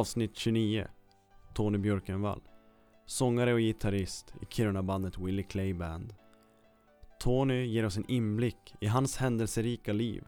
[0.00, 0.86] Avsnitt 29
[1.54, 2.40] Tony Björkenvall.
[3.06, 6.14] Sångare och gitarrist i Kiruna-bandet Willie Clay Band.
[7.18, 10.24] Tony ger oss en inblick i hans händelserika liv.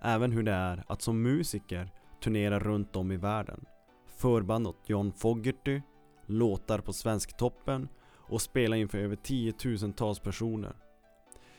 [0.00, 1.92] Även hur det är att som musiker
[2.22, 3.64] turnera runt om i världen.
[4.06, 5.80] Förband åt John Fogerty
[6.26, 10.76] Låtar på Svensktoppen och spela inför över tiotusentals personer.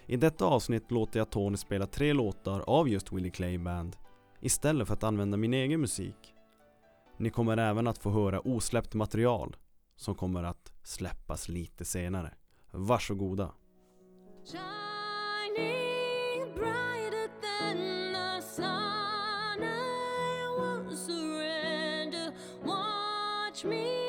[0.05, 3.95] I detta avsnitt låter jag Tony spela tre låtar av just Willie Clay Band
[4.41, 6.33] Istället för att använda min egen musik
[7.19, 9.55] ni kommer även att få höra osläppt material
[9.95, 12.33] som kommer att släppas lite senare.
[12.71, 13.51] Varsågoda!
[14.51, 17.77] Shining brighter than
[18.13, 22.31] the sun, I won't surrender.
[22.63, 24.06] Watch me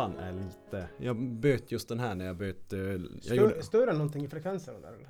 [0.00, 0.88] Lampan är lite...
[0.98, 2.76] Jag bytte just den här när jag bytte...
[2.76, 3.62] Jag Stör, gjorde...
[3.62, 5.08] stör den någonting i frekvensen där eller?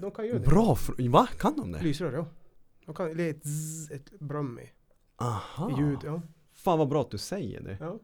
[0.00, 0.46] De kan göra det.
[0.46, 0.74] Bra!
[0.74, 1.28] fr- Va?
[1.38, 1.82] Kan de det?
[1.82, 2.26] Lysrör, ja.
[2.86, 4.70] De kan, det är ett, zzz, ett brum i,
[5.16, 5.80] Aha!
[5.80, 6.22] ljud, ja.
[6.52, 7.76] Fan vad bra att du säger det.
[7.80, 7.98] ja.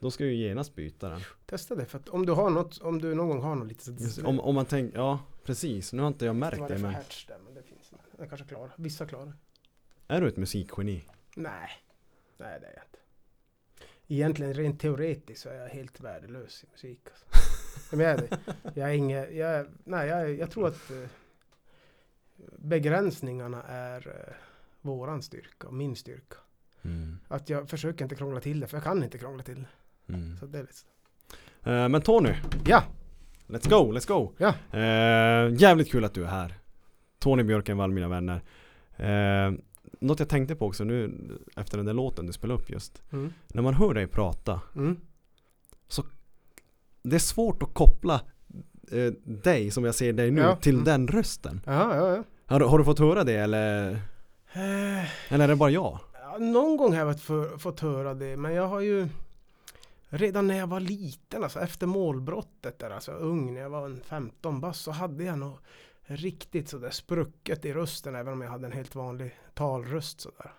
[0.00, 1.20] Då ska jag ju genast byta den.
[1.46, 3.90] Testa det för att om du har något, om du någon gång har något lite
[3.90, 5.92] Just, om, om man tänker, ja precis.
[5.92, 6.94] Nu har inte jag märkt vad det det är för men...
[6.94, 7.92] hertz där, men det finns.
[8.18, 8.72] Den kanske klarar.
[8.76, 9.32] Vissa klarar.
[10.08, 11.04] Är du ett musikgeni?
[11.36, 11.68] Nej.
[12.38, 12.95] Nej det är jag inte.
[14.08, 17.00] Egentligen rent teoretiskt så är jag helt värdelös i musik.
[17.10, 17.26] Alltså.
[17.96, 18.38] Men jag är det.
[18.74, 21.08] Jag är inget, jag, nej jag, jag tror att eh,
[22.58, 24.34] begränsningarna är eh,
[24.80, 26.36] våran styrka och min styrka.
[26.82, 27.18] Mm.
[27.28, 29.62] Att jag försöker inte krångla till det, för jag kan inte krångla till
[30.06, 30.12] det.
[30.14, 30.36] Mm.
[30.36, 30.66] Så det är.
[31.62, 32.34] Eh, men Tony,
[32.66, 32.82] Ja!
[33.46, 34.32] let's go, let's go!
[34.38, 34.78] Ja.
[34.78, 36.54] Eh, jävligt kul att du är här.
[37.18, 38.42] Tony Björkenvall, mina vänner.
[38.96, 39.52] Eh,
[40.00, 41.14] något jag tänkte på också nu
[41.56, 43.02] efter den där låten du spelade upp just.
[43.12, 43.32] Mm.
[43.48, 44.96] När man hör dig prata, Mm.
[47.02, 48.20] det är svårt att koppla
[48.92, 50.56] eh, dig som jag ser dig nu Ja.
[50.56, 50.84] till Mm.
[50.84, 51.60] den rösten.
[51.66, 52.24] Ja, ja, ja.
[52.46, 53.90] Har, du- har du fått höra det eller?
[54.52, 55.98] Eh, Eller är det bara jag?
[56.22, 59.08] ja, någon gång har jag för, fått höra det, men jag har ju
[60.08, 64.00] Redan när jag var liten, alltså efter målbrottet där, alltså ung, när jag var en
[64.00, 65.52] 15 bast, så hade jag nog
[66.06, 70.52] riktigt sådär sprucket i rösten, även om jag hade en helt vanlig talröst sådär.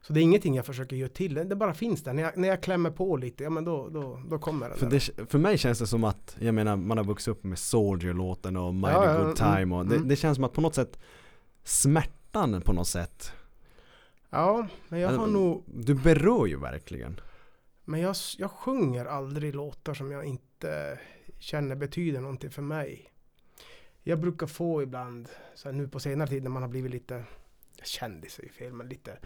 [0.00, 2.12] Så det är ingenting jag försöker göra till, det bara finns där.
[2.12, 4.90] När jag, när jag klämmer på lite, ja men då, då, då kommer det För,
[4.90, 5.10] där.
[5.16, 8.56] det, för mig känns det som att, jag menar man har vuxit upp med Soldier-låten
[8.56, 10.08] och Mighty Ja, Good Time mm, och det, mm.
[10.08, 10.98] det känns som att på något sätt
[11.64, 13.32] smärtan på något sätt
[14.30, 17.20] Ja, men jag har Eller- nog Du berör ju verkligen
[17.84, 20.98] Men jag, jag sjunger aldrig låtar som jag inte
[21.38, 23.10] känner betyder någonting för mig.
[24.08, 27.24] Jag brukar få ibland, så nu på senare tid när man har blivit lite
[27.82, 29.18] kändis är ju fel, men lite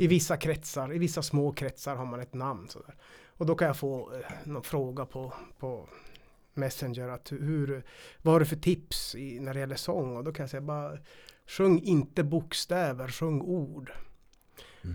[0.00, 2.94] i vissa kretsar, i vissa små kretsar har man ett namn sådär.
[3.26, 5.88] Och då kan jag få eh, någon fråga på, på
[6.54, 7.84] Messenger att hur,
[8.22, 10.16] vad har du för tips i, när det gäller sång?
[10.16, 10.98] Och då kan jag säga bara
[11.46, 13.92] sjung inte bokstäver, sjung ord.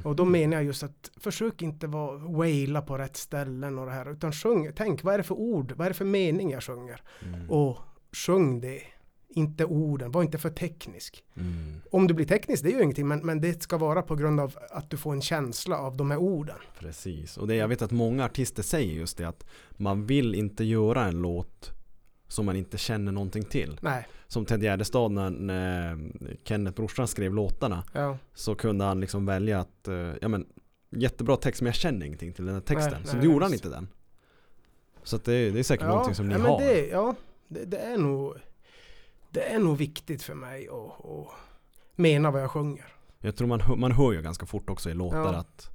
[0.03, 3.91] Och då menar jag just att försök inte vara waila på rätt ställen och det
[3.91, 6.63] här utan sjung, tänk vad är det för ord, vad är det för mening jag
[6.63, 7.01] sjunger?
[7.21, 7.49] mm.
[7.49, 7.77] Och
[8.11, 8.83] sjung det,
[9.33, 11.23] inte orden, var inte för teknisk.
[11.37, 11.81] Mm.
[11.91, 14.39] Om du blir teknisk, det är ju ingenting, men, men det ska vara på grund
[14.39, 16.55] av att du får en känsla av de här orden.
[16.79, 20.63] Precis, och det, jag vet att många artister säger just det att man vill inte
[20.63, 21.71] göra en låt
[22.27, 23.79] som man inte känner någonting till.
[23.81, 25.97] Nej, Som Ted Gärdestad när, när
[26.43, 30.45] Kenneth brorsan skrev låtarna ja, så kunde han liksom välja att, eh, ja men
[30.89, 32.93] jättebra text men jag känner ingenting till den här texten.
[32.93, 33.87] Nej, så nej, gjorde han inte den.
[35.03, 36.59] Så det, är- det är säkert ja, någonting som ni ja, har.
[36.59, 37.15] det, ja,
[37.47, 38.35] det, det är nog
[39.33, 41.27] det är nog viktigt för mig att, att
[41.95, 42.85] mena vad jag sjunger.
[43.19, 45.35] Jag tror man, hör- man hör ju ganska fort också i låtar Ja.
[45.35, 45.69] att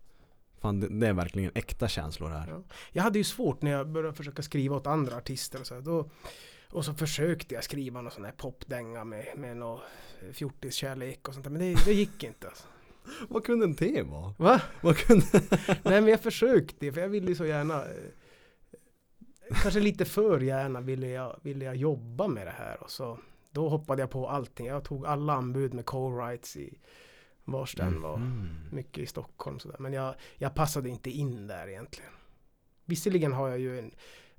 [0.60, 2.48] Fan det, är verkligen äkta känslor här.
[2.48, 2.62] Ja.
[2.92, 5.80] Jag hade ju svårt när jag började försöka skriva åt andra artister och så här,
[5.82, 6.10] då,
[6.70, 9.80] och så försökte jag skriva någon sån här popdänga med, med någon
[10.32, 12.48] fjortiskärlek och sånt där, men det, det gick inte.
[12.48, 12.66] Alltså.
[13.28, 14.34] Vad kunde en te vara?
[14.38, 14.60] Va?
[14.80, 15.26] Vad kunde...
[15.66, 17.90] Nej men jag försökte, för jag ville ju så gärna eh,
[19.62, 23.18] Kanske lite för gärna ville jag, ville jag jobba med det här och så
[23.58, 24.66] Då hoppade jag på allting.
[24.66, 26.78] Jag tog alla anbud med co-writes i
[27.44, 28.16] vars den var.
[28.16, 28.48] Mhm.
[28.72, 29.76] Mycket i Stockholm sådär.
[29.78, 32.10] Men jag, jag passade inte in där egentligen.
[32.84, 33.90] Visserligen har jag ju en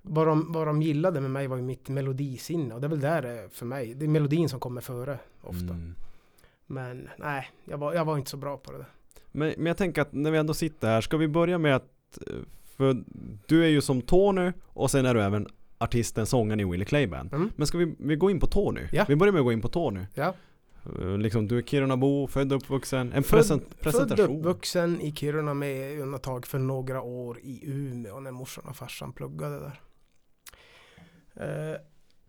[0.01, 3.00] vad de, vad de gillade med mig var ju mitt melodisinne och det är väl
[3.00, 3.94] där det för mig.
[3.94, 5.74] Det är melodin som kommer före ofta.
[5.74, 5.95] Mm.
[6.65, 8.89] Men nej, jag var, jag var inte så bra på det där.
[9.31, 12.19] Men, men jag tänker att när vi ändå sitter här, ska vi börja med att
[12.27, 12.33] eh,
[12.63, 13.04] För
[13.45, 15.48] du är ju som Tony och sen är du även
[15.80, 17.34] artisten, sångaren i Willie Clay Band.
[17.34, 17.50] Mm.
[17.56, 18.81] Men ska vi, vi gå in på Tony?
[18.92, 19.06] Ja.
[19.08, 20.06] Vi börjar med att gå in på Tony.
[20.14, 20.34] Ja.
[21.02, 23.14] Eh, Liksom du är Kirunabo, född och uppvuxen.
[23.14, 24.38] En Född- present, Född presentation.
[24.40, 29.60] uppvuxen i Kiruna med undantag för några år i Umeå när morsan och farsan pluggade
[29.60, 29.81] där.
[31.36, 31.78] Eh,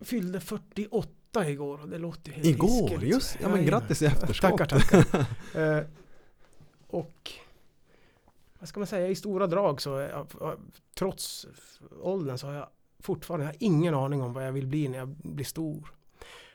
[0.05, 3.03] fyllde 48 28 igår och det låter ju helt Igår, hiskligt.
[3.15, 4.59] just Ja men grattis i efterskott.
[4.59, 5.27] Tackar, tackar.
[5.79, 5.85] Eh,
[6.87, 7.31] och
[8.59, 10.27] vad ska man säga, i stora drag så jag,
[10.95, 11.47] trots
[12.03, 12.69] åldern så har jag
[13.03, 15.95] fortfarande jag har ingen aning om vad jag vill bli när jag blir stor.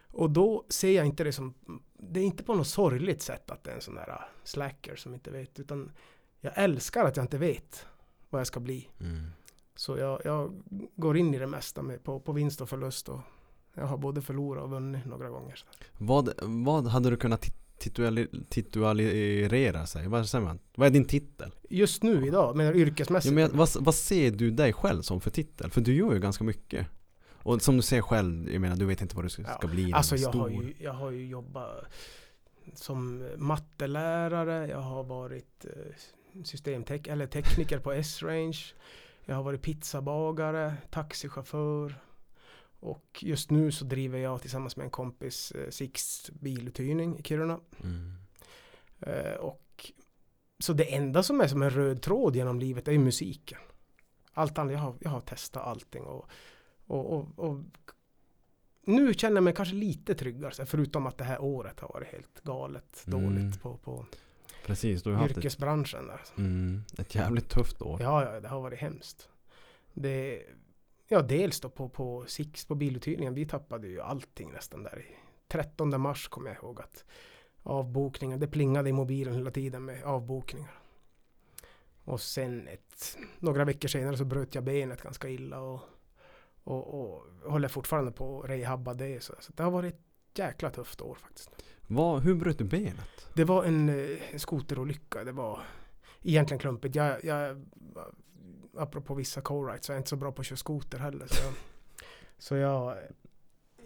[0.07, 1.53] Och då ser jag inte det som,
[1.93, 4.95] det är inte på något sorgligt sätt att det är en sån där uh, slacker
[4.95, 5.91] som inte vet, utan
[6.41, 7.85] jag älskar att jag inte vet
[8.29, 8.89] vad jag ska bli.
[8.99, 9.27] Mm.
[9.75, 10.63] Så jag, jag
[10.95, 13.19] går in i det mesta med, på, på vinst och förlust och
[13.73, 15.63] jag har både förlorat och vunnit några gånger.
[15.97, 17.64] Vad, vad hade du kunnat tit- tituali,
[18.49, 20.07] titulera sig?
[20.07, 20.59] Vad säger man?
[20.75, 21.51] Vad är din titel?
[21.69, 23.31] Just nu idag, men yrkesmässigt.
[23.31, 25.71] Ja, men vad, vad ser du dig själv som för titel?
[25.71, 26.87] För du gör ju ganska mycket.
[27.33, 29.93] Och som du säger själv, jag menar du vet inte vad du ska, Ja, bli
[29.93, 30.39] Alltså jag stor.
[30.39, 31.85] har, ju, jag har ju jobbat
[32.73, 38.57] som mattelärare, jag har varit eh, systemtek eller tekniker på S-Range.
[39.25, 41.95] Jag har varit pizzabagare, taxichaufför.
[42.85, 47.59] Och just nu så driver jag tillsammans med en kompis eh, Six biluthyrning i Kiruna.
[47.83, 48.13] Mm.
[49.01, 49.91] Eh, och
[50.59, 53.59] så det enda som är som en röd tråd genom livet är ju musiken.
[54.33, 56.29] Allt annat, jag har, jag har testat allting och,
[56.87, 57.59] och, och, och
[58.81, 62.41] nu känner jag mig kanske lite tryggare, förutom att det här året har varit helt
[62.43, 63.23] galet Mm.
[63.23, 64.05] dåligt på, på
[64.65, 66.07] Precis, du har haft ett, yrkesbranschen.
[66.07, 66.21] Där.
[66.37, 68.01] mm, ett jävligt tufft år.
[68.01, 69.29] Ja, ja, det har varit hemskt.
[69.93, 70.41] Det,
[71.07, 74.99] ja, dels då på, på Six på biluthyrningen, vi tappade ju allting nästan där.
[74.99, 75.15] i
[75.47, 77.05] 13 mars kommer jag ihåg att
[77.63, 80.79] avbokningen, det plingade i mobilen hela tiden med avbokningar.
[82.03, 85.79] Och sen ett, några veckor senare så bröt jag benet ganska illa och,
[86.63, 89.23] och, och håller fortfarande på att rehabba det.
[89.23, 91.49] Så, så det har varit ett jäkla tufft år faktiskt.
[91.87, 93.27] Vad, hur bröt du benet?
[93.33, 95.23] Det var en, eh, en skoterolycka.
[95.23, 95.59] Det var
[96.21, 96.95] egentligen klumpigt.
[96.95, 97.65] Jag, jag,
[98.77, 101.27] apropå vissa co-rides så är jag inte så bra på att köra skoter heller.
[101.27, 101.53] Så jag,
[102.37, 102.97] så jag,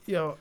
[0.06, 0.38] jag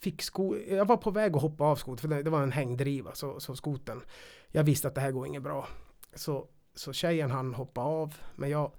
[0.00, 3.14] fick sko jag var på väg att hoppa av skotern för det, var en hängdriva
[3.14, 4.02] så, så skoten.
[4.48, 5.68] Jag visste att det här går inget bra.
[6.14, 8.70] Så, så tjejen han hoppa av men jag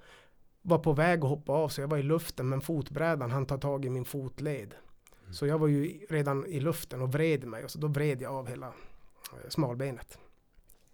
[0.62, 3.58] var på väg att hoppa av så jag var i luften men fotbrädan han tar
[3.58, 4.76] tag i min fotled.
[5.32, 8.34] Så jag var ju redan i luften och vred mig och så då vred jag
[8.34, 10.20] av hela eh, smalbenet.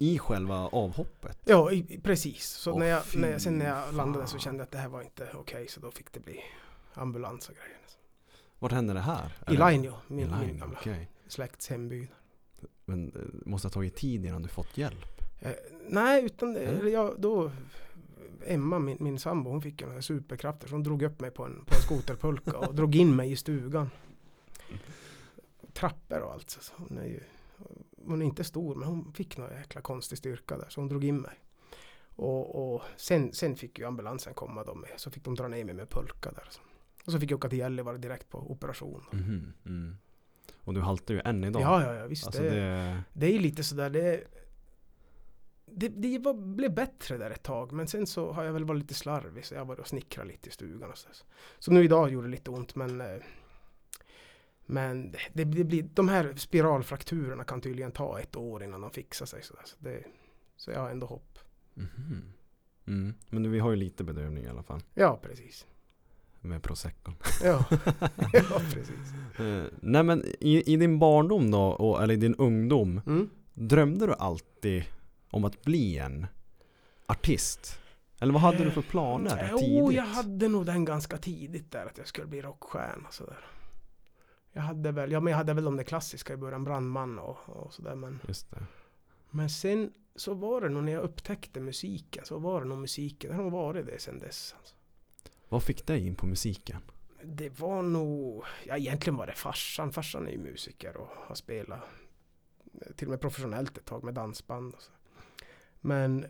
[0.03, 1.37] I själva avhoppet?
[1.45, 2.43] Ja, i, precis.
[2.45, 4.77] Så Åh, när jag, när jag, sen när jag landade så kände jag att det
[4.77, 6.39] här var inte okej så då fick det bli
[6.93, 7.77] ambulans och grejer.
[8.59, 9.31] Vart hände det här?
[9.51, 11.09] I Lainio, min, min gamla okej.
[11.27, 12.07] släkts hemby.
[12.85, 15.21] Men det måste ha tagit tid innan du fått hjälp?
[15.41, 15.51] Eh,
[15.87, 16.79] nej, utan Mm.
[16.79, 17.51] eller jag, då
[18.45, 20.67] Emma, min, min sambo, hon fick några superkrafter.
[20.67, 23.35] Så hon drog upp mig på en, på en skoterpulka och drog in mig i
[23.35, 23.89] stugan.
[25.73, 26.49] Trappor och allt.
[26.49, 27.19] Så hon är ju
[28.05, 31.03] hon är inte stor men hon fick någon jäkla konstig styrka där så hon drog
[31.03, 31.39] in mig.
[32.15, 35.63] Och, och sen, sen fick ju ambulansen komma då med, så fick de dra ner
[35.65, 36.47] mig med pulka där.
[36.49, 36.61] Så.
[37.05, 39.03] Och så fick jag åka till Gällivare direkt på operation.
[39.11, 39.97] Mhm, mm.
[40.59, 41.61] Och du haltar ju än idag?
[41.61, 42.25] Ja, ja, ja visst.
[42.25, 43.03] Alltså det, det...
[43.13, 44.23] det är ju lite sådär, det,
[45.65, 47.71] det, det var, blev bättre där ett tag.
[47.71, 49.45] Men sen så har jag väl varit lite slarvig.
[49.45, 51.09] Så jag har varit och snickrat lite i stugan och så.
[51.59, 53.07] Så nu idag gjorde det lite ont men eh,
[54.65, 58.91] Men det, det, det blir, de här spiralfrakturerna kan tydligen ta ett år innan de
[58.91, 59.43] fixar sig.
[59.43, 60.03] Så, det,
[60.55, 61.39] så jag har ändå hopp.
[61.73, 62.33] Mhm.
[62.87, 63.13] Mm.
[63.29, 64.81] Men vi har ju lite bedövning i alla fall.
[64.93, 65.67] Ja, precis.
[66.41, 67.15] Med proseccon.
[67.43, 67.65] Ja,
[68.33, 69.39] ja precis.
[69.39, 73.01] Eh, nej men i, i din barndom då, och, eller i din ungdom.
[73.05, 73.29] Mm.
[73.53, 74.83] Drömde du alltid
[75.29, 76.27] om att bli en
[77.05, 77.79] artist?
[78.19, 79.97] Eller vad hade du för planer Jo, tidigt?
[79.97, 83.45] jag hade nog den ganska tidigt där att jag skulle bli rockstjärna sådär.
[84.53, 87.37] Jag hade väl, ja men jag hade väl de där klassiska i början, brandman och,
[87.45, 88.19] och sådär men.
[89.29, 93.29] Men sen så var det nog när jag upptäckte musiken så var det nog musiken,
[93.29, 94.55] det har nog varit det sen dess.
[94.57, 94.75] Alltså.
[95.49, 96.81] Vad fick dig in på musiken?
[97.23, 101.79] Det var nog, ja egentligen var det farsan, farsan är ju musiker och har spelat
[102.95, 104.91] till och med professionellt ett tag med dansband och så.
[105.81, 106.25] Men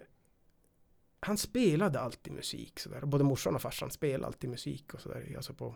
[1.20, 3.02] han spelade alltid musik sådär.
[3.02, 5.34] Både morsan och farsan spelade alltid musik och sådär.
[5.36, 5.76] Alltså på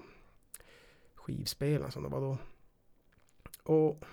[1.28, 2.38] skivspelaren som det var då.
[3.64, 4.04] Och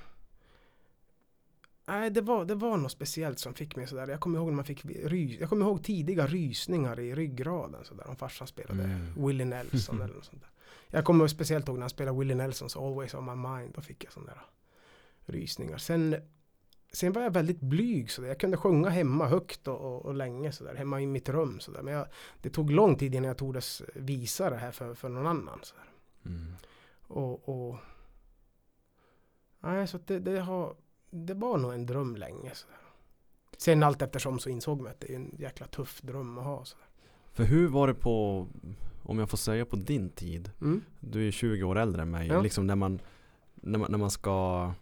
[1.87, 4.09] Nej, det var, det var något speciellt som fick mig sådär.
[4.09, 8.09] Jag kommer ihåg när man fick ry, Jag kommer ihåg tidiga rysningar i ryggraden sådär.
[8.09, 9.27] Om farsan spelade Mm.
[9.27, 10.51] Willie Nelson eller något sånt där.
[10.89, 13.73] Jag kommer speciellt ihåg när han spelade Willie Nelsons Always On My Mind.
[13.75, 14.43] Då fick jag sådana där
[15.27, 15.79] rysningar.
[15.79, 16.17] Sen,
[16.93, 18.11] sen var jag väldigt blyg.
[18.11, 18.29] Så där.
[18.29, 20.53] Jag kunde sjunga hemma högt och, och, och länge.
[20.53, 20.75] Så där.
[20.75, 21.61] Hemma i mitt rum.
[21.61, 21.83] Så där.
[21.83, 22.07] Men jag,
[22.43, 25.59] det tog lång tid innan jag tordes visa det här för, för någon annan.
[25.63, 26.31] Så där.
[26.31, 26.55] Mm.
[27.07, 27.77] Och, och
[29.61, 30.75] Nej, så det, det, har,
[31.11, 32.51] det var nog en dröm länge.
[32.55, 32.67] Så.
[33.57, 36.65] Sen allt eftersom så insåg man att det är en jäkla tuff dröm att ha.
[36.65, 36.77] Så.
[37.33, 38.47] För hur var det på,
[39.03, 40.83] om jag får säga på din tid, Mm.
[41.01, 42.41] du är 20 år äldre än mig, Ja.
[42.41, 42.99] liksom när man,
[43.55, 44.73] när man, när man ska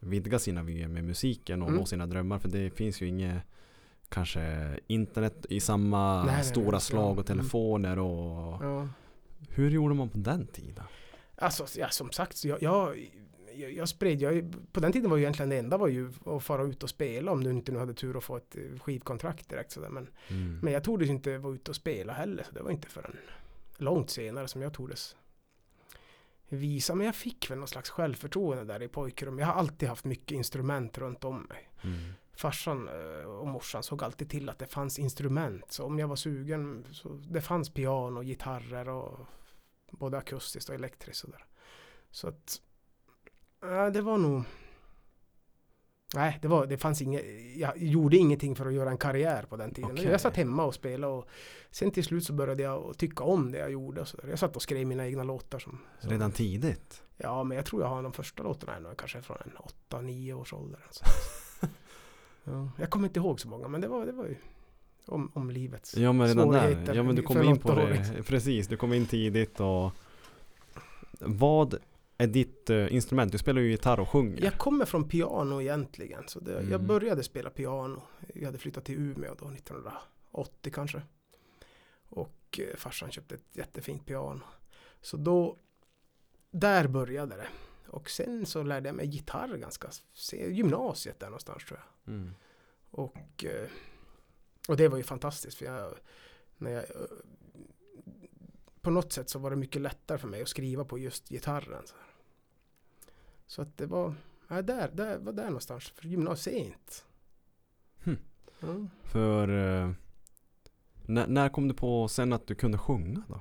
[0.00, 1.80] vidga sina vyer med musiken och Mm.
[1.80, 3.42] nå sina drömmar, för det finns ju inget
[4.08, 6.80] kanske internet i samma Nej, nej, nej, stora ja.
[6.80, 7.38] slag och Mm.
[7.38, 8.88] telefoner och Ja.
[9.48, 10.84] hur gjorde man på den tiden?
[11.42, 13.10] Alltså, ja, som sagt, jag, jag,
[13.54, 16.42] jag, jag spred, jag, på den tiden var ju egentligen det enda var ju att
[16.42, 19.48] fara ut och spela om du inte nu hade tur att få ett eh, skivkontrakt
[19.48, 19.88] direkt sådär.
[19.88, 20.58] Men, Mm.
[20.62, 23.16] men jag tordes inte vara ute och spela heller, så det var inte förrän
[23.76, 25.16] långt senare som jag tordes
[26.48, 26.94] visa.
[26.94, 29.38] Men jag fick väl någon slags självförtroende där i pojkrum.
[29.38, 31.68] Jag har alltid haft mycket instrument runt om mig.
[31.82, 31.96] Mm.
[32.36, 35.72] Farsan eh, och morsan såg alltid till att det fanns instrument.
[35.72, 39.18] Så om jag var sugen så det fanns piano, gitarrer och
[39.92, 41.24] både akustiskt och elektriskt.
[41.24, 41.44] Och där.
[42.10, 42.60] Så att
[43.60, 44.44] ja, det var nog
[46.14, 47.24] Nej, det, var, det fanns inget,
[47.56, 49.90] jag gjorde ingenting för att göra en karriär på den tiden.
[49.90, 50.04] Okej.
[50.04, 51.28] Jag satt hemma och spelade och
[51.70, 54.00] sen till slut så började jag tycka om det jag gjorde.
[54.00, 54.28] Och så där.
[54.28, 55.58] Jag satt och skrev mina egna låtar.
[55.58, 57.02] Som, som, Redan tidigt?
[57.16, 59.52] Ja, men jag tror jag har de första låtarna ännu, kanske från en
[59.90, 60.80] 8-9 års ålder.
[60.86, 61.04] Alltså.
[62.44, 64.36] ja, jag kommer inte ihåg så många, men det var, det var ju
[65.06, 67.74] om, om livets Ja men redan där, svårigheter ja men du kom för in på
[67.74, 69.90] det, precis, du kom in tidigt och
[71.20, 71.78] Vad
[72.18, 73.32] är ditt eh, instrument?
[73.32, 74.42] Du spelar ju gitarr och sjunger.
[74.44, 76.22] Jag kommer från piano egentligen.
[76.26, 76.86] Så det, Jag Mm.
[76.86, 78.02] började spela piano.
[78.34, 81.02] Jag hade flyttat till Umeå då 1980 kanske.
[82.08, 84.40] Och eh, farsan köpte ett jättefint piano.
[85.00, 85.56] Så då,
[86.50, 87.46] där började det.
[87.86, 89.88] Och sen så lärde jag mig gitarr ganska,
[90.50, 92.14] gymnasiet där någonstans tror jag.
[92.14, 92.34] Mm.
[92.90, 93.68] Och, eh,
[94.68, 95.94] och det var ju fantastiskt för jag,
[96.56, 96.84] när jag,
[98.80, 101.82] på något sätt så var det mycket lättare för mig att skriva på just gitarren.
[101.86, 101.94] Så,
[103.46, 104.14] så att det var,
[104.48, 107.04] ja, där, där var där någonstans, för gymnasiet.
[108.04, 108.18] Hmm.
[108.60, 108.86] Ja.
[109.02, 109.92] För eh,
[111.06, 113.40] när, när kom du på sen att du kunde sjunga då?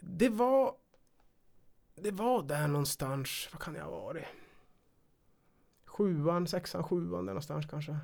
[0.00, 0.74] Det var,
[1.94, 4.24] det var där någonstans, vad kan det ha varit?
[5.84, 7.98] Sjuan, sexan, sjuan där någonstans kanske.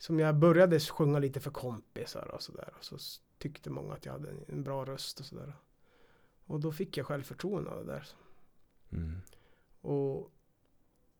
[0.00, 2.72] Som jag började sjunga lite för kompisar och sådär.
[2.78, 2.96] Och så
[3.38, 5.56] tyckte många att jag hade en- bra röst och sådär.
[6.46, 8.08] Och då fick jag självförtroende av det där.
[8.92, 9.20] Mm.
[9.80, 10.30] Och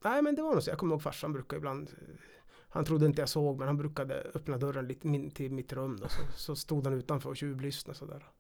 [0.05, 0.71] nej men det var nog så.
[0.71, 1.91] Jag kommer ihåg farsan brukade ibland
[2.73, 5.97] han trodde inte jag såg men han brukade öppna dörren lite min, till mitt rum
[6.01, 8.31] då, så, så stod han utanför och tjuvlyssnade sådär.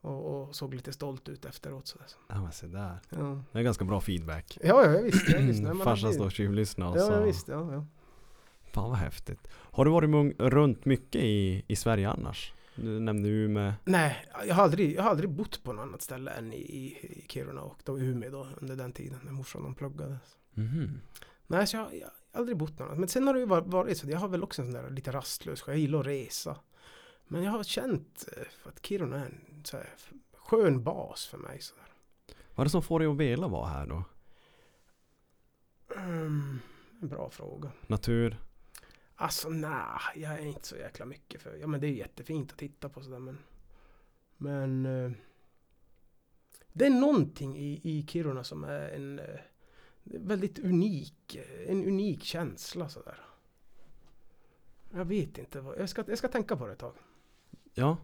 [0.00, 2.06] Och, och såg lite stolt ut efteråt sådär.
[2.28, 2.98] Ja men se där.
[3.08, 4.58] Ja, Det är ganska bra feedback.
[4.62, 5.28] ja, ja visst.
[5.64, 7.12] Ja, Farsan står och tjuvlyssnar Ja, så.
[7.12, 7.48] ja, visst.
[7.48, 7.86] Ja, ja.
[8.74, 9.48] Fan vad häftigt.
[9.52, 12.52] Har du varit runt mycket i, i Sverige annars?
[12.74, 13.72] Du nämnde Umeå.
[13.84, 17.24] Nej, jag har, aldrig, jag har aldrig bott på något annat ställe än i, i,
[17.28, 20.16] Kiruna och då Umeå då under den tiden när morsan de pluggade.
[20.54, 21.00] Mhm.
[21.46, 24.10] Nej, så jag, jag har aldrig bott någon Men sen har det ju varit, så,
[24.10, 26.56] jag har väl också en sån där lite rastlös, jag gillar att resa.
[27.28, 29.88] Men jag har känt eh, att Kiruna är en så här,
[30.36, 31.60] skön bas för mig.
[31.60, 31.74] Så.
[32.54, 34.04] Vad är det som får dig att vilja vara här då?
[35.96, 36.58] Mm,
[37.02, 37.70] en bra fråga.
[37.86, 38.36] Natur?
[39.16, 42.58] Alltså nej, jag är inte så jäkla mycket för, ja men det är jättefint att
[42.58, 43.38] titta på sådär men
[44.36, 45.12] Men eh,
[46.72, 49.40] Det är någonting i, i Kiruna som är en eh,
[50.02, 53.18] väldigt unik, eh, en unik känsla sådär.
[54.90, 56.94] Jag vet inte vad, jag ska, jag ska tänka på det ett tag.
[57.74, 57.96] Ja.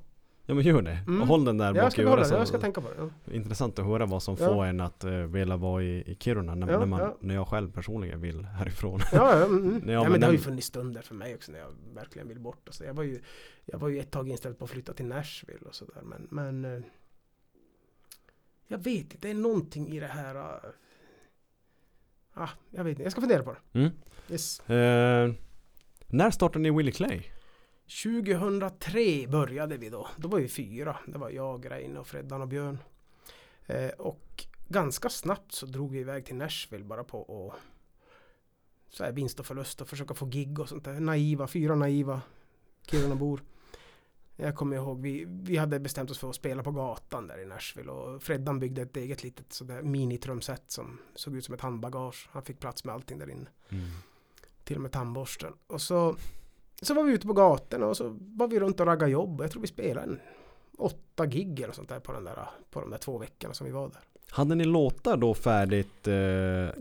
[0.50, 0.98] Ja men gör det.
[1.06, 1.20] Mm.
[1.22, 2.30] Och håll den där Jag bak i ska, behålla örat.
[2.32, 2.94] jag ska tänka på det.
[2.98, 3.32] Ja.
[3.34, 4.46] Intressant att höra vad som Ja.
[4.46, 7.48] får en att uh, vilja vara i, i Kiruna när, Ja, när, man, när jag
[7.48, 9.00] själv personligen vill härifrån.
[9.12, 9.82] Ja, ja, mm, mm.
[9.86, 12.28] Ja, ja, men men det har ju funnits stunder för mig också när jag verkligen
[12.28, 12.68] vill bort.
[12.68, 12.84] Och så.
[12.84, 13.20] Jag, var ju,
[13.64, 16.02] jag var ju ett tag inställd på att flytta till Nashville och sådär.
[16.02, 16.82] Men, men eh,
[18.66, 20.34] jag vet inte, det är någonting i det här.
[20.34, 20.70] eh,
[22.34, 23.78] ah, jag vet inte, jag ska fundera på det.
[23.78, 23.90] Mm.
[24.30, 24.62] Yes.
[26.06, 27.22] När startade ni Willie Clay?
[27.90, 30.08] 2003 började vi då.
[30.16, 30.96] Då var vi fyra.
[31.06, 32.78] Det var jag, Reine och Freddan och Björn.
[33.66, 37.54] Eh, och ganska snabbt så drog vi iväg till Nashville bara på och
[38.88, 41.00] så här vinst och förlust och försöka få gig och sånt där.
[41.00, 42.22] Naiva, fyra naiva
[42.86, 43.42] Kirunabor.
[44.36, 47.46] Jag kommer ihåg, vi, vi hade bestämt oss för att spela på gatan där i
[47.46, 52.28] Nashville och Freddan byggde ett eget litet sådär minitrumset som såg ut som ett handbagage.
[52.32, 53.46] Han fick plats med allting där inne
[54.64, 55.52] till och med tandborsten.
[55.66, 56.16] Och så,
[56.82, 59.40] så var vi ute på gatorna och så var vi runt och raggade jobb.
[59.40, 60.20] Och jag tror vi spelade en
[60.78, 63.72] åtta gig eller sånt där på, den där på de där två veckorna som vi
[63.72, 64.00] var där.
[64.32, 66.08] Hade ni låtar då färdigt?
[66.08, 66.14] Eh,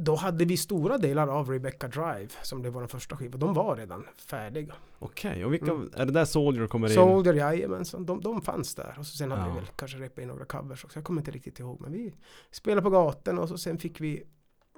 [0.01, 3.39] Då hade vi stora delar av Rebecca Drive som var den första skivan.
[3.39, 4.75] De var redan färdiga.
[4.99, 5.91] Okej, och vilka, Mm.
[5.95, 6.93] är det där Soldier kommer in?
[6.95, 8.05] Soldier, jajamensan.
[8.05, 8.95] De, de fanns där.
[8.99, 9.49] Och så sen hade Ja.
[9.49, 10.97] vi väl kanske repat in några covers också.
[10.97, 11.81] Jag kommer inte riktigt ihåg.
[11.81, 12.13] Men vi
[12.51, 14.23] spelade på gatorna och så sen fick vi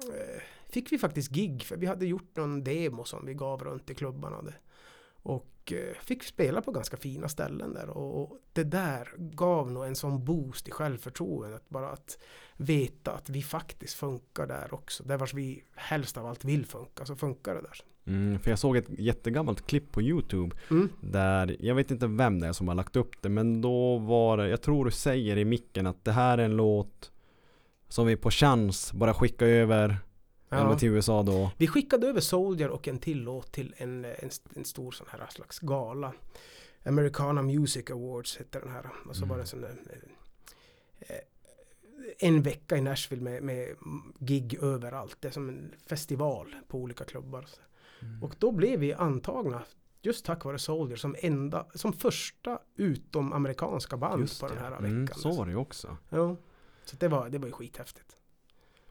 [0.07, 1.63] eh, Fick vi faktiskt gig.
[1.63, 4.41] För vi hade gjort någon demo som vi gav runt i klubbarna.
[4.41, 4.53] Det.
[5.23, 9.85] Och eh, fick spela på ganska fina ställen där och, och det där gav nog
[9.85, 11.69] en sån boost i självförtroendet.
[11.69, 12.17] Bara att
[12.57, 15.03] veta att vi faktiskt funkar där också.
[15.03, 17.83] Där vars vi helst av allt vill funka, så funkar det där.
[18.05, 20.89] Mm, för jag såg ett jättegammalt klipp på YouTube Mm.
[21.01, 24.37] Där, jag vet inte vem det är som har lagt upp det men då var
[24.37, 27.11] det, jag tror du säger i micken att det här är en låt
[27.87, 29.97] Som vi på chans bara skickar över
[30.51, 30.58] Ja.
[30.65, 34.29] Eller till USA då Vi skickade över Soldier och en till låt till en, en,
[34.55, 36.13] en stor sån här slags gala.
[36.86, 38.89] Americana Music Awards hette den här.
[39.08, 39.29] Och så Mm.
[39.29, 39.75] var det en sån där,
[41.00, 41.15] eh,
[42.20, 43.75] en vecka i Nashville med, med
[44.20, 45.17] gig överallt.
[45.20, 47.46] Det är som en festival på olika klubbar.
[48.22, 49.62] Och då blev vi antagna
[50.01, 54.62] just tack vare Soldier som enda, som första utomamerikanska band Just på den det.
[54.62, 54.86] här veckan.
[54.86, 56.36] Mm, så var det ju också Ja.
[56.86, 58.17] Så det var, det var ju skithäftigt.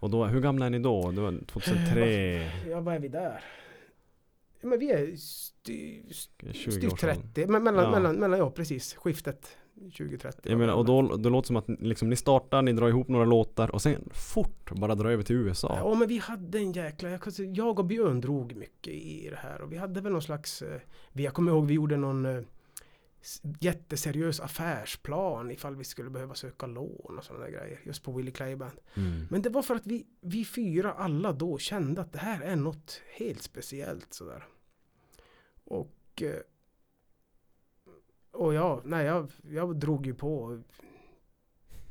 [0.00, 1.10] Och då, hur gamla är ni då?
[1.10, 2.50] Det var 2003?
[2.70, 3.44] Ja, vad är vi där?
[4.62, 6.02] Men vi är styr,
[6.52, 7.46] 20 styvt år sedan 30.
[7.46, 7.90] Men mellan, Ja.
[7.90, 9.56] mellan, mellan, ja precis, skiftet
[9.96, 10.40] 2030.
[10.50, 13.08] Jag menar, och då, då låter det som att liksom, ni startar, ni drar ihop
[13.08, 16.72] några låtar och sen fort bara drar över till USA Ja, men vi hade en
[16.72, 20.22] jäkla, jag, jag och Björn drog mycket i det här och vi hade väl någon
[20.22, 20.80] slags, eh,
[21.12, 22.42] jag kommer ihåg vi gjorde någon eh,
[23.60, 28.32] jätteseriös affärsplan ifall vi skulle behöva söka lån och sådana där grejer just på Willie
[28.32, 28.80] Clay Band.
[28.94, 29.26] mm.
[29.30, 32.56] Men det var för att vi, vi fyra alla då kände att det här är
[32.56, 34.46] något helt speciellt sådär.
[35.64, 36.40] Och eh,
[38.32, 40.58] och ja, nej jag, jag drog ju på och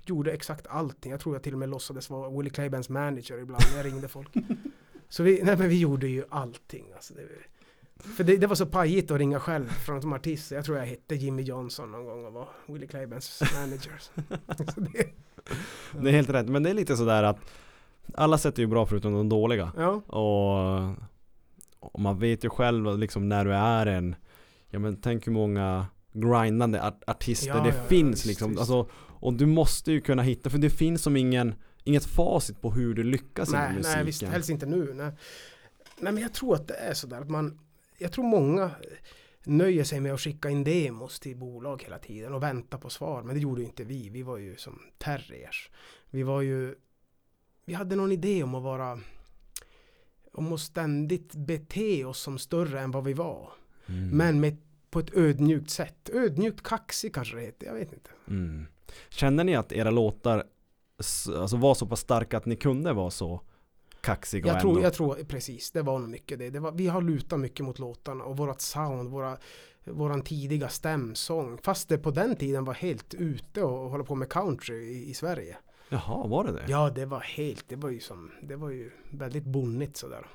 [0.06, 1.12] gjorde exakt allting.
[1.12, 4.08] Jag tror jag till och med låtsades vara Willie Claybands manager ibland när jag ringde
[4.08, 4.34] folk.
[5.10, 6.86] Så vi, nej men vi gjorde ju allting.
[6.96, 7.28] Alltså det,
[8.04, 10.52] för det, det var så pajigt att ringa själv från som artist.
[10.52, 14.02] Jag tror jag hette Jimmy Johnson någon gång och var Willie Claybands manager.
[14.76, 15.06] det,
[16.02, 17.38] Det är helt rätt, men det är lite sådär att
[18.14, 20.96] Alla sätt är ju bra förutom de dåliga ja, Och,
[21.80, 24.16] och man vet ju själv liksom när du är en
[24.70, 28.60] Ja men tänk hur många grindande art- artister Ja, det ja, finns liksom visst.
[28.60, 32.72] alltså, Och du måste ju kunna hitta, för det finns som ingen Inget facit på
[32.72, 34.94] hur du lyckas inom nej, musiken nej, visst, helst inte nu.
[34.94, 35.12] Nej.
[36.00, 37.60] nej, men jag tror att det är sådär att man,
[38.00, 38.72] jag tror många
[39.44, 43.24] nöjer sig med att skicka in demos till bolag hela tiden och vänta på svar.
[43.24, 44.10] Men det gjorde ju inte vi.
[44.10, 45.70] Vi var ju som terriers.
[46.10, 46.76] Vi var ju,
[47.66, 49.00] vi hade någon idé om att vara,
[50.32, 53.52] om att ständigt bete oss som större än vad vi var.
[53.86, 54.10] Mm.
[54.10, 54.58] Men med,
[54.90, 56.10] på ett ödmjukt sätt.
[56.14, 58.10] Ödmjukt kaxig kanske det heter, jag vet inte.
[58.28, 58.66] mm.
[59.10, 60.44] Känner ni att era låtar
[61.36, 63.42] Alltså var så pass starka att ni kunde vara så
[64.02, 66.50] Kaxiga Jag och tror, ändå jag tror precis, det var nog mycket det.
[66.50, 69.38] det var, vi har lutat mycket mot låtarna och vårat sound, våra,
[69.84, 71.58] våran tidiga stämsång.
[71.64, 75.14] Fast det på den tiden var helt ute och hålla på med country i, i
[75.14, 75.58] Sverige.
[75.90, 76.64] Jaha, var det det?
[76.68, 80.28] Ja, det var helt, det var ju som, det var ju väldigt bonnigt sådär.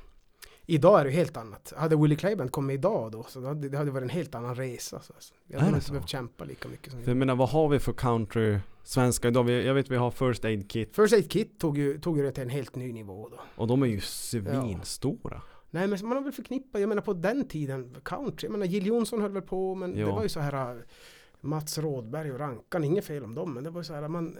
[0.67, 1.73] Idag är det helt annat.
[1.77, 4.55] Hade Willie Clayband kommit idag då så det hade, det hade varit en helt annan
[4.55, 5.01] resa.
[5.01, 5.13] Så.
[5.47, 7.15] Jag Är hade inte behövt kämpa lika mycket som jag vi.
[7.15, 9.45] menar vad har vi för country svenska idag?
[9.45, 12.23] Vi- Jag vet vi har First Aid Kit First Aid Kit tog ju, tog ju
[12.25, 13.37] det till en helt ny nivå då.
[13.57, 17.49] och de är ju svinstora Nej men man har väl förknippat, jag menar på den
[17.49, 20.07] tiden, country, jag menar Jill Johnson höll väl på men Ja.
[20.07, 20.83] det var ju så här äh,
[21.41, 24.39] Mats Rådberg och Rankan, inget fel om dem men det var ju så här man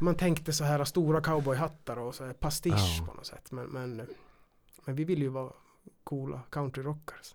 [0.00, 3.06] Man tänkte så här stora cowboyhattar och så här pastisch Ja.
[3.06, 4.02] på något sätt men, men
[4.86, 5.52] Men vi ville ju vara
[6.04, 7.34] coola countryrockers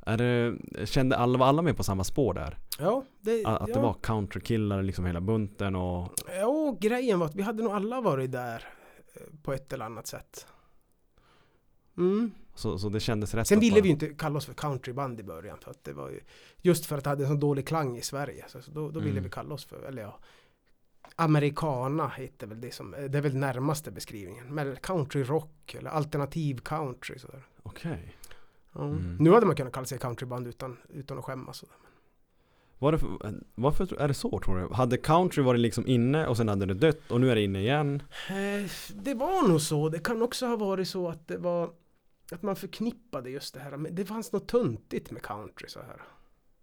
[0.00, 0.56] Är det,
[0.86, 2.58] kände alla, var alla med på samma spår där?
[2.78, 3.74] Ja, det, Att, att ja.
[3.74, 8.00] det var countrykillar liksom hela bunten och Ja, grejen var att vi hade nog alla
[8.00, 8.64] varit där
[9.14, 10.46] eh, På ett eller annat sätt
[11.98, 12.30] Mm.
[12.54, 15.22] så, så det kändes rätt Sen ville vi ju inte kalla oss för countryband i
[15.22, 16.20] början för att det var ju
[16.62, 19.00] Just för att det hade en så dålig klang i Sverige så så då, då
[19.00, 19.24] ville Mm.
[19.24, 20.18] vi kalla oss för, eller ja
[21.16, 26.58] Americana heter väl det som, det är väl närmaste beskrivningen Men country rock eller alternativ
[26.58, 28.14] country sådär Okej
[28.72, 28.80] ja.
[28.84, 29.16] Mm.
[29.20, 31.76] Nu hade man kunnat kalla sig countryband utan, utan att skämmas sådär.
[32.78, 34.74] var det för, Varför är det så tror du?
[34.74, 37.60] Hade country varit liksom inne och sen hade det dött och nu är det inne
[37.60, 38.02] igen?
[38.28, 41.70] Eh, Det var nog så, det kan också ha varit så att det var
[42.32, 46.02] Att man förknippade just det här, men det fanns något tuntigt med country så här.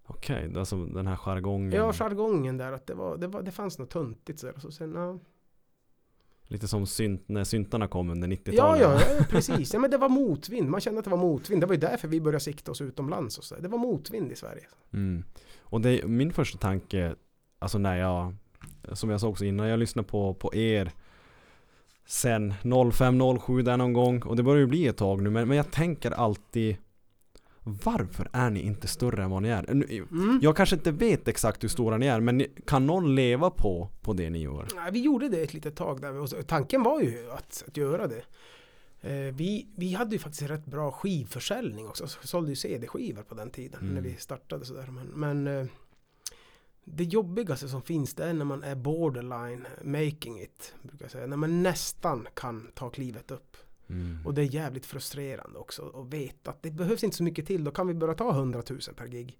[0.05, 3.79] Okej, alltså den här jargongen Ja, jargongen där att det var, det var, det fanns
[3.79, 5.19] något tuntigt så sen, ja.
[6.47, 9.73] Lite som synt, när syntarna kom under 90-talet Ja, ja, ja, precis.
[9.73, 10.69] Ja, men det var motvind.
[10.69, 11.61] Man kände att det var motvind.
[11.61, 13.55] Det var ju därför vi började sikta oss utomlands och så.
[13.55, 14.67] Det var motvind i Sverige.
[14.93, 15.23] Mm.
[15.61, 17.15] Och det min första tanke,
[17.59, 18.35] alltså när jag,
[18.93, 20.91] som jag sa också innan, jag lyssnade på, på er
[22.05, 25.57] sen 05-07 där någon gång och det börjar ju bli ett tag nu men, men
[25.57, 26.77] jag tänker alltid
[27.63, 29.69] varför är ni inte större än vad ni är?
[29.69, 30.39] Mm.
[30.41, 34.13] Jag kanske inte vet exakt hur stora ni är men kan någon leva på, på
[34.13, 34.67] det ni gör?
[34.75, 36.17] Ja, vi gjorde det ett litet tag där.
[36.17, 38.23] Och tanken var ju att, att göra det.
[39.01, 42.07] Eh, vi, vi hade ju faktiskt rätt bra skivförsäljning också.
[42.07, 43.93] Så sålde ju CD-skivor på den tiden Mm.
[43.93, 44.87] när vi startade sådär.
[44.87, 45.65] Men, men eh,
[46.85, 50.75] det jobbigaste som finns det är när man är borderline making it.
[50.81, 51.27] Brukar jag säga.
[51.27, 53.57] När man nästan kan ta klivet upp.
[53.89, 54.25] Mm.
[54.25, 57.63] Och det är jävligt frustrerande också att veta att det behövs inte så mycket till.
[57.63, 59.37] Då kan vi börja ta 100 000 per gig.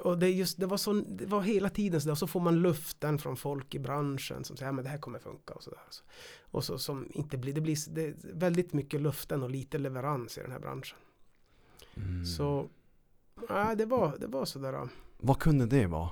[0.00, 2.12] Och det, just, det, var så, det var hela tiden sådär.
[2.12, 5.18] Och så får man luften från folk i branschen som säger att det här kommer
[5.18, 5.54] funka.
[5.54, 5.80] Och, sådär.
[6.40, 10.40] och så som inte blir, det blir det väldigt mycket luften och lite leverans i
[10.40, 10.98] den här branschen.
[11.94, 12.24] Mm.
[12.24, 12.68] Så
[13.48, 14.88] ja, det, var, det var sådär.
[15.18, 16.10] Vad kunde det vara?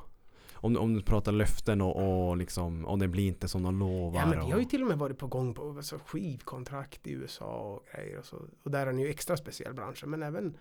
[0.64, 4.20] Om, om du pratar löften och, och liksom, om det blir inte som de lovar.
[4.20, 7.12] Ja, men vi har ju till och med varit på gång på alltså, skivkontrakt i
[7.12, 8.18] USA och grejer.
[8.18, 8.36] Och, så.
[8.62, 10.10] och där är den ju extra speciell branschen.
[10.10, 10.56] Men även,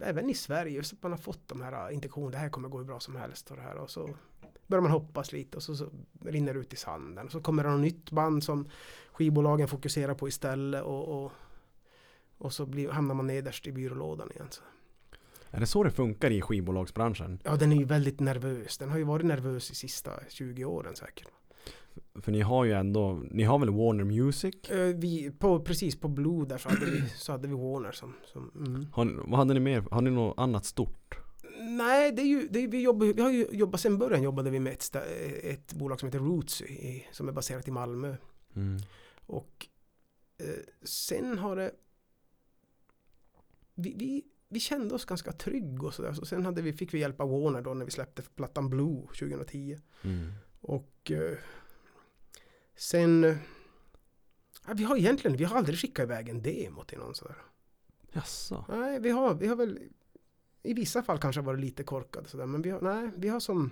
[0.00, 2.30] även i Sverige, just att man har fått de här intentionerna.
[2.30, 3.50] Det här kommer gå hur bra som helst.
[3.50, 4.10] Och, det här, och så
[4.66, 5.88] börjar man hoppas lite och så, så
[6.24, 7.26] rinner det ut i sanden.
[7.26, 8.68] Och så kommer det något nytt band som
[9.12, 10.82] skivbolagen fokuserar på istället.
[10.82, 11.32] Och, och,
[12.38, 14.48] och så blir, hamnar man nederst i byrålådan igen.
[14.50, 14.62] Så.
[15.52, 17.38] Är det så det funkar i skivbolagsbranschen?
[17.44, 18.78] Ja, den är ju väldigt nervös.
[18.78, 21.28] Den har ju varit nervös i sista 20 åren säkert.
[22.14, 24.54] För ni har ju ändå, ni har väl Warner Music?
[24.70, 28.14] Eh, Vi, på, precis på Blue där så hade vi, så hade vi Warner som...
[28.24, 28.86] som mm.
[28.92, 29.84] Har, vad hade ni mer?
[29.90, 31.18] Har ni något annat stort?
[31.60, 34.50] Nej, det är ju, det är, vi, jobbar, vi har ju jobbat, sen början jobbade
[34.50, 34.96] vi med ett,
[35.42, 38.16] ett bolag som heter Rootsy i, som är baserat i Malmö.
[38.56, 38.76] Mm.
[39.26, 39.66] Och
[40.38, 40.46] eh,
[40.82, 41.70] sen har det...
[43.74, 46.12] Vi, vi, vi kände oss ganska trygg och sådär.
[46.12, 49.02] Så sen hade vi, fick vi hjälp av Warner då när vi släppte plattan Blue
[49.06, 49.78] 2010.
[50.02, 50.32] Mm.
[50.60, 51.38] Och eh,
[52.76, 53.24] sen...
[53.24, 53.36] eh,
[54.74, 57.36] vi har egentligen, vi har aldrig skickat iväg en demo till någon sådär.
[58.12, 58.64] Jaså?
[58.68, 59.78] Nej, vi har, vi har väl
[60.62, 63.70] i vissa fall kanske varit lite korkade sådär, men vi har, nej, vi har som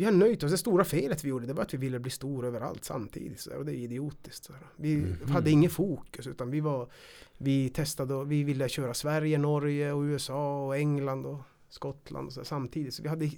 [0.00, 0.50] vi har nöjt oss.
[0.50, 3.40] Det stora felet vi gjorde det var att vi ville bli stor överallt samtidigt.
[3.40, 4.44] Så, och det är idiotiskt.
[4.44, 4.52] Så.
[4.76, 5.30] Vi Mhm.
[5.30, 6.88] hade ingen fokus utan vi var
[7.38, 12.32] Vi testade och vi ville köra Sverige, Norge och USA och England och Skottland och
[12.32, 12.94] så, samtidigt.
[12.94, 13.30] Så vi hade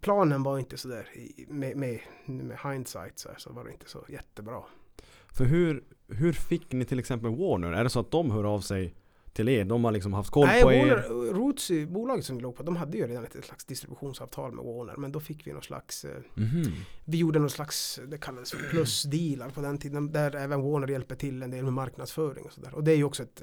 [0.00, 1.08] Planen var inte sådär
[1.48, 4.62] med, med, med hindsight så, här, så var det inte så jättebra.
[5.32, 7.72] För hur, hur fick ni till exempel Warner?
[7.72, 8.94] Är det så att de hör av sig
[9.36, 9.64] till er?
[9.64, 10.86] De har liksom haft koll Nej, på er?
[10.86, 14.64] Warner, Rootsy, bolaget som vi låg på, de hade ju redan ett slags distributionsavtal med
[14.64, 14.96] Warner.
[14.96, 16.72] Men då fick vi någon slags eh, Mhm.
[17.04, 20.12] Vi gjorde någon slags, det kallades plusdealar på den tiden.
[20.12, 22.74] Där även Warner hjälper till en del med marknadsföring och sådär.
[22.74, 23.42] Och det är ju också ett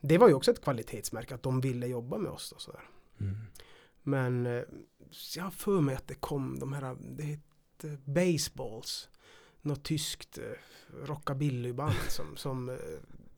[0.00, 2.82] Det var ju också ett kvalitetsmärke att de ville jobba med oss och sådär.
[3.20, 3.36] Mm.
[4.02, 4.62] Men eh,
[5.36, 9.08] jag har för mig att det kom de här, det hette Baseballs.
[9.62, 10.44] Något tyskt eh,
[11.06, 12.78] rockabillyband som, som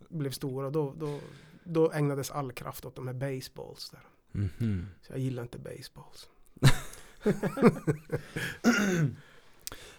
[0.08, 0.70] blev stora.
[0.70, 1.20] Då, då,
[1.64, 4.00] då ägnades all kraft åt de här baseballs där.
[4.32, 4.88] Mhm.
[5.02, 6.28] Så jag gillar inte baseballs.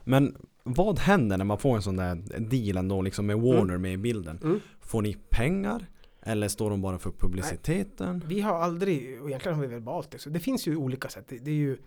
[0.04, 3.94] Men vad händer när man får en sån där deal ändå liksom med Warner med
[3.94, 4.40] i bilden?
[4.44, 4.60] Mm.
[4.80, 5.86] Får ni pengar?
[6.22, 8.24] Eller står de bara för publiciteten?
[8.26, 11.10] Vi har aldrig, och egentligen har vi väl valt det, så det finns ju olika
[11.10, 11.26] sätt.
[11.28, 11.78] Det, det är ju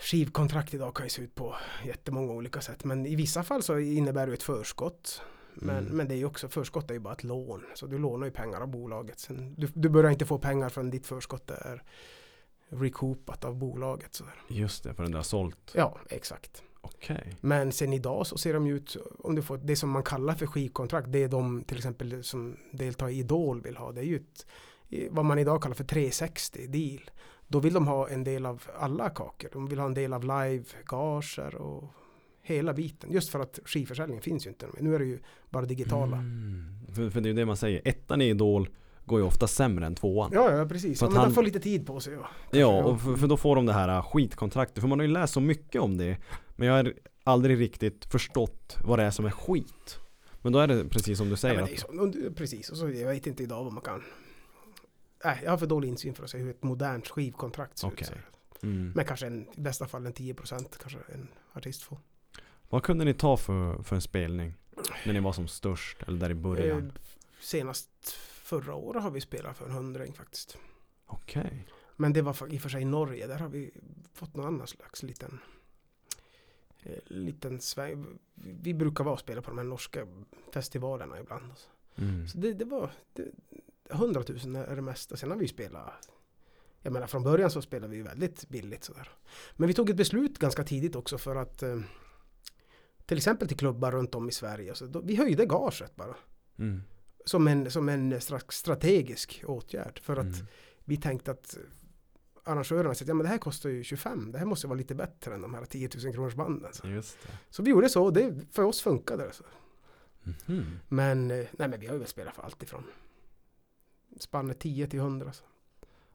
[0.00, 1.54] Skivkontrakt idag kan ju se ut på
[1.86, 2.84] jättemånga olika sätt.
[2.84, 5.22] Men i vissa fall så innebär det ett förskott.
[5.54, 5.96] Men, Mm.
[5.96, 7.64] men det är ju också, förskott är ju bara ett lån.
[7.74, 9.18] Så du lånar ju pengar av bolaget.
[9.20, 11.82] Sen, du, du börjar inte få pengar förrän ditt förskott är
[12.68, 14.14] recoupat av bolaget.
[14.14, 14.24] Så.
[14.48, 15.72] Just det, för den där har sålt.
[15.74, 16.62] Ja, exakt.
[16.80, 17.36] Okej.
[17.40, 20.34] Men sen idag så ser de ju ut, om du får det som man kallar
[20.34, 23.92] för skivkontrakt, det är de till exempel som deltar i Idol vill ha.
[23.92, 24.46] Det är ju ett,
[25.10, 27.10] vad man idag kallar för 360 deal.
[27.48, 29.48] Då vill de ha en del av alla kakor.
[29.52, 31.84] De vill ha en del av live-gager och
[32.42, 33.12] hela biten.
[33.12, 34.66] Just för att skivförsäljningen finns ju inte.
[34.80, 35.18] Nu är det ju
[35.50, 36.16] bara digitala.
[36.16, 36.64] Mm.
[36.94, 37.82] För, för det är ju det man säger.
[37.84, 38.68] Ettan i Idol
[39.04, 40.30] går ju ofta sämre än tvåan.
[40.34, 40.98] Ja, ja precis.
[40.98, 42.12] För Ja, men han- får lite tid på sig.
[42.14, 42.28] Ja.
[42.50, 44.80] Ja, och för, för då får de det här äh, skitkontraktet.
[44.80, 46.16] För man har ju läst så mycket om det.
[46.56, 49.98] Men jag har aldrig riktigt förstått vad det är som är skit.
[50.42, 51.62] Men då är det precis som du Ja, säger.
[51.62, 51.88] att, så,
[52.36, 54.02] precis, och så jag vet inte idag vad man kan...
[55.24, 58.08] Nej, jag har för dålig insyn för att se hur ett modernt skivkontrakt ser Okej.
[58.10, 58.62] ut.
[58.62, 58.92] mm.
[58.94, 60.34] Men kanske en, i bästa fall en 10%
[60.80, 61.98] kanske en artist får.
[62.70, 64.54] Vad kunde ni ta för, för en spelning?
[65.06, 66.86] När ni var som störst, eller där i början?
[66.86, 66.92] Eh,
[67.40, 68.10] senast
[68.42, 70.56] förra året har vi spelat för en hundring faktiskt.
[71.06, 71.66] Okej.
[71.96, 73.70] Men det var i och för sig i Norge, där har vi
[74.14, 75.38] fått någon annan slags liten
[76.82, 78.18] eh, liten sväng.
[78.34, 80.06] Vi brukar vara och spela på de här norska
[80.52, 81.52] festivalerna ibland.
[81.96, 82.28] Mm.
[82.28, 83.28] Så det, det var det,
[83.90, 85.16] 100 000 är det mesta.
[85.16, 86.10] Sen har vi spelat
[86.82, 89.08] jag menar från början så spelade vi väldigt billigt sådär.
[89.56, 91.80] Men vi tog ett beslut ganska tidigt också för att eh,
[93.10, 94.74] till exempel till klubbar runt om i Sverige.
[94.74, 96.16] Så då, vi höjde gaget bara.
[96.58, 96.82] Mm.
[97.24, 100.00] Som en, som en strategisk åtgärd.
[100.02, 100.46] För att Mm.
[100.84, 101.58] vi tänkte att
[102.44, 104.32] arrangörerna sa att ja, men det här kostar ju 25.
[104.32, 106.72] Det här måste vara lite bättre än de här 10 000 kronors banden.
[106.72, 107.02] Så,
[107.50, 109.32] så vi gjorde så och det, för oss funkade det.
[109.32, 109.44] Så.
[110.46, 110.64] Mhm.
[110.88, 112.84] Men, eh, nej men vi har ju väl spelat för allt ifrån
[114.20, 115.32] spannet 10 till 100.
[115.32, 115.44] Så.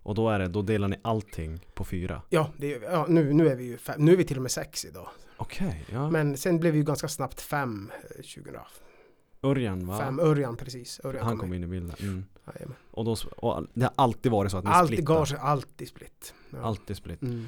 [0.05, 2.21] Och då är det, då delar ni allting på fyra?
[2.29, 2.67] Ja, det.
[2.67, 5.09] Ja, nu, nu är vi ju fem, nu är vi till och med sex idag.
[5.37, 6.09] Okej, ja.
[6.09, 8.61] Men sen blev vi ju ganska snabbt fem eh, 2005.
[9.43, 10.17] Örjan va?
[10.21, 11.01] Örjan precis.
[11.03, 11.95] Örjan Han kom in i bilden.
[11.99, 12.25] Mm.
[12.91, 15.13] Och, då, och det har alltid varit så att ni Alltid splittar?
[15.13, 16.33] gage, alltid split.
[16.49, 16.61] Ja.
[16.61, 17.21] Alltid split.
[17.21, 17.47] Mm.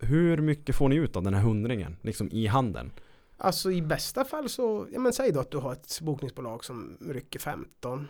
[0.00, 1.96] Hur mycket får ni ut av den här hundringen?
[2.02, 2.90] Liksom i handen?
[3.36, 6.98] Alltså i bästa fall så, ja men säg då att du har ett bokningsbolag som
[7.00, 8.08] rycker 15.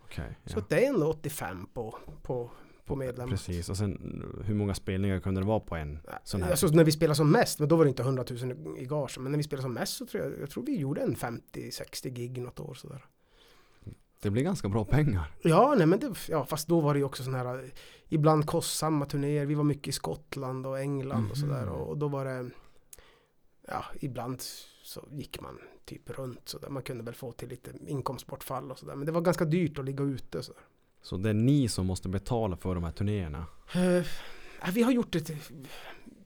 [0.00, 0.38] Okej.
[0.46, 0.64] Så ja.
[0.68, 2.50] det är ändå 85 på, på,
[2.92, 3.30] på medlemmar.
[3.30, 6.50] Precis, och sen hur många spelningar kunde det vara på en sån här?
[6.50, 9.18] Alltså när vi spelade som mest, men då var det inte 100 000 i gage.
[9.18, 12.08] Men när vi spelade som mest så tror jag, jag tror vi gjorde en 50-60
[12.08, 13.04] gig något år sådär.
[14.22, 15.34] Det blir ganska bra pengar.
[15.42, 17.72] Ja, nej men det, ja, fast då var det ju också sådana här
[18.08, 19.46] ibland kostsamma turnéer.
[19.46, 21.66] Vi var mycket i Skottland och England och sådär.
[21.66, 21.72] Mhm.
[21.72, 22.50] Och, och då var det,
[23.68, 24.42] ja, ibland
[24.82, 26.68] så gick man typ runt sådär.
[26.68, 28.94] Man kunde väl få till lite inkomstbortfall och sådär.
[28.94, 30.62] Men det var ganska dyrt att ligga ute och sådär.
[31.02, 33.46] Så det är ni som måste betala för de här turnéerna?
[33.74, 34.06] Eh,
[34.72, 35.36] vi har gjort till-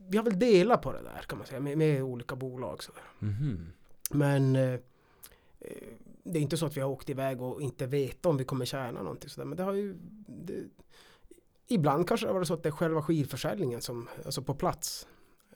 [0.09, 2.83] vi har väl delat på det där kan man säga med, med olika bolag.
[2.83, 3.03] Sådär.
[3.19, 3.73] Mhm.
[4.11, 4.79] Men eh, eh,
[6.25, 8.65] det är inte så att vi har åkt iväg och inte vet om vi kommer
[8.65, 9.47] tjäna någonting sådär.
[9.47, 9.97] Men det har ju...
[10.27, 10.65] Det,
[11.69, 15.09] ibland kanske det har varit så att det är själva skivförsäljningen som, alltså på plats.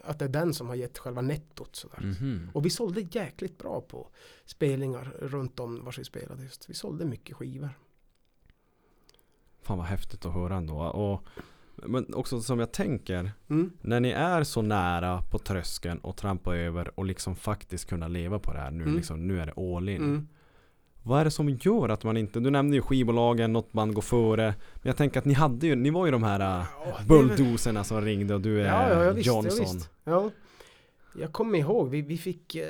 [0.04, 2.00] Att det är den som har gett själva nettot sådär.
[2.00, 2.50] Mhm.
[2.54, 4.08] Och vi sålde jäkligt bra på
[4.44, 6.70] spelningar runt om var vi spelade just.
[6.70, 7.70] Vi sålde mycket skivor.
[9.62, 10.76] Fan vad häftigt att höra ändå.
[10.78, 11.24] Och,
[11.88, 13.70] men också som jag tänker, Mm.
[13.80, 18.38] när ni är så nära på tröskeln och trampar över och liksom faktiskt kunna leva
[18.38, 18.96] på det här nu, Mm.
[18.96, 19.96] liksom, nu är det all in.
[19.96, 20.28] Mm.
[21.02, 24.02] Vad är det som gör att man inte, du nämnde ju skivbolagen, något band går
[24.02, 24.44] före.
[24.74, 27.06] Men jag tänker att ni hade ju, ni var ju de här äh, Ja, väl-
[27.08, 29.58] bulldoserna som ringde och du är Ja, ja, ja, visst, Johnson.
[29.74, 29.90] visst.
[30.04, 30.30] Ja.
[31.18, 32.68] Jag kommer ihåg, vi, vi fick eh,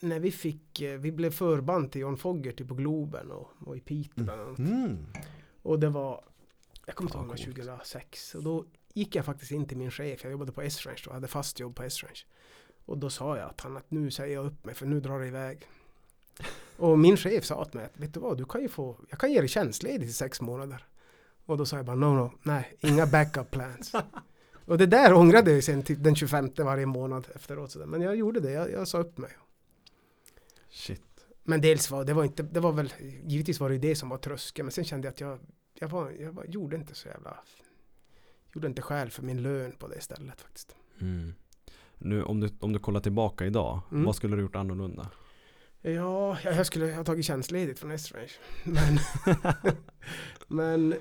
[0.00, 3.80] när vi fick, eh, vi blev förband till John Fogerty på Globen och, och i
[3.80, 4.58] Piteå bland annat.
[4.58, 4.96] Mm.
[5.64, 6.24] Och det var,
[6.86, 7.56] jag kommer inte ihåg, det var coolt.
[7.56, 8.34] 2006.
[8.34, 11.14] Och då gick jag faktiskt in till min chef, jag jobbade på S-Range då, jag
[11.14, 12.20] hade fast jobb på S-Range.
[12.84, 15.20] Och då sa jag att han att nu säger jag upp mig för nu drar
[15.20, 15.68] det iväg.
[16.76, 19.18] Och min chef sa till mig att vet du vad, du kan ju få, jag
[19.18, 20.86] kan ge dig tjänstledigt i sex månader.
[21.46, 23.92] Och då sa jag bara no, no, nej, inga backup plans.
[24.66, 27.72] Och det där ångrade jag sen till den 25 varje månad efteråt.
[27.72, 27.86] Så där.
[27.86, 29.30] Men jag gjorde det, jag, jag sa upp mig.
[30.70, 31.13] Shit.
[31.44, 32.92] Men dels var det var inte, det var väl,
[33.24, 34.66] givetvis var det det som var tröskeln.
[34.66, 35.38] Men sen kände jag att jag,
[35.74, 37.38] jag, var, jag var, gjorde inte så jävla,
[38.54, 40.76] gjorde inte skäl för min lön på det stället faktiskt.
[41.00, 41.34] Mm.
[41.98, 44.04] Nu om du, om du kollar tillbaka idag, Mm.
[44.04, 45.10] vad skulle du gjort annorlunda?
[45.80, 48.32] Ja, jag skulle ha tagit tjänstledigt från S-Range.
[48.64, 48.98] Men,
[50.48, 50.94] men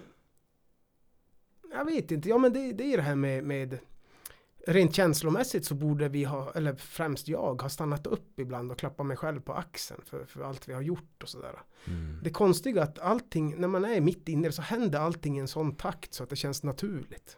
[1.72, 3.80] jag vet inte, ja men det, det är det här med, med
[4.68, 9.06] Rent känslomässigt så borde vi ha, eller främst jag, ha stannat upp ibland och klappat
[9.06, 11.60] mig själv på axeln för, för allt vi har gjort och sådär.
[11.86, 12.20] Mm.
[12.24, 15.48] Det konstiga är att allting, när man är mitt inne så händer allting i en
[15.48, 17.38] sån takt så att det känns naturligt.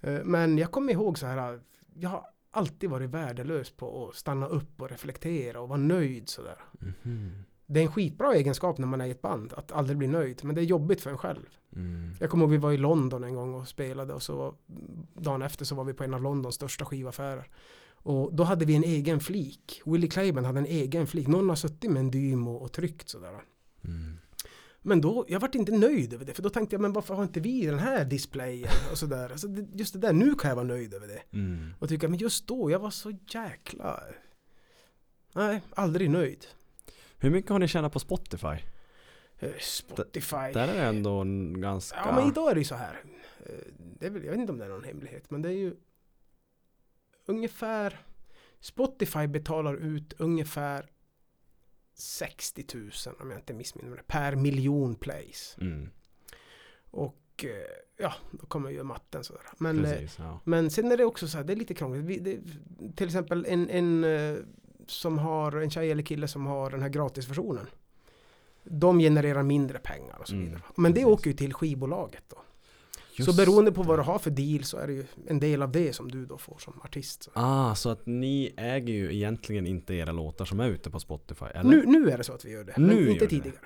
[0.00, 1.60] Eh, Men jag kommer ihåg så här,
[1.94, 6.58] jag har alltid varit värdelös på att stanna upp och reflektera och vara nöjd sådär.
[7.02, 7.44] Mhm.
[7.70, 10.40] Det är en skitbra egenskap när man är i ett band, att aldrig bli nöjd.
[10.44, 11.46] Men det är jobbigt för en själv.
[11.76, 12.14] Mm.
[12.20, 14.54] Jag kommer ihåg vi var i London en gång och spelade och så
[15.14, 17.50] dagen efter så var vi på en av Londons största skivaffärer.
[17.90, 19.82] Och då hade vi en egen flik.
[19.84, 21.26] Willie Clayman hade en egen flik.
[21.26, 23.32] Någon har suttit med en dym och, och tryckt sådär.
[23.84, 24.18] Mm.
[24.82, 26.34] Men då, jag vart inte nöjd över det.
[26.34, 28.70] För då tänkte jag, men varför har inte vi den här displayen?
[28.92, 29.30] Och sådär.
[29.30, 31.22] Alltså, just det där, nu kan jag vara nöjd över det.
[31.32, 31.70] Mm.
[31.78, 34.00] Och tycka, men just då, jag var så jäkla...
[35.34, 36.46] Nej, aldrig nöjd.
[37.18, 38.56] Hur mycket har ni tjänat på Spotify?
[39.38, 40.36] Eh, Spotify.
[40.36, 41.96] Där är det ändå en ganska...
[41.96, 43.02] Ja men idag är det ju så här.
[43.46, 45.52] Eh, Det är väl, jag vet inte om det är någon hemlighet men det är
[45.56, 45.76] ju
[47.26, 48.00] ungefär
[48.60, 50.86] Spotify betalar ut ungefär
[51.94, 55.56] 60 000 om jag inte missminner mig per miljon plays.
[55.60, 55.90] Mm.
[56.90, 57.50] Och eh,
[57.96, 59.42] ja, då kommer ju matten sådär.
[59.58, 60.40] Men, Precis, ja.
[60.44, 62.04] men sen är det också så här, det är lite krångligt.
[62.04, 62.40] Vi, det,
[62.96, 64.04] till exempel en, en
[64.90, 67.66] som har, en tjej eller kille som har den här gratisversionen.
[68.64, 70.62] De genererar mindre pengar och så Mm, vidare.
[70.76, 72.36] Men det åker ju till skivbolaget då.
[73.14, 75.62] Just så beroende på vad du har för deal så är det ju en del
[75.62, 77.22] av det som du då får som artist.
[77.22, 77.30] Så.
[77.34, 81.44] Ah, så att ni äger ju egentligen inte era låtar som är ute på Spotify,
[81.54, 81.70] eller?
[81.70, 83.56] Nu, nu är det så att vi gör det, Nu men inte tidigare.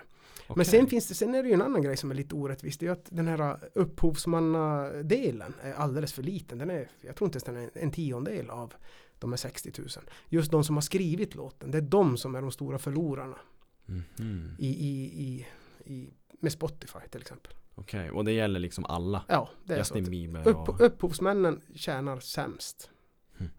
[0.48, 0.64] Men Okej.
[0.64, 2.80] sen, finns det, sen är det ju en annan grej som är lite orättvist.
[2.80, 6.58] Det är att den här upphovsmannadelen är alldeles för liten.
[6.58, 8.72] Den är, jag tror inte ens den är en tiondel av
[9.22, 9.88] de här 60 000.
[10.28, 13.38] Just de som har skrivit låten, det är de som är de stora förlorarna
[13.86, 14.56] Mhm.
[14.58, 15.46] i, i, i,
[15.94, 17.52] i, med Spotify till exempel.
[17.74, 19.24] Okej, och det gäller liksom alla?
[19.28, 19.94] Ja, det är så.
[19.98, 20.80] Justin Att Bieber upp, och...
[20.80, 22.90] upphovsmännen tjänar sämst.
[23.38, 23.52] Mm.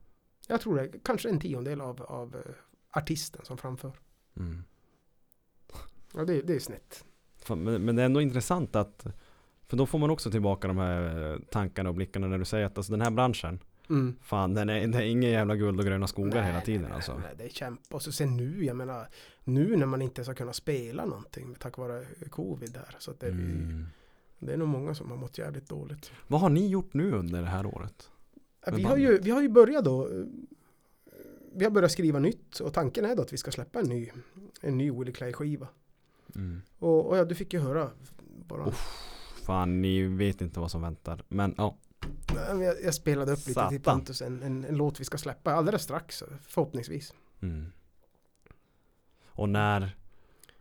[0.47, 2.41] Jag tror det är kanske en tiondel av, av eh,
[2.91, 3.91] artisten som framför.
[4.37, 4.63] Mm.
[6.13, 7.05] Ja, det, det är snett.
[7.37, 9.05] Fan, Men, men det är ändå intressant att
[9.67, 12.65] För då får man också tillbaka de här eh, tankarna och blickarna när du säger
[12.65, 14.15] att alltså, den här branschen Mm.
[14.21, 16.95] Fan den är, är ingen jävla guld och gröna skogar Nej, hela tiden nej, nej,
[16.95, 17.95] alltså Nej, det är kämpa.
[17.95, 19.07] Och så sen nu, jag menar,
[19.43, 22.95] nu när man inte ens har kunnat spela någonting tack vare covid här.
[22.99, 23.85] Så det, mm.
[24.39, 26.11] det är nog många som har mått jävligt dåligt.
[26.27, 28.09] Vad har ni gjort nu under det här året?
[28.71, 30.07] Vi har, ju, vi har ju börjat då.
[30.07, 30.25] eh,
[31.55, 34.09] Vi har börjat skriva nytt och tanken är då att vi ska släppa en ny,
[34.61, 35.67] en ny Willie Clay skiva.
[36.35, 36.61] Mm.
[36.79, 37.89] Och, och ja, du fick ju höra
[38.47, 38.71] bara.
[39.43, 41.77] Fan ni vet inte vad som väntar Men ja
[42.35, 43.81] Jag, jag spelade upp lite till.
[43.81, 47.13] Pontus en, en, en låt vi ska släppa alldeles strax förhoppningsvis.
[47.41, 47.71] mm.
[49.35, 49.95] Och när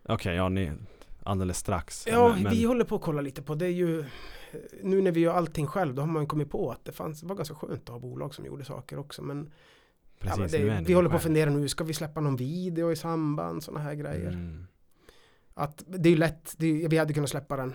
[0.03, 0.71] Okej ja ni
[1.23, 3.65] Alldeles strax Ja, men, men, vi håller på att kolla lite på det.
[3.65, 4.05] är ju eh,
[4.81, 7.35] nu när vi gör allting själv, då har man kommit på att det fanns, var
[7.35, 9.21] ganska skönt att ha bolag som gjorde saker också.
[9.21, 9.51] Men,
[10.19, 12.35] ja, Precis, men nu det, vi håller på att fundera nu, ska vi släppa någon
[12.35, 14.27] video i samband, sådana här grejer.
[14.27, 14.67] mm.
[15.53, 17.73] Att det är lätt, det är, vi hade kunnat släppa den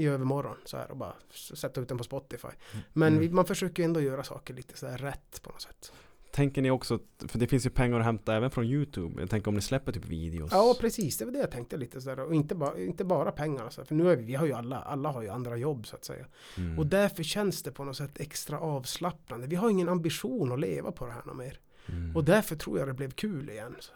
[0.00, 1.14] i övermorgon så här och bara
[1.54, 2.48] sätta ut den på Spotify.
[2.92, 3.34] Men Mm.
[3.34, 5.92] man försöker ändå göra saker lite så här rätt på något sätt.
[6.32, 9.48] Tänker ni också För det finns ju pengar att hämta även från Youtube Jag tänker
[9.48, 11.18] om ni släpper typ videos Ja, precis.
[11.18, 12.20] Det var det jag tänkte lite sådär.
[12.20, 13.64] Och inte, bara inte bara pengar.
[13.64, 13.84] Alltså.
[13.84, 16.04] För nu är vi, vi har ju alla, alla har ju andra jobb så att
[16.04, 16.26] säga.
[16.56, 16.78] mm.
[16.78, 19.46] Och därför känns det på något sätt extra avslappnande.
[19.46, 21.58] Vi har ingen ambition att leva på det här något mer.
[21.88, 22.16] mm.
[22.16, 23.76] Och därför tror jag det blev kul igen.
[23.80, 23.92] Så.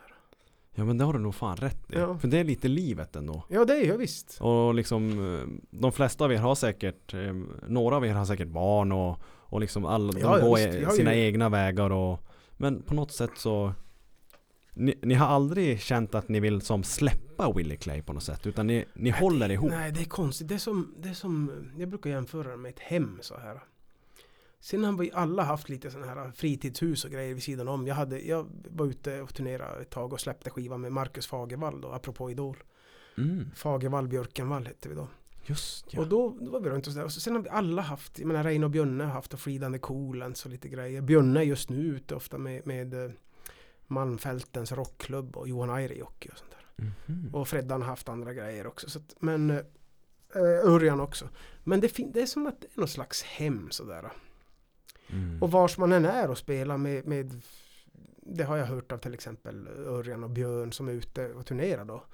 [0.75, 2.19] Ja men det har du nog fan rätt i Ja.
[2.19, 4.39] För det är lite livet ändå Ja, det är jag visst.
[4.41, 7.35] Och liksom eh, De flesta av er har säkert eh,
[7.69, 10.93] Några av er har säkert barn och Och liksom alla de Ja, ja, går har
[10.93, 12.21] sina egna vägar och
[12.57, 13.73] Men på något sätt så
[14.77, 18.47] ni, ni har aldrig känt att ni vill som släppa Willie Clay på något sätt
[18.47, 20.49] Utan ni, ni håller ihop Nej, det är konstigt.
[20.49, 23.61] Det är, som, det är som, jag brukar jämföra det med ett hem så här.
[24.65, 27.87] Sen har vi alla haft lite sådana här fritidshus och grejer vid sidan om.
[27.87, 31.81] Jag, hade, jag var ute och turnerade ett tag och släppte skivan med Marcus Fagervall
[31.81, 32.57] då, apropå Idol.
[33.19, 35.09] mm, Fagervall Björkenvall hette vi då.
[35.47, 37.05] Just ja Och då, då var vi runt och sådär.
[37.05, 39.41] Och så sen har vi alla haft, jag menar Reine och Björne har haft och
[39.41, 41.01] Fridande Coolens och lite grejer.
[41.01, 43.11] Björne är just nu ute ofta med, med eh,
[43.87, 46.85] Malmfältens rockklubb och Johan Airijoki och sånt där.
[47.07, 47.35] Mhm.
[47.35, 48.91] Och Freddan har haft andra grejer också.
[48.91, 49.63] Så att, men eh,
[50.65, 51.29] Örjan också.
[51.65, 54.11] Men det, det är som att det är någon slags hem sådär.
[55.15, 55.43] Mm.
[55.43, 57.41] Och vars man än är och spelar med, med
[58.23, 61.85] det har jag hört av till exempel Örjan och Björn som är ute och turnerar
[61.85, 62.05] då.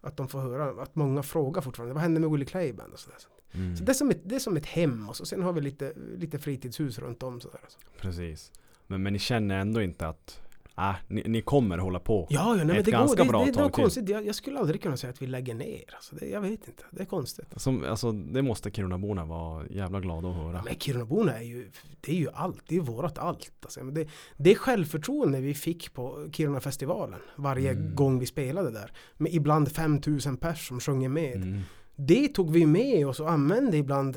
[0.00, 2.98] Att de får höra att många frågar fortfarande vad hände med Willie Clay Band och
[2.98, 3.18] sådär.
[3.52, 3.76] mm.
[3.76, 5.60] Så det är, som ett, det är som ett hem och så sen har vi
[5.60, 7.60] lite, lite fritidshus runt om sådär.
[8.00, 8.52] Precis
[8.88, 10.40] men, men ni känner ändå inte att
[10.78, 12.98] äh, ni, ni kommer hålla på Ja, ja nej, men Ett det går.
[12.98, 13.82] ganska Det, bra det, det tag till.
[13.82, 14.08] konstigt.
[14.08, 15.84] Jag, jag skulle aldrig kunna säga att vi lägger ner.
[15.94, 16.82] Alltså det, jag vet inte.
[16.90, 17.46] Det är konstigt.
[17.56, 20.62] Som, alltså, det måste Kirunaborna vara jävla glada att höra.
[20.64, 23.52] Men Kirunaborna är ju, det är ju allt, det är vårat allt.
[23.62, 27.94] Alltså, det, det självförtroende vi fick på Kiruna-festivalen varje Mm.
[27.94, 31.36] gång vi spelade där, med ibland 5000 pers som sjunger med.
[31.36, 31.60] Mm.
[31.96, 34.16] Det tog vi med oss och använde ibland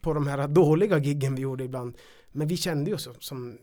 [0.00, 1.96] på de här dåliga giggen vi gjorde ibland.
[2.32, 3.58] Men vi kände oss som, som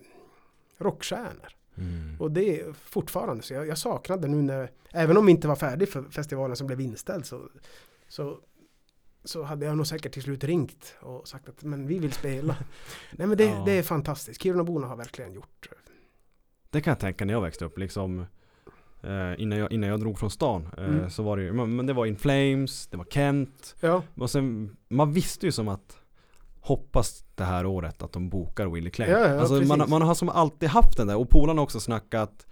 [0.77, 1.47] rockstjärnor.
[1.77, 2.15] Mm.
[2.19, 3.53] Och det är fortfarande så.
[3.53, 6.81] Jag, jag saknade nu när, även om vi inte var färdig för festivalen som blev
[6.81, 7.49] inställd så,
[8.07, 8.39] så,
[9.23, 12.55] så hade jag nog säkert till slut ringt och sagt att men vi vill spela.
[13.11, 13.63] Nej men det, Ja.
[13.65, 14.41] det är fantastiskt.
[14.43, 15.69] Kirunaborna har verkligen gjort.
[16.69, 18.19] Det kan jag tänka när jag växte upp liksom
[19.03, 21.09] eh, innan, jag, innan jag drog från stan eh, Mm.
[21.09, 24.29] så var det ju, men men det var In Flames, det var Kent Ja, och
[24.29, 25.97] sen, man visste ju som att
[26.63, 29.09] hoppas det här året att de bokar Willie Clay.
[29.09, 31.79] Ja, ja, alltså man, man har som alltid haft den där och polarna har också
[31.79, 32.45] snackat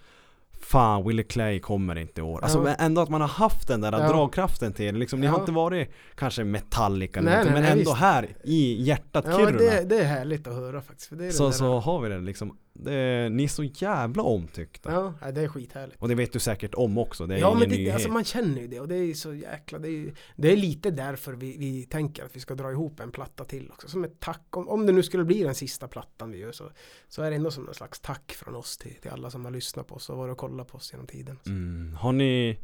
[0.61, 2.43] Fan Willie Clay kommer inte i år.
[2.43, 2.75] Alltså Ja.
[2.79, 4.07] ändå att man har haft den där Ja.
[4.07, 7.79] dragkraften till liksom, Ni har inte varit kanske Metallica eller Nej, någonting, nej, men nej,
[7.81, 8.01] ändå visst.
[8.01, 9.57] här i hjärtat ja Kiruna.
[9.57, 11.37] det, det är härligt att höra faktiskt.
[11.37, 12.57] Så, så har vi det liksom.
[12.73, 14.91] Det, ni är så jävla omtyckta.
[15.21, 16.01] Ja, det är skithärligt.
[16.01, 17.93] Och det vet du säkert om också, det är ja men det, nyhet.
[17.93, 20.91] alltså man känner ju det och det är så jäkla det är, det är lite
[20.91, 24.19] därför vi, vi tänker att vi ska dra ihop en platta till också som ett
[24.19, 26.63] tack om, om det nu skulle bli den sista plattan vi gör så,
[27.07, 29.51] så är det ändå som en slags tack från oss till, till alla som har
[29.51, 31.39] lyssnat på oss och varit och kollat på oss genom tiden.
[31.45, 31.95] mm.
[31.99, 32.57] Har ni,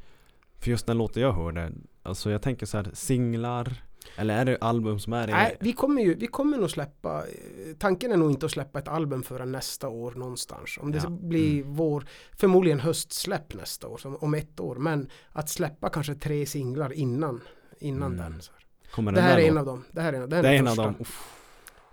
[0.60, 1.72] för just den låten jag hörde,
[2.04, 3.74] alltså jag tänker så här singlar,
[4.16, 7.24] eller är det album som är Nej, vi kommer ju, vi kommer nog släppa,
[7.80, 10.78] tanken är nog inte att släppa ett album förrän nästa år någonstans.
[10.82, 12.06] Om det Ja, blir vår,
[12.38, 14.76] förmodligen höstsläpp nästa år, som, om ett år.
[14.76, 17.42] Men att släppa kanske tre singlar innan,
[17.80, 18.32] innan Mm.
[18.32, 18.42] den.
[18.42, 19.12] Så här.
[19.12, 19.84] Det här är en av dem.
[19.92, 20.96] Det här är en, det Det är en av dem.
[21.00, 21.34] Uff.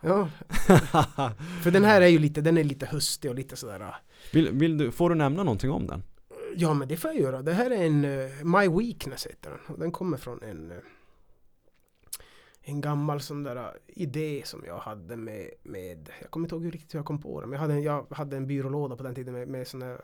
[0.00, 0.28] Ja,
[1.62, 3.94] för den här är ju lite, den är lite höstig och lite sådär.
[4.32, 6.02] Vill, vill du, får du nämna någonting om den?
[6.56, 7.42] Ja men det får jag göra.
[7.42, 9.60] Det här är en eh, My Weakness heter den.
[9.66, 10.76] Och den kommer från en eh,
[12.66, 16.64] en gammal sån där eh, idé som jag hade med, med jag kommer inte ihåg
[16.64, 17.50] hur riktigt hur jag kom på den.
[17.50, 20.00] Men jag hade en, jag hade en byrålåda på den tiden med, med såna här,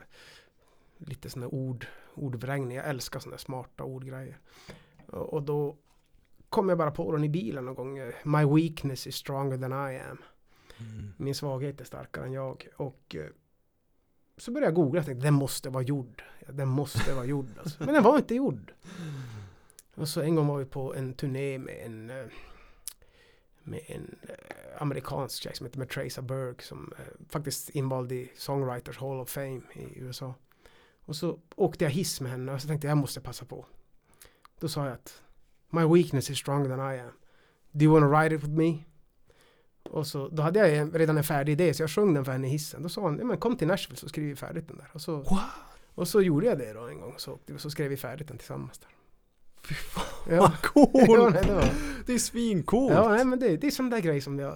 [0.99, 2.77] lite såna här ord, ordvrängning.
[2.77, 4.39] Jag älskar sådana smarta ordgrejer.
[5.07, 5.77] Och, och då
[6.49, 8.13] kom jag bara på den i bilen någon gång.
[8.25, 10.19] My weakness is stronger than I am.
[11.17, 12.69] Min svaghet är starkare än jag.
[12.77, 13.17] Och
[14.41, 16.23] så började jag googla och tänkte den måste vara gjord.
[16.47, 17.47] Den måste vara gjord.
[17.59, 17.85] Alltså.
[17.85, 18.73] Men den var inte gjord.
[19.95, 22.27] Och så en gång var vi på en turné med en eh,
[23.63, 28.99] med en eh, amerikansk tjej som heter Matresa Berg som eh, faktiskt invald i Songwriters
[28.99, 30.35] Hall of Fame i USA.
[31.01, 33.67] Och så åkte jag hiss med henne och så tänkte jag jag måste passa på.
[34.61, 35.23] Då sa jag att
[35.71, 37.13] My weakness is stronger than I am.
[37.73, 38.85] Do you wanna ride it with me?
[39.91, 42.33] Och så, då hade jag en- redan en färdig idé så jag sjöng den för
[42.33, 42.83] henne i hissen.
[42.83, 44.89] Då sa hon, ja, men kom till Nashville så skriver vi färdigt den där.
[44.93, 45.25] Och så,
[45.95, 47.15] och så gjorde jag det då en gång.
[47.17, 48.89] Så, så skrev vi färdigt den tillsammans där.
[49.69, 50.41] Fy fan Ja.
[50.41, 50.91] vad cool!
[50.95, 51.69] Ja, nej, det var,
[52.07, 52.95] Det är svincoolt!
[52.95, 54.55] ja, nej, men det, det är sån där grej som jag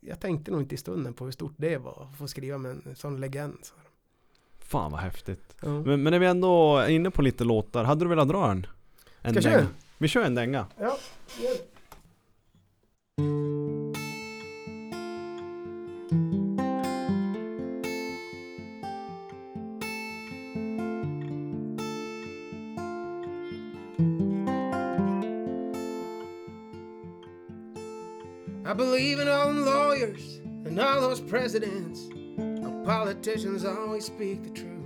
[0.00, 2.70] jag tänkte nog inte i stunden på hur stort det var att få skriva med
[2.86, 3.58] en sån legend.
[3.62, 3.74] Så.
[4.58, 5.56] Fan vad häftigt.
[5.62, 5.68] Ja.
[5.68, 8.66] Men, men när vi ändå är inne på lite låtar, hade du velat dra en?
[9.22, 9.66] en Ska jag köra?
[9.98, 10.66] Vi kör en dänga.
[10.78, 10.98] Ja,
[29.02, 32.08] I in all them lawyers and all those presidents.
[32.38, 34.78] Our politicians always speak the truth.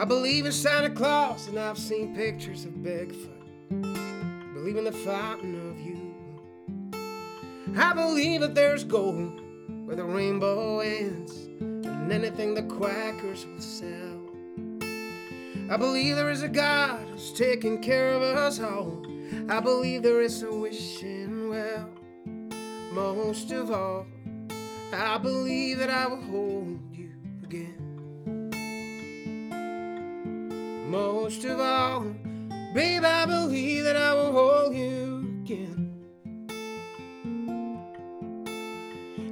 [0.00, 4.54] I believe in Santa Claus and I've seen pictures of Bigfoot.
[4.54, 5.98] Believe in the fountain of youth.
[7.78, 9.42] I believe that there's gold
[9.84, 14.22] where the rainbow ends and anything the quackers will sell.
[15.68, 19.04] I believe there is a God who's taking care of us all.
[19.50, 21.90] I believe there is a wishing well.
[22.96, 24.06] Most of all,
[24.90, 27.10] I believe that I will hold you
[27.44, 27.76] again.
[30.88, 32.06] Most of all,
[32.72, 35.92] babe, I believe that I will hold you again.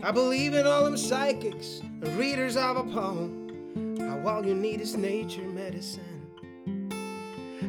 [0.02, 3.96] I believe in all them psychics and readers of a poem.
[3.98, 6.90] How all you need is nature medicine.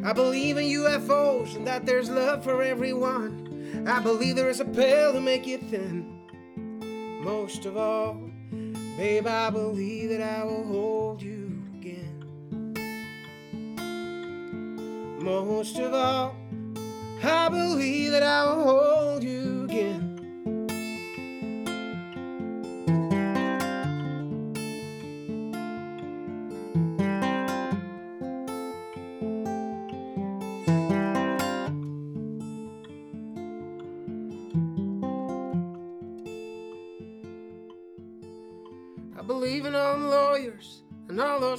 [0.03, 3.44] I believe in UFOs and that there's love for everyone.
[3.87, 7.21] I believe there is a pill to make you thin.
[7.23, 8.19] Most of all,
[8.97, 12.73] babe, I believe that I will hold you again.
[15.21, 16.35] Most of all,
[17.23, 20.04] I believe that I will hold you again.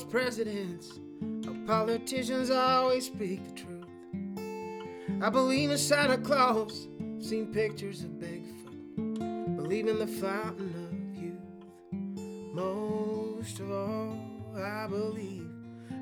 [0.08, 1.00] Presidents.
[1.66, 3.84] Politicians always speak the truth.
[5.22, 6.88] I believe in Santa Claus,
[7.18, 9.56] seen pictures of Bigfoot.
[9.56, 12.54] Believe in the fountain of youth.
[12.54, 14.18] Most of all,
[14.56, 15.50] I believe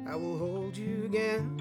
[0.06, 1.60] I will hold you again.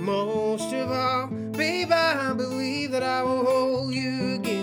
[0.00, 4.59] Most of all, babe, I believe that I will hold you again.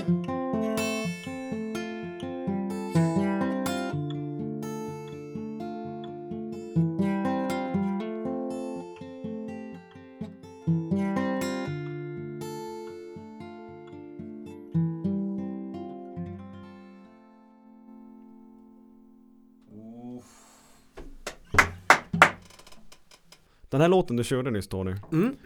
[23.77, 25.37] Den här låten du körde nyss Tony, Mm.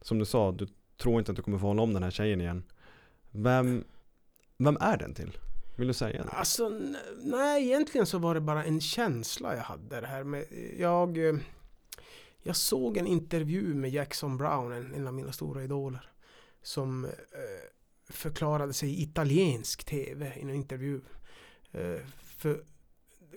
[0.00, 0.66] som du sa, du
[0.96, 2.62] tror inte att du kommer få hålla om den här tjejen igen.
[3.30, 3.84] Vem,
[4.58, 5.38] vem är den till?
[5.76, 6.28] Vill du säga det?
[6.28, 6.68] Alltså,
[7.22, 10.44] nej, egentligen så var det bara en känsla jag hade det här med,
[10.78, 11.18] jag,
[12.42, 16.10] jag såg en intervju med Jackson Brown, en, en av mina stora idoler,
[16.62, 17.10] som eh,
[18.08, 21.00] förklarade sig i italiensk tv i en intervju.
[21.72, 22.60] Eh, för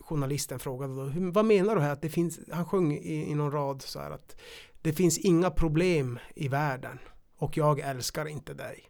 [0.01, 3.35] journalisten frågade då, "Hur- vad menar du här att det finns, han sjöng i, i
[3.35, 4.35] någon rad så här att
[4.81, 6.99] det finns inga problem i världen
[7.35, 8.89] och jag älskar inte dig.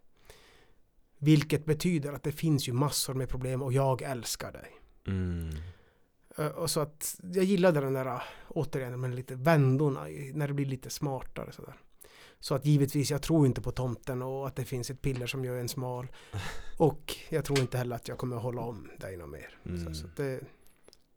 [1.17, 4.71] Vilket betyder att det finns ju massor med problem och jag älskar dig.
[5.07, 5.49] Mm.
[6.55, 10.89] Och så att jag gillade den där, återigen, med lite vändorna, när det blir lite
[10.89, 11.73] smartare sådär.
[12.39, 15.45] Så att givetvis, jag tror inte på tomten och att det finns ett piller som
[15.45, 16.07] gör en smal.
[16.77, 19.57] Och jag tror inte heller att jag kommer att hålla om dig något mer.
[19.65, 19.85] Mm.
[19.85, 20.39] Så, så det,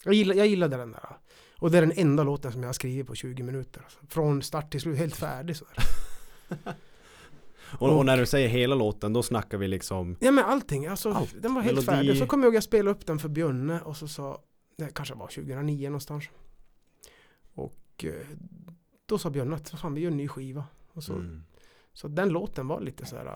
[0.05, 1.17] jag, gillade, jag gillade den där.
[1.59, 3.81] Och det är den enda låten som jag har skrivit på 20 minuter.
[3.85, 3.99] Alltså.
[4.09, 5.75] Från start till slut, helt färdig sådär.
[7.79, 11.13] Och, och när du säger hela låten, då snackar vi liksom Ja men allting, alltså
[11.13, 11.35] Allt.
[11.43, 11.87] den var helt Melodi.
[11.87, 12.19] färdig.
[12.19, 14.43] Så kommer jag ihåg att jag spelade upp den för Björne och så sa,
[14.77, 16.25] det kanske var 2009 någonstans.
[17.55, 18.13] Och eh,
[19.07, 20.65] då sa Björn att fan vi gör en ny skiva.
[20.93, 21.45] Och så, Mm.
[21.93, 23.33] så den låten var lite så här äh,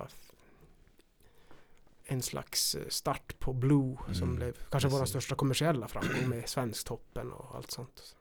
[2.10, 6.48] en slags eh, start på Blue som Mm, blev kanske vår största kommersiella framgång med
[6.48, 8.16] Svensktoppen och allt sånt.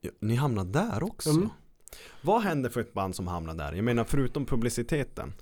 [0.00, 1.30] Ja, ni hamnade där också?
[1.30, 1.48] Mm.
[2.22, 3.72] Vad händer för ett band som hamnar där?
[3.72, 5.32] Jag menar förutom publiciteten.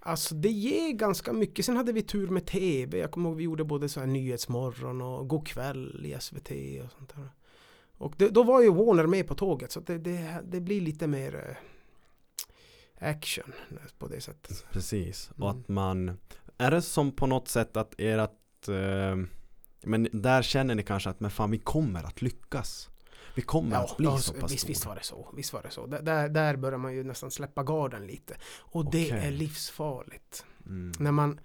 [0.00, 1.64] Alltså det ger ganska mycket.
[1.64, 2.98] Sen hade vi tur med TV.
[2.98, 6.50] Jag kommer ihåg vi gjorde både så här Nyhetsmorgon och God kväll i SVT
[6.84, 7.28] och sånt där.
[7.98, 11.06] Och det, då var ju Warner med på tåget så det, det, det blir lite
[11.06, 11.56] mer
[12.98, 13.52] eh, action
[13.98, 14.64] på det sättet.
[14.70, 15.30] Precis.
[15.36, 15.60] Och Mm.
[15.60, 16.18] att man
[16.62, 19.16] Är det som på något sätt att ert eh,
[19.82, 22.88] Men där känner ni kanske att men fan vi kommer att lyckas.
[23.34, 25.28] Vi kommer att bli ja, så pass visst, visst var det så.
[25.36, 25.86] Visst var det så.
[25.86, 28.36] Där- Där, börjar man ju nästan släppa garden lite.
[28.58, 29.26] Och det Okej.
[29.26, 30.44] är livsfarligt.
[30.66, 30.92] Mm.
[30.98, 31.40] När man...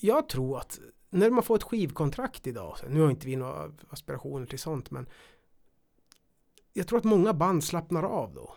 [0.00, 0.80] Jag tror att
[1.10, 5.08] när man får ett skivkontrakt idag, nu har inte vi några aspirationer till sånt, men
[6.72, 8.54] jag tror att många band slappnar av då.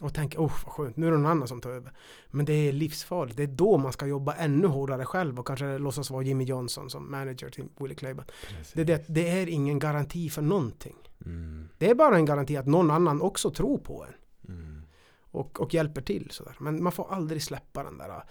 [0.00, 1.92] Och tänker, oh vad skönt, nu är det någon annan som tar över.
[2.30, 3.36] Men det är livsfarligt.
[3.36, 6.90] Det är då man ska jobba ännu hårdare själv och kanske låtsas vara Jimmy Johnson
[6.90, 8.24] som manager till Willie Clayban.
[8.48, 8.72] Precis.
[8.72, 10.96] Det, är det, det är ingen garanti för någonting.
[11.24, 11.68] Mm.
[11.78, 14.14] Det är bara en garanti att någon annan också tror på en.
[14.54, 14.82] Mm.
[15.30, 16.56] Och, och hjälper till sådär.
[16.58, 18.22] Men man får aldrig släppa den där äh,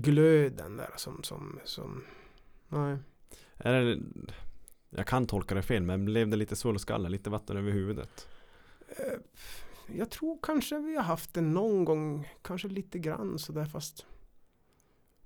[0.00, 2.04] glöden där som, som, som
[2.68, 2.96] nej.
[3.56, 3.98] Är det,
[4.90, 8.28] jag kan tolka det fel men blev det lite svulskalle, lite vatten över huvudet?
[8.88, 9.18] Eh,
[9.96, 14.06] Jag tror kanske vi har haft det någon gång, kanske lite grann sådär fast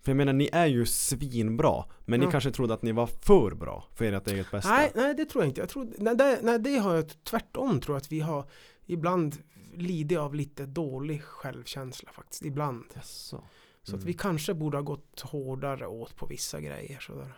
[0.00, 2.30] För jag menar ni är ju svinbra Men ni Ja.
[2.30, 4.70] kanske trodde att ni var för bra för ert eget bästa?
[4.70, 5.60] Nej, nej det tror jag inte.
[5.60, 8.44] Jag tror, nej, det, nej, det har jag tvärtom tror att vi har
[8.86, 9.36] ibland
[9.74, 12.42] lidit av lite dålig självkänsla faktiskt.
[12.44, 12.84] Ibland.
[12.94, 13.44] Jaså?
[13.82, 14.06] Så att Mm.
[14.06, 16.98] vi kanske borde ha gått hårdare åt på vissa grejer.
[17.00, 17.32] Sådär.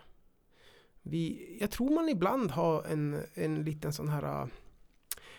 [1.01, 4.47] Vi, jag tror man ibland har en, en liten sån här...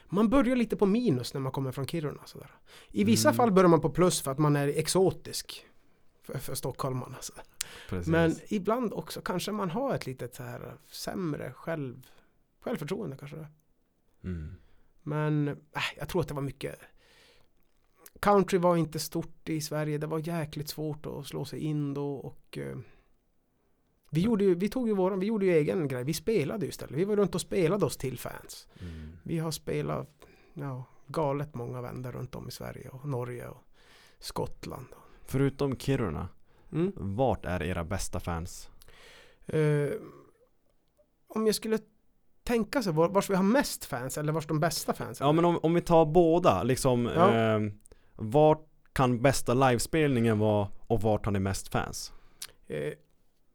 [0.09, 2.23] Man börjar lite på minus när man kommer från Kiruna.
[2.25, 2.51] Sådär.
[2.91, 3.37] I vissa Mm.
[3.37, 5.67] fall börjar man på plus för att man är exotisk.
[6.23, 7.17] För, för stockholmarna.
[8.07, 12.07] Men ibland också kanske man har ett litet så här sämre själv,
[12.61, 13.47] självförtroende kanske.
[14.25, 14.55] mm.
[15.03, 15.55] Men äh,
[15.99, 16.79] jag tror att det var mycket
[18.21, 19.99] Country var inte stort i Sverige.
[19.99, 22.77] Det var jäkligt svårt att slå sig in då och eh,
[24.17, 26.05] vi, gjorde ju, vi tog ju våran, vi gjorde ju egen grej.
[26.05, 26.95] Vi spelade ju istället.
[26.97, 28.69] Vi var runt och spelade oss till fans.
[28.81, 29.13] Mm.
[29.23, 30.09] Vi har spelat
[30.55, 33.63] ja, galet många vändor runt om i Sverige och Norge och
[34.19, 34.87] Skottland.
[35.27, 36.29] Förutom Kiruna,
[36.73, 36.93] Mm.
[36.97, 38.71] vart är era bästa fans?
[39.47, 39.91] Eh,
[41.29, 41.79] om jag skulle
[42.45, 45.45] tänka sig var, vars vi har mest fans eller vars de bästa fans Ja men
[45.45, 47.35] om, om vi tar båda, liksom Ja.
[47.35, 47.61] eh,
[48.19, 52.13] Vart kan bästa livespelningen vara och vart har ni mest fans?
[52.67, 52.93] Eh,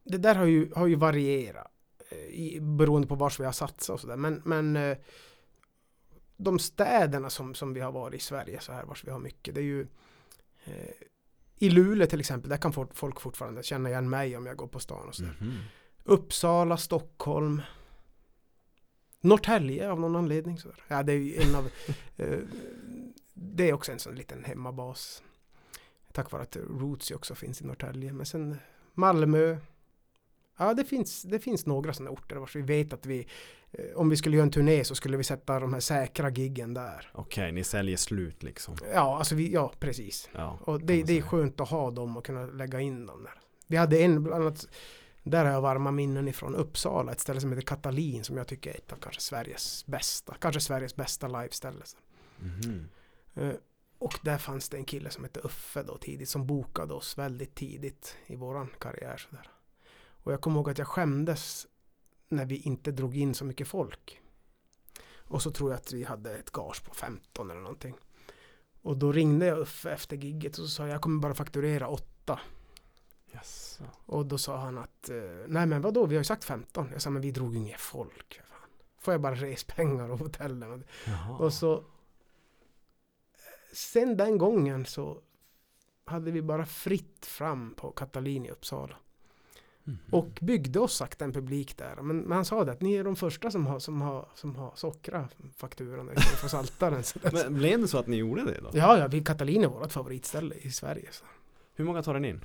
[0.04, 1.70] det där har ju, har ju varierat
[2.10, 4.16] eh, i, beroende på vars vi har satsat och sådär.
[4.16, 4.98] Men, men eh,
[6.36, 9.54] de städerna som, som vi har varit i Sverige så här vars vi har mycket.
[9.54, 9.86] Det är ju
[10.64, 10.90] eh,
[11.56, 14.80] i Luleå till exempel, där kan folk, fortfarande känna igen mig om jag går på
[14.80, 15.36] stan och sådär.
[15.40, 15.58] Mhm.
[16.04, 17.62] Uppsala, Stockholm.
[19.20, 20.58] Norrtälje av någon anledning.
[20.58, 20.84] Så där.
[20.88, 21.70] Ja, det är ju en av...
[22.16, 22.38] eh,
[23.34, 25.22] det är också en sån liten hemmabas.
[26.12, 28.12] Tack vare att Roots ju också finns i Norrtälje.
[28.12, 28.58] Men sen
[28.94, 29.56] Malmö.
[30.62, 33.26] Ja, det finns, det finns några sådana orter vars vi vet att vi...
[33.72, 36.74] eh, Om vi skulle göra en turné så skulle vi sätta de här säkra giggen
[36.74, 37.10] där.
[37.14, 40.28] Okej, ni säljer slut liksom Ja, alltså vi, ja precis.
[40.32, 43.34] Ja, Och det, det är skönt att ha dem och kunna lägga in dem där.
[43.66, 44.68] Vi hade en bland annat,
[45.22, 48.70] där har jag varma minnen ifrån Uppsala, ett ställe som heter Katalin som jag tycker
[48.70, 51.84] är ett av kanske Sveriges bästa, kanske Sveriges bästa liveställe.
[52.38, 52.88] Mhm.
[53.34, 53.50] Eh,
[53.98, 57.54] Och där fanns det en kille som hette Uffe då tidigt som bokade oss väldigt
[57.54, 59.16] tidigt i våran karriär.
[59.16, 59.46] Sådär.
[60.22, 61.66] Och jag kommer ihåg att jag skämdes
[62.28, 64.20] när vi inte drog in så mycket folk.
[65.14, 67.94] Och så tror jag att vi hade ett gage på 15 eller någonting.
[68.82, 71.88] Och då ringde jag Uffe efter gigget och så sa jag, jag kommer bara fakturera
[71.88, 72.40] 8.
[73.32, 73.84] Jaså.
[74.06, 75.16] Och då sa han att, eh,
[75.48, 76.88] nej men vadå, vi har ju sagt 15.
[76.92, 78.40] Jag sa, men vi drog ju inget folk.
[78.44, 78.68] Fan.
[78.98, 80.84] Får jag bara respengar och hotellen?
[81.06, 81.38] Jaha.
[81.38, 81.84] Och så
[83.72, 85.20] Sen den gången så
[86.04, 88.96] hade vi bara fritt fram på Katalin i Uppsala.
[89.84, 89.98] Mhm.
[90.10, 91.96] Och byggde oss sakta en publik där.
[92.02, 94.56] Men, men han sa det att ni är de första som har, som har, som
[94.56, 97.02] har sockra fakturan istället för saltaren.
[97.32, 98.70] Men blev det så att ni gjorde det då?
[98.72, 101.08] Ja, ja, vi, Katalin är vårt favoritställe i Sverige.
[101.10, 101.24] Så.
[101.74, 102.40] Hur många tar den in?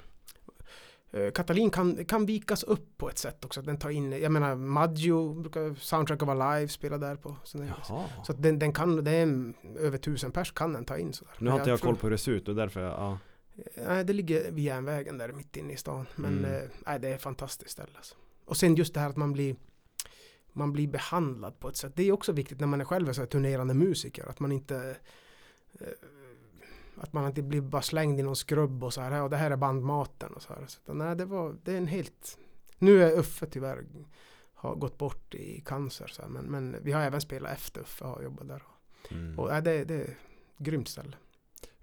[1.12, 3.62] Eh, Katalin kan, kan vikas upp på ett sätt också.
[3.62, 7.36] Den tar in, jag menar Maggio brukar Soundtrack of Alive spela där på.
[7.44, 8.04] Så, den, Jaha.
[8.26, 11.34] så den, den kan, det är över tusen pers kan den ta in sådär.
[11.40, 13.18] Nu har inte jag tror- koll på hur det ser ut och därför, ja.
[13.76, 16.06] Nej, det ligger vid järnvägen där mitt inne i stan.
[16.16, 16.54] Men Mm.
[16.54, 17.92] eh, nej, det är ett fantastiskt ställe.
[17.96, 18.16] Alltså.
[18.46, 19.56] Och sen just det här att man blir
[20.54, 21.94] man blir behandlad på ett sätt.
[21.96, 24.30] Det är också viktigt när man är själv en så turnerande musiker.
[24.30, 24.98] Att man inte
[25.80, 25.88] eh,
[26.98, 29.22] att man inte blir bara slängd i någon skrubb och så här.
[29.22, 30.66] Och det här är bandmaten och så här.
[30.68, 32.38] Så, nej, det var det är en helt...
[32.78, 33.86] Nu är Uffe tyvärr
[34.54, 36.08] har gått bort i cancer.
[36.08, 38.64] Så här, men, men vi har även spelat efter Uffe har jobbat där.
[39.12, 39.40] Mm.
[39.40, 40.18] Och nej, det, det är ett
[40.58, 41.16] grymt ställe.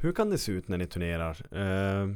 [0.05, 1.47] Hur kan det se ut när ni turnerar?
[1.51, 2.09] Eh,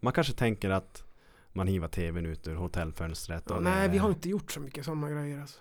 [0.00, 1.04] man kanske tänker att
[1.52, 3.44] man hivar tvn ut ur hotellfönstret.
[3.48, 5.40] Ja, nej, vi har inte gjort så mycket sådana grejer.
[5.40, 5.60] Alltså.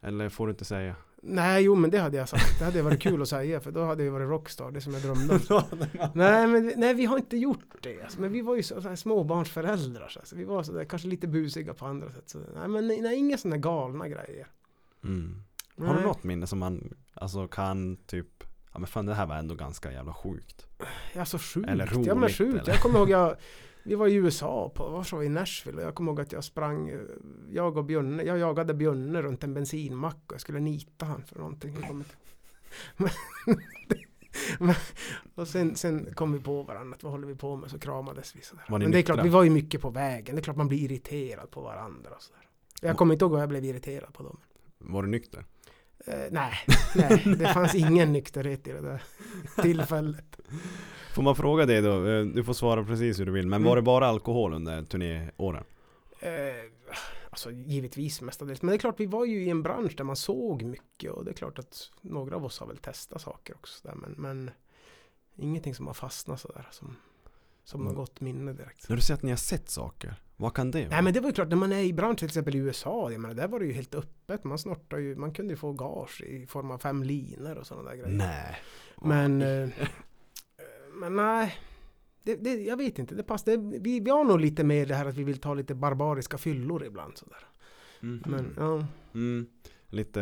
[0.00, 0.96] Eller får du inte säga?
[1.22, 2.58] Nej, jo men det hade jag sagt.
[2.58, 5.02] Det hade varit kul att säga för då hade jag varit rockstar, det som jag
[5.02, 5.62] drömde om.
[6.14, 8.02] nej, men nej, vi har inte gjort det.
[8.02, 10.08] Alltså, men vi var ju så, så här småbarnsföräldrar.
[10.08, 12.28] Så alltså, vi var så där, kanske lite busiga på andra sätt.
[12.28, 14.46] Så, nej, men nej, inga sådana galna grejer.
[15.04, 15.42] Mm.
[15.76, 19.36] Har du något minne som man alltså, kan typ Ja men fan det här var
[19.36, 20.66] ändå ganska jävla sjukt.
[21.12, 21.68] Ja, så sjukt.
[21.68, 22.62] Eller ja, men roligt, sjukt.
[22.62, 22.72] eller?
[22.72, 23.36] Jag kommer ihåg jag,
[23.84, 25.78] vi var i USA, på, var så i Nashville.
[25.78, 26.92] Och jag kommer ihåg att jag sprang,
[27.50, 31.38] jag och Björne, jag jagade Björne runt en bensinmack och jag skulle nita han för
[31.38, 31.76] någonting.
[34.58, 34.74] Men,
[35.34, 37.70] och sen, sen kom vi på varandra, att vad håller vi på med?
[37.70, 38.64] Så kramades vi sådär.
[38.68, 40.34] Men det är klart, vi var ju mycket på vägen.
[40.34, 42.48] Det är klart man blir irriterad på varandra och sådär.
[42.80, 44.40] Jag kommer inte ihåg vad jag blev irriterad på dem.
[44.78, 45.44] Var du nykter?
[46.06, 46.52] Eh, nej,
[46.94, 49.02] nej, det fanns ingen nykterhet i det där
[49.62, 50.40] tillfället.
[51.14, 52.06] Får man fråga dig då?
[52.06, 53.46] Eh, Du får svara precis hur du vill.
[53.46, 53.68] Men Mm.
[53.68, 55.64] var det bara alkohol under turnéåren?
[56.20, 56.30] Eh,
[57.30, 58.62] alltså givetvis mestadels.
[58.62, 61.24] Men det är klart, vi var ju i en bransch där man såg mycket och
[61.24, 63.88] det är klart att några av oss har väl testat saker också.
[63.88, 64.50] Där, men, men
[65.36, 66.96] ingenting som har fastnat sådär som,
[67.64, 67.94] som Mm.
[67.94, 68.88] något gott minne direkt.
[68.88, 70.90] När du säger att ni har sett saker, vad kan det vara?
[70.90, 73.10] Nej men det var ju klart, när man är i branschen till exempel i USA,
[73.12, 74.44] jag menar, där var det ju helt öppet.
[74.44, 77.90] Man snortar ju, man kunde ju få gage i form av fem linor och sådana
[77.90, 78.16] där grejer.
[78.16, 78.56] Nej.
[79.02, 79.68] Men, eh,
[80.94, 81.54] men nej.
[82.22, 83.80] Det, det, jag vet inte, det passar.
[83.80, 86.84] Vi, vi har nog lite mer det här att vi vill ta lite barbariska fyllor
[86.84, 87.46] ibland sådär.
[88.00, 88.22] Mhm.
[88.26, 88.86] Men, ja.
[89.14, 89.46] Mm.
[89.86, 90.20] Lite...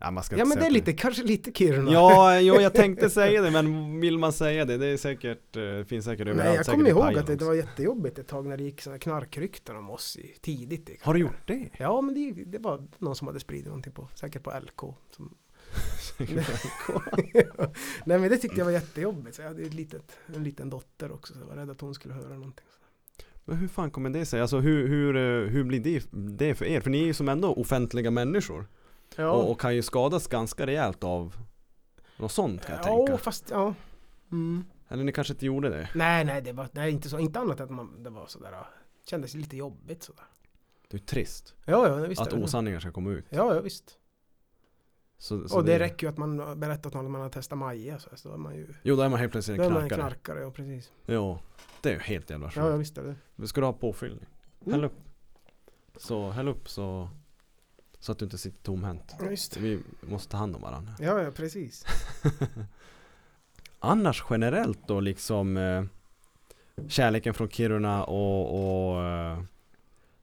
[0.00, 1.92] Ja, man ska ja men det är lite, kanske lite Kiruna.
[1.92, 5.84] Ja, jo, jag tänkte säga det men vill man säga det, det är säkert, eh,
[5.84, 6.48] finns säkert överallt.
[6.48, 8.98] Nej, jag kommer ihåg att det, det var jättejobbigt ett tag när det gick såna
[8.98, 10.90] knarkrykten om oss i, tidigt.
[10.90, 11.68] i Har du gjort det?
[11.78, 14.80] Ja, men det, det var någon som hade spridit någonting på, säkert på LK.
[15.16, 15.34] Som,
[18.04, 19.36] Nej men det tyckte jag var jättejobbigt.
[19.36, 21.94] Så jag hade ett litet, en liten dotter också, så jag var rädd att hon
[21.94, 22.66] skulle höra någonting.
[23.44, 24.40] Men hur fan kommer det sig?
[24.40, 26.80] Alltså hur, hur, eh, hur blir det, det för er?
[26.80, 28.66] För ni är ju som ändå offentliga människor.
[29.20, 31.36] Ja, Och, och kan ju skadas ganska rejält av
[32.16, 33.18] något sånt kan jag ja tänka.
[33.18, 33.74] fast ja.
[34.32, 34.64] Mm.
[34.88, 35.88] Eller ni kanske inte gjorde det?
[35.94, 37.18] Nej, nej, det var nej, inte så.
[37.18, 38.50] Inte annat än att man, det var sådär.
[38.52, 38.66] ja,
[39.06, 40.24] Kändes lite jobbigt sådär.
[40.88, 42.20] Det är trist Ja, ja, visst.
[42.22, 42.36] att det.
[42.42, 43.24] osanningar ska komma ut.
[43.28, 43.96] Ja, ja, visst.
[45.18, 48.10] Så, så Och det räcker ju att man berättat att man har testat Maja så,
[48.16, 49.88] så är man ju Jo, då är man helt plötsligt då en är man en
[49.88, 50.10] knarkare.
[50.10, 50.40] knarkare.
[50.44, 50.92] Ja, precis.
[51.06, 51.40] Ja,
[51.80, 52.80] det är ju helt jävla Ja, ja, sjukt.
[52.80, 53.46] visst är det.
[53.48, 54.26] Ska du ha påfyllning?
[54.60, 54.72] Mm.
[54.72, 54.98] Häll upp.
[55.96, 57.08] Så häll upp så,
[58.00, 59.16] så att du inte sitter tomhänt.
[59.30, 59.56] Just.
[59.56, 60.92] Vi måste ta hand om varandra.
[60.98, 61.86] Ja, ja, precis.
[63.78, 65.84] Annars generellt då liksom eh,
[66.88, 69.42] Kärleken från Kiruna och, och eh,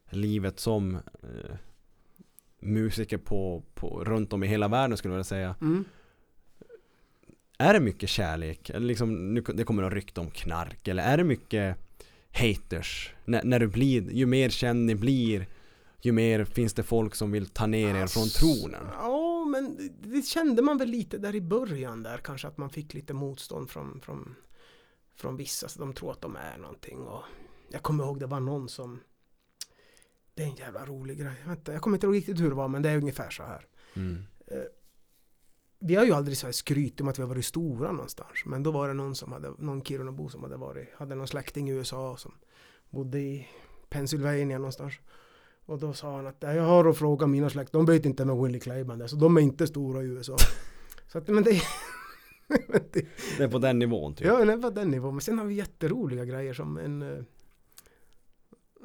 [0.10, 1.56] Livet som eh,
[2.60, 5.86] Musiker på, på, runt om i hela världen skulle jag vilja säga Mm.
[7.60, 8.70] Är det mycket kärlek?
[8.70, 11.78] Eller liksom, nu, det kommer att rykta om knark Eller är det mycket
[12.32, 13.14] haters?
[13.26, 15.48] När, när du blir, ju mer känd ni blir
[16.08, 20.22] Ju mer finns det folk som vill ta ner er från tronen Ja, men det-
[20.26, 24.02] kände man väl lite där i början där kanske att man fick lite motstånd från,
[24.02, 24.36] från,
[25.16, 27.24] från vissa så de tror att de är någonting och
[27.70, 29.00] jag kommer ihåg det var någon som
[30.34, 31.34] det är en jävla rolig grej.
[31.46, 33.66] Vänta, jag kommer inte ihåg riktigt hur det var men det är ungefär så här.
[33.96, 34.24] mm.
[35.80, 38.46] Vi har ju aldrig så här skryt om att vi har varit stora någonstans.
[38.46, 41.70] Men då var det någon som hade, någon Kirunabo som hade varit, hade någon släkting
[41.70, 42.34] i USA som
[42.90, 43.48] bodde i
[43.90, 44.94] Pennsylvania någonstans.
[45.68, 48.26] Och då sa han att "Nej, jag har att fråga mina släkt, de vet inte
[48.26, 50.36] vem Willie Clayman är, så de är inte stora i USA.
[51.12, 51.62] så att, men det,
[52.48, 53.06] men det
[53.38, 55.14] Det är på den nivån typ Ja, det var den nivån.
[55.16, 57.02] Men sen har vi jätteroliga grejer som en...
[57.02, 57.24] eh,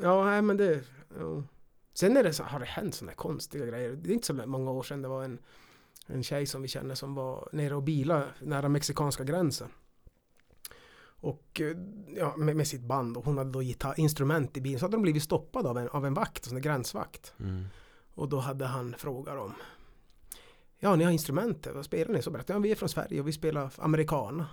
[0.03, 0.81] Ja, nej men det...
[1.19, 1.43] Ja.
[1.95, 3.93] Sen är det så, har det hänt sådana konstiga grejer.
[3.93, 5.39] Det är inte så många år sedan det var en,
[6.07, 9.69] en tjej som vi känner som var nere och bila nära mexikanska gränsen.
[11.23, 11.77] Och eh,
[12.17, 14.79] ja, med, med sitt band och hon hade då gitarr, instrument i bilen.
[14.81, 17.35] Så hade de blivit stoppade av en, av en vakt, en gränsvakt.
[17.41, 17.65] mm.
[18.15, 19.53] Och då hade han frågat dem
[20.79, 22.23] Ja, ni har instrument, vad spelar ni?
[22.23, 24.47] Så berättade jag, ja, vi är från Sverige och vi spelar americana.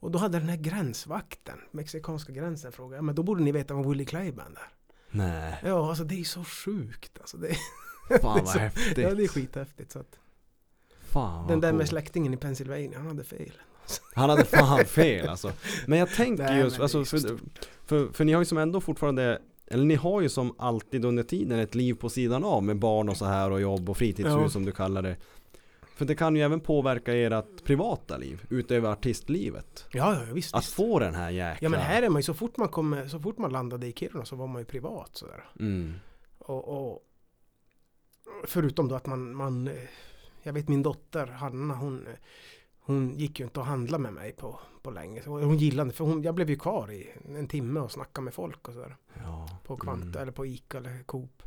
[0.00, 3.74] Och då hade den här gränsvakten, mexikanska gränsen, frågat, ja, men då borde ni veta
[3.74, 4.68] vad Willie Clayban är.
[5.10, 7.18] Nej, Ja, alltså det är så sjukt.
[7.20, 7.54] Alltså, det,
[8.08, 9.92] fan vad så- häftigt ja, det är skithäftigt.
[9.92, 10.18] Så att,
[11.00, 11.88] Fan den där med coolt.
[11.88, 13.52] släktingen i Pennsylvania, han hade fel.
[14.14, 15.52] Han hade fan fel alltså.
[15.86, 17.38] Men jag tänker Nej, just, alltså, för,
[17.86, 21.22] för, för ni har ju som ändå fortfarande eller ni har ju som alltid under
[21.22, 24.34] tiden ett liv på sidan av med barn och så här och jobb och fritidshus
[24.34, 24.48] Ja.
[24.48, 25.16] som du kallar det.
[25.96, 29.86] För det kan ju även påverka ert privata liv utöver artistlivet.
[29.92, 30.54] Ja, ja visst.
[30.54, 30.74] Att visst.
[30.74, 31.66] få den här jäkla...
[31.66, 33.92] Ja men här är man ju så fort man kommer, så fort man landade i
[33.92, 35.44] Kiruna så var man ju privat sådär.
[35.60, 35.94] Mm.
[36.38, 37.02] Och, och
[38.44, 39.74] förutom då att man, man eh,
[40.42, 42.12] jag vet min dotter Hanna hon, eh,
[42.86, 45.22] hon gick ju inte och handla med mig på, på länge.
[45.26, 48.68] Hon gillade för hon, jag blev ju kvar i en timme och snackade med folk
[48.68, 48.96] och sådär.
[49.24, 49.48] Ja.
[49.64, 50.22] På Kvanta Mm.
[50.22, 51.42] eller på Ica eller Coop.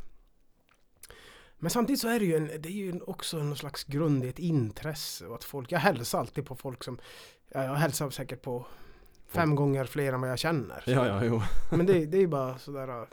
[1.58, 4.28] Men samtidigt så är det ju, en, det är ju också någon slags grund i
[4.28, 6.98] ett intresse och att folk, jag hälsar alltid på folk som,
[7.48, 8.66] ja, jag hälsar säkert på
[9.26, 10.82] fem gånger fler än vad jag känner.
[10.86, 11.42] Ja, ja, jo.
[11.76, 13.06] Men det, det är ju bara sådär.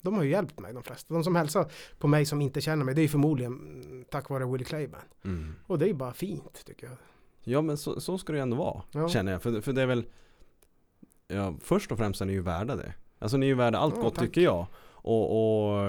[0.00, 1.14] De har ju hjälpt mig de flesta.
[1.14, 4.30] De som hälsar på mig som inte känner mig det är ju förmodligen mm, tack
[4.30, 5.00] vare Willie Clayban.
[5.24, 5.54] Mm.
[5.66, 6.96] Och det är ju bara fint tycker jag.
[7.44, 9.08] Ja men så, så ska det ju ändå vara, Ja.
[9.08, 9.42] känner jag.
[9.42, 10.04] För, för det är väl
[11.28, 12.94] ja, Först och främst är ni ju värda det.
[13.18, 14.24] Alltså ni är ju värda allt Ja, gott tack.
[14.24, 14.66] tycker jag.
[14.90, 15.84] Och, och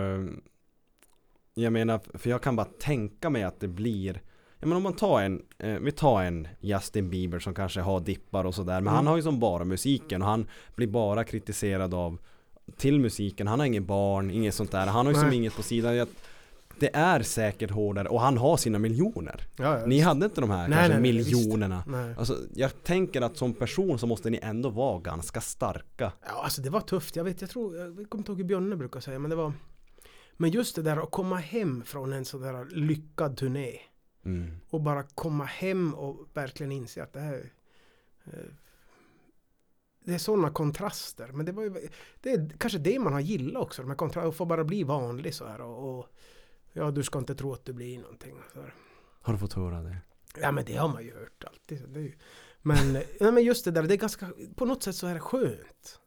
[1.53, 4.21] Jag menar, för jag kan bara tänka mig att det blir
[4.59, 7.99] Ja men om man tar en, eh, vi tar en Justin Bieber som kanske har
[7.99, 8.93] dippar och sådär Men Mm.
[8.93, 12.17] han har ju som bara musiken och han blir bara kritiserad av
[12.77, 15.37] Till musiken, han har inget barn, inget sånt där Han har ju som Nej.
[15.37, 16.07] inget på sidan Jag-
[16.79, 20.07] Det är säkert hårdare och han har sina miljoner Ja, ja, Ni visst.
[20.07, 22.15] hade inte de här Nej, kanske nej, miljonerna Nej.
[22.17, 26.61] Alltså jag tänker att som person så måste ni ändå vara ganska starka Ja, alltså
[26.61, 27.15] det var tufft.
[27.15, 29.53] Jag vet, jag tror, jag kommer inte ihåg hur Björne brukar säga, men det var
[30.33, 33.71] Men just det där att komma hem från en sådär lyckad turné
[34.25, 34.51] mm.
[34.69, 37.51] och bara komma hem och verkligen inse att det här
[38.25, 38.33] eh,
[40.05, 41.29] det är sådana kontraster.
[41.33, 41.89] Men det var ju,
[42.21, 43.81] det är kanske det man har gillat också.
[43.81, 46.07] De här kontrasterna, att få bara bli vanlig så här och, och
[46.73, 48.35] ja, du ska inte tro att du blir någonting.
[48.53, 48.59] Så.
[49.21, 49.97] Har du fått höra det?
[50.41, 51.79] Ja, men det har man ju hört alltid.
[51.81, 52.13] Så det är ju,
[52.61, 52.77] men,
[53.19, 55.99] ja, men just det där, det är ganska, på något sätt så är det skönt.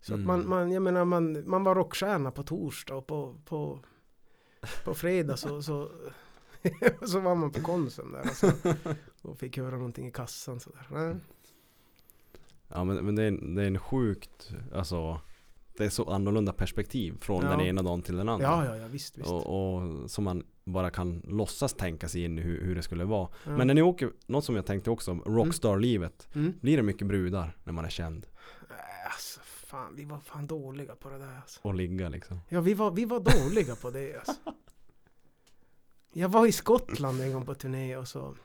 [0.00, 0.30] Så Mm.
[0.30, 3.80] att man, man, jag menar, man, man var rockstjärna på torsdag och på, på,
[4.84, 5.92] på fredag så, så,
[7.06, 8.50] så var man på Konsum där och, så,
[9.28, 10.86] och fick höra någonting i kassan sådär.
[12.68, 15.20] Ja men, men det, är, en- det är en sjukt, alltså
[15.80, 17.50] Det är så annorlunda perspektiv från Ja.
[17.50, 19.28] den ena dagen till den andra Ja, ja, ja, visst, visst.
[19.30, 23.28] Och, och som man bara kan låtsas tänka sig in hur, hur det skulle vara
[23.44, 23.56] Ja.
[23.56, 26.52] Men när ni åker, något som jag tänkte också rockstar-livet Mm.
[26.60, 28.26] Blir det mycket brudar när man är känd?
[28.70, 31.60] Äh, Alltså, fan, vi var fan dåliga på det där alltså.
[31.62, 34.32] Och ligga liksom Ja, vi var, vi var dåliga på det alltså.
[36.12, 38.36] Jag var i Skottland en gång på turné och så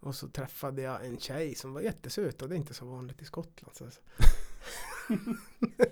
[0.00, 3.22] och så träffade jag en tjej som var jättesöt och det är inte så vanligt
[3.22, 3.76] i Skottland.
[3.76, 3.84] Så,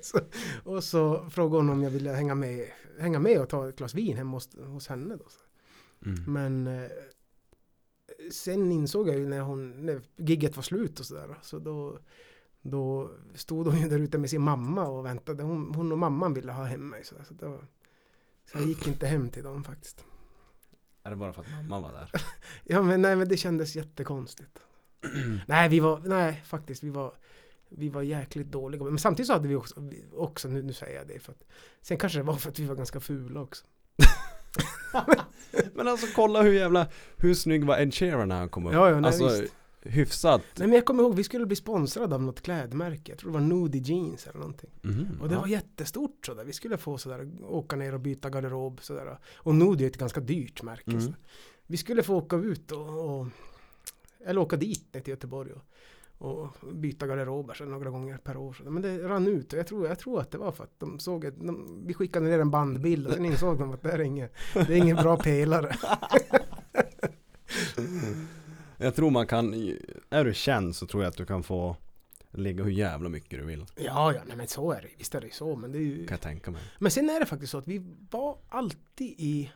[0.01, 0.21] så,
[0.65, 3.95] och så frågade hon om jag ville hänga med, hänga med och ta ett glas
[3.95, 5.17] vin hemma hos, hos henne.
[5.17, 5.27] Då.
[6.07, 6.25] mm.
[6.33, 6.91] Men eh,
[8.31, 11.39] sen insåg jag ju när, hon, när gigget var slut och sådär.
[11.43, 11.99] Så då,
[12.63, 15.43] då stod hon ju där ute med sin mamma och väntade.
[15.43, 17.05] Hon, hon och mamman ville ha hem mig.
[17.05, 17.61] Så, så, då,
[18.53, 20.05] så jag gick inte hem till dem faktiskt.
[21.03, 22.11] Är det bara för att mamma var där?
[22.65, 24.59] Ja men nej men det kändes jättekonstigt.
[25.47, 27.15] nej vi var, nej faktiskt vi var
[27.79, 28.85] vi var jäkligt dåliga.
[28.85, 29.75] Men samtidigt så hade vi också,
[30.13, 31.45] också nu, nu säger jag det för att
[31.83, 33.65] Sen kanske det var för att vi var ganska fula också.
[35.75, 38.73] Men alltså kolla hur jävla, hur snygg var Ed Sheeran när han kom upp?
[38.73, 39.55] Ja, ja, nej, alltså visst.
[39.83, 43.13] hyfsat Nej men jag kommer ihåg vi skulle bli sponsrade av något klädmärke.
[43.13, 44.71] Jag tror det var Nudie Jeans eller någonting.
[44.83, 45.41] Mhm, Och det ja.
[45.41, 46.45] var jättestort sådär.
[46.45, 49.19] Vi skulle få sådär åka ner och byta garderob sådär.
[49.37, 50.91] Och Nudie är ett ganska dyrt märke.
[50.91, 51.03] Mm.
[51.03, 51.13] Så.
[51.67, 53.27] Vi skulle få åka ut och, och
[54.27, 55.63] eller åka dit ner till Göteborg och,
[56.19, 58.53] och byta garderober så några gånger per år.
[58.53, 58.65] Så.
[58.71, 60.99] Men det rann ut och jag tror, jag tror att det var för att de
[60.99, 64.01] såg att de, vi skickade ner en bandbild och sen insåg de att det är
[64.01, 65.77] ingen, det är ingen bra pelare.
[68.77, 69.55] Jag tror man kan,
[70.11, 71.77] är du känd så tror jag att du kan få
[72.31, 73.67] ligga hur jävla mycket du vill.
[73.77, 74.89] Ja, ja, nej men så är det.
[74.99, 75.57] Visst är det så.
[75.57, 76.07] Men det är ju...
[76.07, 76.63] Kan jag tänka mig.
[76.79, 79.53] Men sen är det faktiskt så att vi var alltid i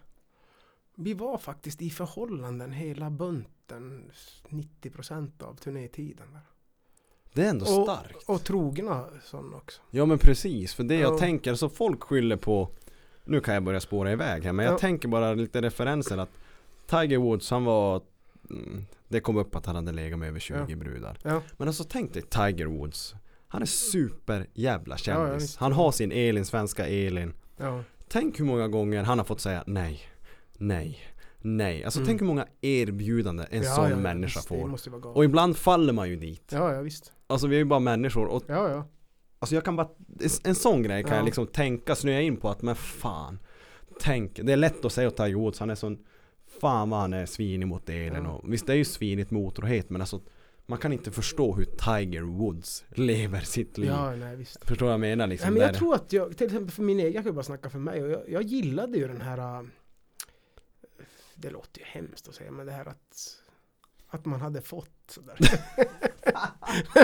[0.94, 6.26] Vi var faktiskt i förhållanden hela bunten 90% av turnétiden.
[6.32, 6.40] där.
[7.32, 8.28] Det är ändå Och- starkt.
[8.28, 9.80] Och trogna sådana också.
[9.90, 11.18] Ja men precis, för det jag Ja.
[11.18, 12.68] tänker, så folk skyller på
[13.24, 14.78] Nu kan jag börja spåra iväg här, men jag Ja.
[14.78, 16.30] tänker bara lite referenser att
[16.86, 18.02] Tiger Woods, han var
[18.50, 20.76] mm, Det kom upp att han hade legat med över 20 Ja.
[20.76, 21.18] brudar
[21.56, 23.14] Men alltså tänk dig Tiger Woods
[23.48, 25.56] Han är super jävla kändis.
[25.56, 27.34] Han har sin Elin, svenska Elin
[28.08, 30.00] Tänk hur många gånger han har fått säga nej
[30.58, 30.98] Nej
[31.40, 32.06] Nej, alltså Mm.
[32.06, 35.16] tänk hur många erbjudanden en ja, sån ja, människa visst, Det får.
[35.16, 37.12] Och ibland faller man ju dit Ja, ja visst.
[37.26, 38.86] Alltså vi är ju bara människor och Ja, ja.
[39.38, 39.88] Alltså jag kan bara,
[40.44, 41.16] en sån grej kan Ja.
[41.16, 43.38] jag liksom tänka, snöa in på att men fan
[44.00, 45.98] Tänk, det är lätt att säga åt Tiger Woods, han är sån
[46.60, 48.30] Fan vad han är svinig mot elen Ja.
[48.30, 50.20] och Visst det är ju svinigt med otrohet men alltså
[50.66, 53.88] man kan inte förstå hur Tiger Woods lever sitt liv.
[53.90, 54.64] Ja, nej visst.
[54.68, 55.52] Förstår vad jag menar Nej, liksom?
[55.54, 57.42] men jag där- tror att jag, till exempel för min egen, jag kan ju bara
[57.42, 59.66] snacka för mig och jag, jag gillade ju den här äh,
[61.40, 63.36] Det låter ju hemskt att säga men det här att
[64.08, 65.36] Att man hade fått sådär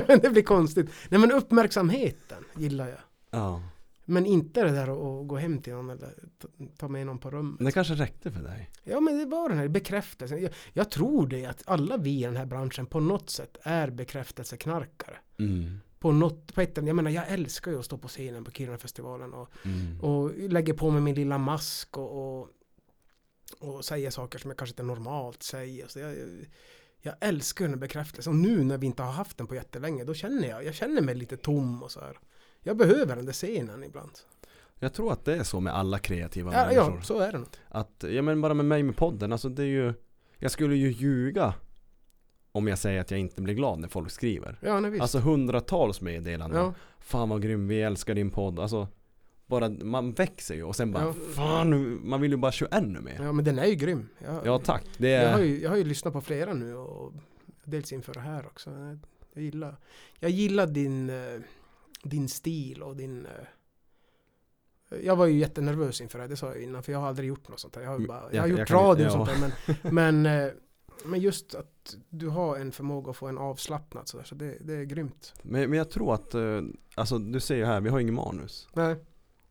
[0.08, 2.98] Men det blir konstigt Nej men uppmärksamheten gillar jag
[3.30, 3.62] Ja.
[4.04, 7.30] Men inte det där att gå hem till någon eller ta- ta med någon på
[7.30, 8.70] rummet Men det kanske räckte för dig?
[8.84, 12.24] Ja men det var den här bekräftelsen jag, jag tror det att alla vi i
[12.24, 15.80] den här branschen på något sätt är bekräftelseknarkare Mm.
[15.98, 19.34] på något, på ett, jag menar jag älskar ju att stå på scenen på Kirunafestivalen
[19.34, 20.00] och Mm.
[20.00, 22.48] och lägger på mig min lilla mask och, och,
[23.60, 25.88] och säger saker som jag kanske inte normalt säger.
[25.88, 26.16] Så jag,
[27.02, 28.32] jag älskar den bekräftelsen.
[28.32, 31.02] Och nu när vi inte har haft den på jättelänge, då känner jag, jag känner
[31.02, 32.18] mig lite tom och så här.
[32.62, 34.10] Jag behöver den där scenen ibland.
[34.78, 36.96] Jag tror att det är så med alla kreativa Ja, människor.
[36.96, 37.48] ja, så är det nog.
[37.68, 39.94] Att, ja men bara med mig med podden, alltså det är ju
[40.38, 41.54] Jag skulle ju ljuga
[42.52, 45.02] Om jag säger att jag inte blir glad när folk skriver Ja, nej, visst.
[45.02, 48.88] Alltså hundratals meddelanden ja, Fan vad grym, vi älskar din podd Alltså
[49.60, 51.14] Bara, man växer ju och sen bara Ja.
[51.34, 54.08] Fan, man vill ju bara köra ännu mer ja, men den är ju grym.
[54.24, 56.74] Jag, Ja tack, det jag, har är ju, jag har ju lyssnat på flera nu
[56.76, 57.12] och
[57.64, 58.70] dels inför det här också.
[59.34, 59.76] Jag, gillar,
[60.20, 61.40] jag gillar din, eh,
[62.02, 63.32] din stil och din eh,
[65.02, 67.48] jag var ju jättenervös inför det det sa jag innan, för jag har aldrig gjort
[67.48, 67.82] något sånt här.
[67.82, 69.10] Jag har, ju Mm, bara, jag jag- har gjort jag kan- radio och ja.
[69.10, 69.52] sånt där,
[69.82, 70.52] men, men, eh,
[71.04, 74.74] men just att du har en förmåga att få en avslappnad sådär, så det, det
[74.74, 75.32] är grymt.
[75.42, 76.34] men, men jag tror att
[76.96, 78.96] Alltså du ser ju här, vi har ingen manus Nej,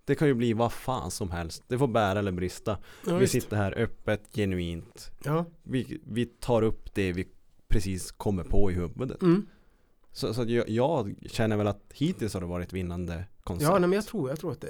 [0.06, 3.20] Det kan ju bli vad fan som helst Det får bära eller brista ja, Vi
[3.20, 3.32] visst.
[3.34, 7.28] sitter här öppet, genuint Ja, vi, vi tar upp det vi
[7.68, 9.46] precis kommer på i huvudet mm.
[10.12, 13.70] Så, så jag, jag känner väl att hittills har det varit vinnande koncept.
[13.70, 14.70] ja nej, men jag tror, jag tror att det,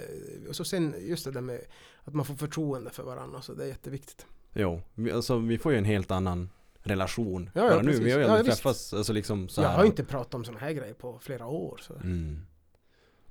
[0.50, 1.62] och så sen just det där med
[2.04, 4.26] att man får förtroende för varandra, så det är jätteviktigt.
[4.54, 6.50] Jo, vi, alltså, vi får ju en helt annan
[6.84, 7.50] relation.
[7.54, 8.06] Ja, ja, bara nu, precis.
[8.06, 9.78] vi har ju Ja, aldrig träffats alltså liksom så jag här.
[9.78, 11.80] har inte pratat om sådana här grejer på flera år.
[11.82, 11.94] Så.
[11.94, 12.40] Mm.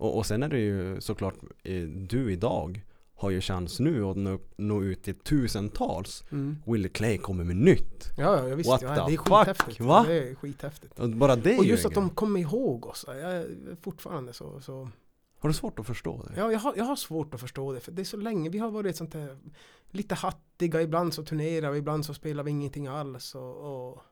[0.02, 2.84] Och, och sen är det ju såklart, eh, du idag
[3.14, 6.24] har ju chans nu att nå, nå ut till tusentals.
[6.32, 6.56] Mm.
[6.66, 8.10] Willie Clay kommer med nytt.
[8.16, 8.70] Ja, ja, jag visst.
[8.70, 9.80] What Ja, det är skithäftigt.
[9.80, 10.04] va?
[10.08, 10.98] Det är skithäftigt.
[10.98, 13.04] Och bara det Och ju just att de kommer ihåg oss.
[13.08, 13.46] Jag
[13.82, 14.60] fortfarande så.
[14.60, 14.88] så.
[15.38, 16.40] Har du svårt att förstå det?
[16.40, 17.80] Ja, jag, har, jag har svårt att förstå det.
[17.80, 18.50] För det är så länge.
[18.50, 19.38] Vi har varit sånt här
[19.90, 20.82] lite hattiga.
[20.82, 23.34] Ibland så turnerar vi, ibland så spelar vi ingenting alls.
[23.34, 24.02] Och, och,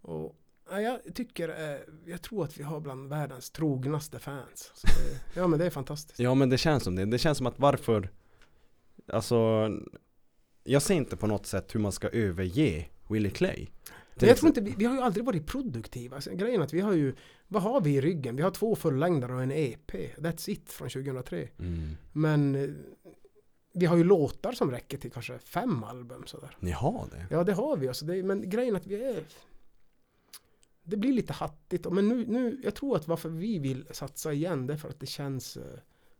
[0.00, 0.36] och
[0.70, 4.72] ja, jag tycker, eh, jag tror att vi har bland världens trognaste fans.
[4.74, 6.18] Så det, ja, men det är fantastiskt.
[6.20, 7.04] Ja men det känns som det.
[7.04, 8.10] Det känns som att varför
[9.12, 9.70] Alltså
[10.64, 13.66] Jag ser inte på något sätt hur man ska överge Willie Clay.
[14.14, 16.16] Men jag tror inte, vi, vi har ju aldrig varit produktiva.
[16.16, 17.14] Alltså, grejen är att vi har ju,
[17.48, 18.36] vad har vi i ryggen?
[18.36, 19.92] Vi har två fullängdare och en EP.
[20.16, 21.48] That's it från 2003.
[21.58, 21.96] mm.
[22.12, 22.70] Men eh,
[23.72, 26.56] vi har ju låtar som räcker till kanske fem album sådär.
[26.60, 27.26] Ni har det?
[27.30, 28.04] Ja det har vi alltså.
[28.04, 29.24] Det, men grejen är att vi är
[30.86, 31.86] Det blir lite hattigt.
[31.90, 35.00] Men nu, nu, jag tror att varför vi vill satsa igen det är för att
[35.00, 35.62] det känns eh,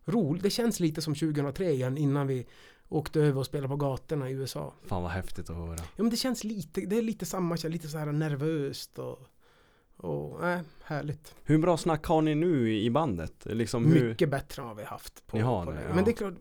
[0.05, 0.43] roligt.
[0.43, 2.47] Det känns lite som 2003 igen innan vi
[2.89, 4.75] åkte över och spelade på gatorna i USA.
[4.87, 5.77] Fan vad häftigt att höra.
[5.79, 9.19] Ja men det känns lite, det är lite samma, lite så här nervöst och
[9.97, 11.35] och nej, härligt.
[11.45, 13.47] Hur bra snack har ni nu i bandet?
[13.47, 14.09] Liksom hur...
[14.09, 15.27] Mycket bättre än vad vi haft.
[15.27, 15.85] På, har på det, det.
[15.85, 15.95] ja.
[15.95, 16.35] Men det är klart.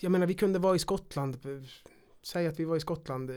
[0.00, 1.38] Jag menar vi kunde vara i Skottland.
[2.22, 3.36] Säg att vi var i Skottland eh,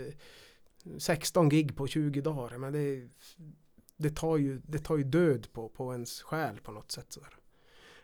[0.97, 2.57] 16 gig på 20 dagar.
[2.57, 3.09] Men det,
[3.97, 7.05] det, tar, ju, det tar ju död på, på ens själ på något sätt.
[7.13, 7.29] Sådär.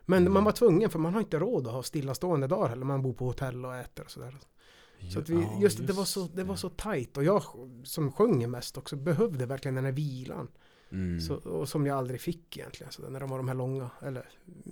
[0.06, 0.34] Men Mm.
[0.34, 2.86] man var tvungen för man har inte råd att ha stillastående dagar heller.
[2.86, 4.38] Man bor på hotell och äter och sådär.
[5.14, 7.18] Så att vi, Ja, just, det var så, det var så tajt.
[7.18, 7.44] Och jag
[7.84, 10.48] som sjunger mest också behövde verkligen den här vilan.
[10.92, 11.22] Mm.
[11.22, 12.92] Så, och som jag aldrig fick egentligen.
[12.92, 14.30] Så när de var de här långa, eller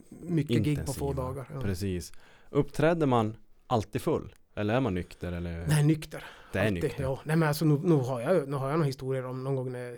[0.09, 1.13] mycket gig på få Intensiva.
[1.27, 1.49] dagar.
[1.53, 1.61] Ja.
[1.61, 2.11] Precis.
[2.49, 3.37] Uppträder man
[3.67, 4.35] alltid full?
[4.55, 5.31] Eller är man nykter?
[5.31, 5.65] Eller?
[5.67, 6.23] Nej, nykter.
[6.51, 7.03] det är Alltid, nykter.
[7.03, 7.19] Ja.
[7.23, 9.71] Nej men alltså nu, nu, har jag, nu har jag några historier om någon gång
[9.71, 9.97] när,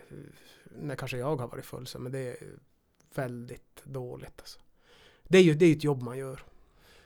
[0.81, 1.87] när kanske jag har varit full.
[1.87, 2.35] Så, men det är
[3.15, 4.59] väldigt dåligt alltså.
[5.23, 6.39] Det är ju det är ett jobb man gör.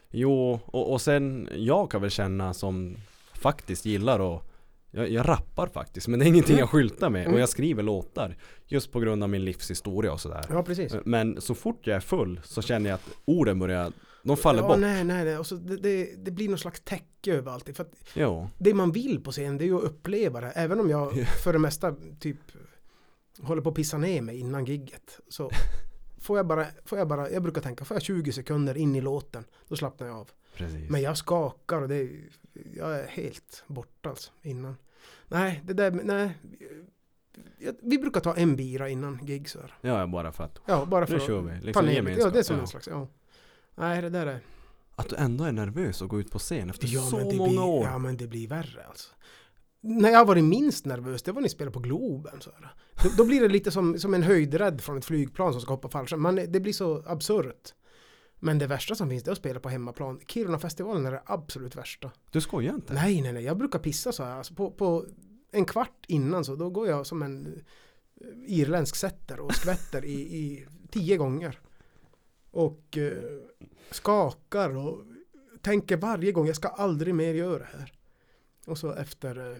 [0.09, 2.97] Jo, och, och sen jag kan väl känna som
[3.33, 4.43] faktiskt gillar att
[4.91, 7.27] jag, jag rappar faktiskt, men det är ingenting jag skyltar med.
[7.27, 8.37] Och jag skriver låtar.
[8.65, 10.45] Just på grund av min livshistoria och sådär.
[10.49, 10.95] Ja precis.
[11.05, 13.91] Men så fort jag är full så känner jag att orden börjar,
[14.27, 14.79] de faller ja, bort.
[14.79, 15.37] nej, nej, nej.
[15.37, 17.75] Och så det, det, det blir någon slags täcke över allting.
[17.75, 17.87] För
[18.57, 20.51] det man vill på scen det är ju att uppleva det.
[20.51, 22.37] Även om jag för det mesta typ
[23.41, 25.19] håller på att pissa ner mig innan gigget.
[25.29, 25.51] Så
[26.21, 29.01] får jag bara, får jag bara, jag brukar tänka, får jag 20 sekunder in i
[29.01, 30.29] låten, då slappnar jag av.
[30.55, 30.89] Precis.
[30.89, 32.09] Men jag skakar och det är,
[32.75, 34.75] jag är helt borta alltså innan.
[35.27, 36.37] Nej, det där, nej.
[37.81, 39.73] Vi brukar ta en bira innan gig så här.
[39.81, 41.59] Ja, bara för att Ja, bara för Nu att kör vi.
[41.59, 41.95] ta Liksom ner lite.
[42.01, 42.25] gemenskap.
[42.25, 42.61] Ja, det är som Ja.
[42.61, 43.07] en slags, ja.
[43.77, 44.39] Nej, det där är...
[44.95, 47.63] Att du ändå är nervös att gå ut på scen efter Ja, så många blir,
[47.63, 47.85] år.
[47.85, 49.13] Ja, men det blir värre alltså.
[49.81, 52.41] När jag har varit minst nervös, det var när ni spelade på Globen.
[52.41, 52.73] Så här.
[53.03, 55.89] Då, då blir det lite som, som en höjdrädd från ett flygplan som ska hoppa
[55.89, 56.21] fallskärm.
[56.21, 57.73] Man, det blir så absurt.
[58.39, 60.19] Men det värsta som finns det är att spela på hemmaplan.
[60.27, 62.11] Kiruna-festivalen är det absolut värsta.
[62.31, 62.93] Du skojar inte?
[62.93, 63.43] Nej, nej, nej.
[63.43, 64.37] Jag brukar pissa så här.
[64.37, 65.05] Alltså på, på
[65.51, 67.45] en kvart innan så då går jag som en
[68.21, 71.59] eh, irländsk setter och skvätter i, i tio gånger.
[72.57, 73.17] Och eh,
[73.91, 75.03] skakar och
[75.61, 77.93] tänker varje gång jag ska aldrig mer göra det här.
[78.65, 79.57] Och så efter eh,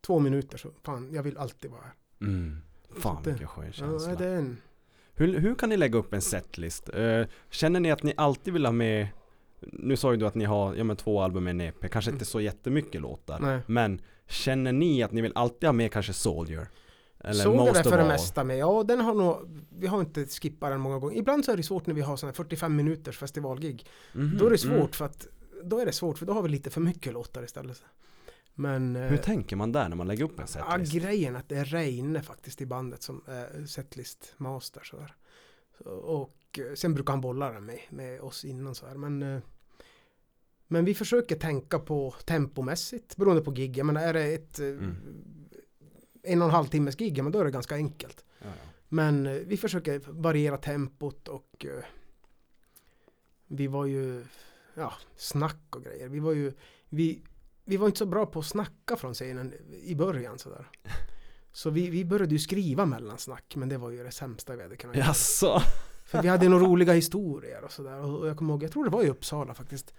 [0.00, 1.94] två minuter så fan, jag vill alltid vara här.
[2.20, 2.56] Mm.
[2.98, 4.14] Fan det- vilken skön Ja, känsla.
[4.14, 4.56] det är en,
[5.14, 6.88] Hur, hur kan ni lägga upp en setlist?
[6.88, 9.08] Eh, känner ni att ni alltid vill ha med
[9.60, 12.10] Nu sa ju du att ni har ja, men två album med en EP, kanske
[12.10, 13.60] inte så jättemycket låtar nej.
[13.66, 16.68] Men känner ni att ni vill alltid ha med kanske Soldier?
[17.24, 18.58] Eller Såg det of för det mesta med.
[18.58, 21.16] Ja, den har nog, vi har inte skippat den många gånger.
[21.16, 23.86] Ibland så är det svårt när vi har sådana här 45 minuters festivalgig.
[24.12, 24.92] Mhm, Då är det svårt mm.
[24.92, 25.26] för att
[25.64, 27.82] då är det svårt för då har vi lite för mycket låtar istället.
[28.54, 30.92] Men Hur eh, tänker man där när man lägger upp en ja, setlist?
[30.92, 35.14] grejen är att det är Reine faktiskt i bandet som är setlist master sådär.
[35.78, 38.94] Så, och eh, sen brukar han bolla den med, med oss innan så här.
[38.94, 39.40] Men, eh,
[40.68, 43.76] men vi försöker tänka på tempomässigt beroende på gig.
[43.78, 44.96] Jag menar är det ett eh, Mm.
[46.24, 48.24] En och en halv timmes gig, men då är det ganska enkelt.
[48.38, 48.70] Ja, ja.
[48.88, 51.84] Men eh, vi försöker variera tempot och eh,
[53.46, 54.24] vi var ju,
[54.74, 56.08] ja, snack och grejer.
[56.08, 56.52] Vi var ju,
[56.88, 57.22] vi,
[57.64, 59.52] vi var inte så bra på att snacka från scenen
[59.82, 60.70] i början sådär.
[61.52, 64.76] Så vi, vi började ju skriva mellansnack, men det var ju det sämsta vi hade
[64.76, 65.06] kunnat göra.
[65.06, 65.62] Jaså?
[66.04, 67.98] För vi hade några roliga historier och sådär.
[67.98, 69.94] Och jag kommer ihåg, jag tror det var i Uppsala faktiskt.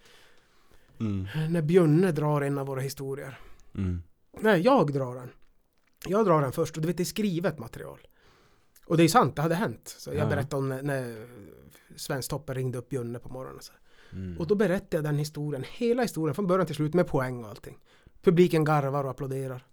[0.99, 1.27] Mm.
[1.49, 3.39] När Björne drar en av våra historier.
[3.75, 4.03] Mm.
[4.41, 5.29] Nej, jag drar den.
[6.07, 7.99] Jag drar den först och du vet det är skrivet material.
[8.85, 9.95] Och det är sant, det hade hänt.
[9.97, 11.27] Så jag Ja, berättade om när, när
[11.95, 13.61] Svensktoppen ringde upp Björne på morgonen.
[13.61, 13.73] Så.
[14.11, 14.37] Mm.
[14.37, 17.49] Och då berättade jag den historien, hela historien från början till slut med poäng och
[17.49, 17.77] allting.
[18.21, 19.65] Publiken garvar och applåderar.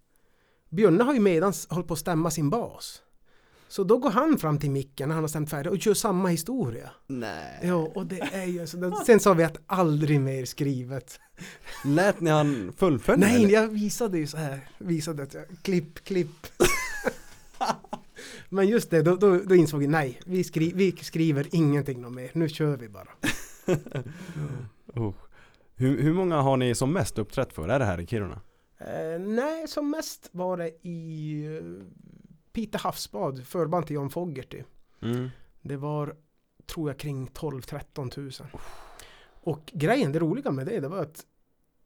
[0.69, 3.01] Björne har ju medans hållit på att stämma sin bas.
[3.73, 6.27] Så då går han fram till micken när han har stämt färdigt och kör samma
[6.27, 6.89] historia.
[7.07, 7.59] Nej.
[7.63, 8.95] Ja, och det är ju så.
[9.05, 11.19] Sen sa vi att aldrig mer skrivet.
[11.85, 13.27] Lät ni han fullfölja?
[13.27, 13.53] Nej, eller?
[13.53, 14.69] jag visade ju så här.
[14.77, 16.47] Visade att jag, klipp, klipp.
[18.49, 22.31] Men just det, då, då, då insåg vi nej, vi, skri, vi skriver ingenting mer.
[22.33, 23.09] Nu kör vi bara.
[24.95, 25.13] Oh.
[25.75, 27.69] Hur, hur många har ni som mest uppträtt för?
[27.69, 28.41] Är det här i Kiruna?
[28.79, 31.83] Eh, nej, som mest var det i uh,
[32.53, 34.63] Pite havsbad, förband till John Fogerty.
[35.01, 35.29] Mm.
[35.61, 36.15] Det var,
[36.65, 38.47] tror jag, kring 12-13 tusen.
[39.43, 41.25] Och grejen, det roliga med det, det var att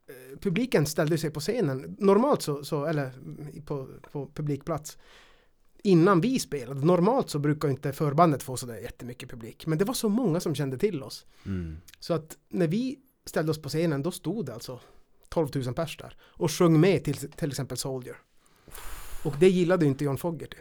[0.08, 1.96] eh, publiken ställde sig på scenen.
[1.98, 4.98] Normalt så, så eller mm, på, på publikplats.
[5.82, 6.86] Innan vi spelade.
[6.86, 9.66] Normalt så brukar inte förbandet få sådär jättemycket publik.
[9.66, 11.26] Men det var så många som kände till oss.
[11.46, 11.76] Mm.
[12.00, 14.80] Så att när vi ställde oss på scenen, då stod det alltså
[15.28, 16.16] 12 000 pers där.
[16.22, 18.16] Och sjöng med till till exempel Soldier.
[19.28, 20.58] Och det gillade inte John Fogerty.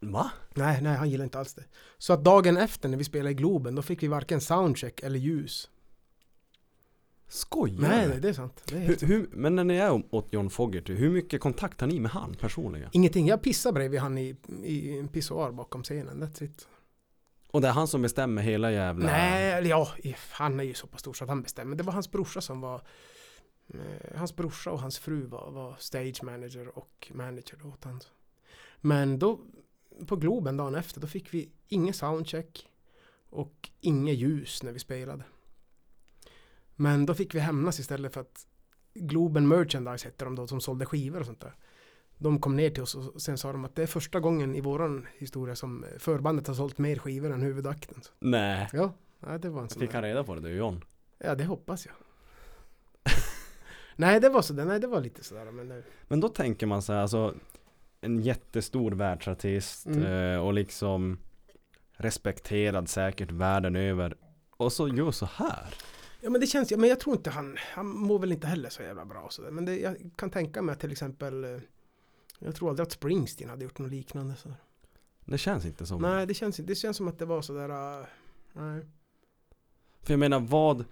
[0.00, 0.30] Va?
[0.54, 1.64] Nej, nej, han gillade inte alls det.
[1.98, 5.18] Så att dagen efter när vi spelade i Globen, då fick vi varken soundcheck eller
[5.18, 5.70] ljus.
[7.28, 8.62] Skojar Nej, nej, det är sant.
[8.64, 11.88] Det är Hur, hur, men när ni är åt John Fogerty, hur mycket kontakt har
[11.88, 12.88] ni med han personligen?
[12.92, 13.26] Ingenting.
[13.26, 16.22] Jag pissade bredvid han i, i en pissoar bakom scenen.
[16.22, 16.68] That's it.
[17.50, 19.06] Och det är han som bestämmer hela jävla...
[19.06, 19.88] Nej, ja,
[20.30, 21.76] han är ju så pass stor så att han bestämmer.
[21.76, 22.82] Det var hans brorsa som var
[24.14, 28.00] Hans brorsa och hans fru var, var stage manager och manager åt han.
[28.80, 29.40] Men då
[30.06, 32.68] på Globen dagen efter då fick vi ingen soundcheck
[33.30, 35.24] och inget ljus när vi spelade.
[36.76, 38.46] Men då fick vi hämnas istället för att
[38.94, 41.54] Globen Merchandise hette de då som sålde skivor och sånt där.
[42.18, 44.60] De kom ner till oss och sen sa de att det är första gången i
[44.60, 48.00] våran historia som förbandet har sålt mer skivor än huvudakten.
[48.18, 48.68] Nej.
[48.72, 48.92] Ja,
[49.38, 50.84] det var en sån Fick han reda på det du John?
[51.18, 51.94] Ja, det hoppas jag.
[53.96, 54.64] Nej, det var sådär.
[54.64, 55.50] Nej, det var lite sådär.
[55.50, 57.34] Men Men då tänker man så här, alltså
[58.00, 60.02] En jättestor världsartist Mm.
[60.02, 61.18] eh, och liksom
[61.96, 64.16] Respekterad säkert världen över
[64.50, 65.74] Och så gör så här
[66.20, 67.56] ja, men det känns Men jag tror inte han...
[67.74, 69.26] Han mår väl inte heller så jävla bra.
[69.30, 69.50] Sådär.
[69.50, 71.44] Men det, jag kan tänka mig att till exempel...
[71.44, 71.60] eh,
[72.38, 74.36] Jag tror aldrig att Springsteen hade gjort något liknande.
[74.36, 74.48] Så.
[75.24, 77.68] Det känns inte som Nej, det känns, inte- det känns som att det var sådär...
[78.00, 78.06] Uh,
[78.52, 78.86] nej.
[80.02, 80.84] För jag menar vad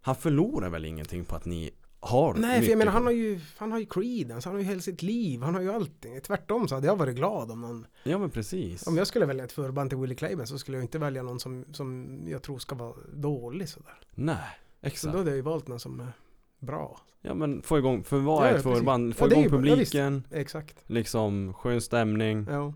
[0.00, 1.70] Han förlorar väl ingenting på att ni
[2.04, 3.40] har nej, för jag menar han har ju...
[3.56, 6.20] Han har ju Creedence, han har ju hela sitt liv, han har ju allting.
[6.20, 7.86] Tvärtom så hade jag varit glad om någon...
[8.02, 10.84] Ja men precis Om jag skulle välja ett förband till Willie Clayman så skulle jag
[10.84, 13.98] inte välja någon som, som jag tror ska vara dålig sådär.
[14.10, 14.36] Nej,
[14.80, 16.12] Så exakt då hade jag ju valt någon som är
[16.58, 17.00] bra.
[17.20, 19.10] Ja men få igång, för vad Ja, är ja, ett förband?
[19.10, 20.82] Ja, Få är igång ju- ja, publiken Exakt.
[20.86, 22.74] Liksom skön stämning Ja.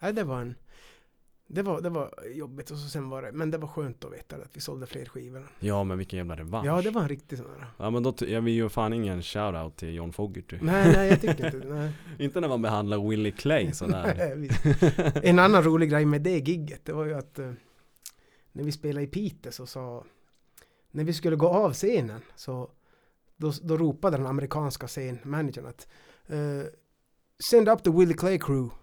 [0.00, 0.54] Nej, det var en...
[1.48, 4.12] Det var, det var jobbigt och så sen var det, men det var skönt att
[4.12, 5.48] veta att vi sålde fler skivor.
[5.60, 6.66] Ja men vilken jävla revansch.
[6.66, 7.66] Ja, det var en riktig sån där.
[7.76, 10.58] Ja men då, jag vill ju fan ingen shoutout till John Fogerty.
[10.60, 11.92] Nej, nej, jag tycker inte nej.
[12.18, 14.14] Inte när man behandlar Willie Clay sådär.
[14.18, 14.64] Nej, visst.
[15.22, 17.52] En annan rolig grej med det gigget, det var ju att eh,
[18.52, 20.04] när vi spelade i Piteå så sa,
[20.90, 22.70] när vi skulle gå av scenen så
[23.36, 25.88] då, då ropade den amerikanska scenmanagern att
[26.26, 26.62] eh,
[27.50, 28.74] send up the Willie Clay crew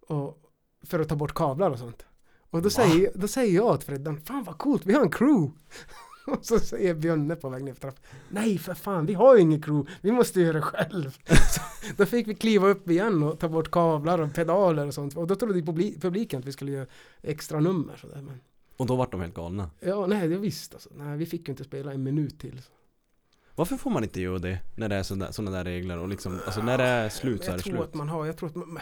[0.00, 0.47] och,
[0.82, 2.04] för att ta bort kablar och sånt.
[2.50, 5.52] Och då säger, då säger jag åt Freddan, fan vad coolt, vi har en crew!
[6.26, 9.42] Och så säger Björne på väg ner för trappan, nej för fan, vi har ju
[9.42, 11.18] ingen crew, vi måste göra det själv.
[11.26, 11.60] Så,
[11.96, 15.16] då fick vi kliva upp igen och ta bort kablar och pedaler och sånt.
[15.16, 16.86] Och då trodde publi- publiken att vi skulle göra
[17.22, 17.96] extra nummer.
[17.96, 18.22] Sådär.
[18.22, 18.40] Men,
[18.76, 19.70] Och då vart de helt galna.
[19.80, 20.90] ja, nej, det visst alltså.
[20.96, 22.60] Nej, vi fick ju inte spela en minut till.
[23.54, 26.38] Varför får man inte göra det när det är sådana såna där regler och liksom,
[26.46, 27.88] alltså när det är slut så är jag det tror slut?
[27.88, 28.78] att man har, jag tror att man,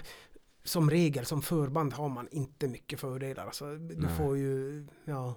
[0.66, 3.46] som regel, som förband har man inte mycket fördelar.
[3.46, 4.16] Alltså, du Nej.
[4.16, 5.34] får ju, ja,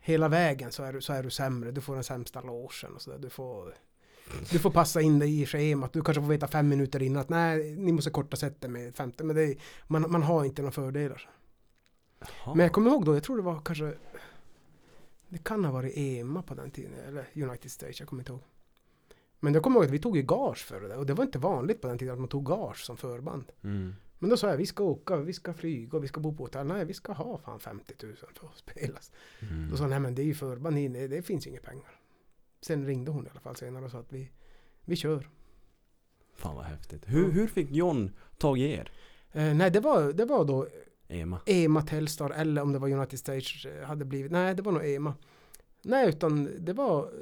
[0.00, 1.70] hela vägen så är, du, så är du sämre.
[1.70, 3.18] Du får den sämsta logen och sådär.
[3.18, 3.74] Du får,
[4.50, 5.92] du får passa in dig i schemat.
[5.92, 9.24] Du kanske får veta fem minuter innan att nej, ni måste korta sättet med 50.
[9.24, 9.56] Men det är,
[9.86, 11.30] man, man har inte några fördelar.
[12.20, 12.54] Jaha.
[12.54, 13.94] Men jag kommer ihåg då, jag tror det var kanske
[15.28, 18.42] Det kan ha varit EMA på den tiden, eller United States, jag kommer inte ihåg.
[19.40, 21.38] Men jag kommer ihåg att vi tog ju gage för det och det var inte
[21.38, 23.44] vanligt på den tiden att man tog gage som förband.
[23.62, 23.94] Mm.
[24.22, 26.42] Men då sa jag, vi ska åka, vi ska flyga och vi ska bo på
[26.42, 26.66] hotell.
[26.66, 28.98] Nej, vi ska ha fan 50 000 för att spela.
[29.40, 29.70] Mm.
[29.70, 32.00] Då sa han, nej men det är ju förband, ni- det, finns inga pengar.
[32.60, 34.30] Sen ringde hon i alla fall senare och sa att vi,
[34.84, 35.28] vi kör.
[36.34, 37.02] Fan vad häftigt.
[37.06, 38.92] Hur, hur fick John tag i er?
[39.32, 40.68] Eh, nej, det var, det var då
[41.08, 41.40] Ema?
[41.46, 44.32] EMA Telstar eller om det var United States eh, hade blivit.
[44.32, 45.14] Nej, det var nog EMA.
[45.82, 47.12] Nej, utan det var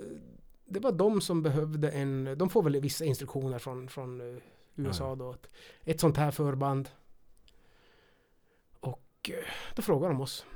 [0.64, 4.42] det var de som behövde en, de får väl vissa instruktioner från, från eh,
[4.86, 5.14] USA Ja.
[5.14, 5.34] då.
[5.84, 6.88] Ett sånt här förband.
[8.80, 9.34] Och eh,
[9.74, 10.46] då frågade de oss.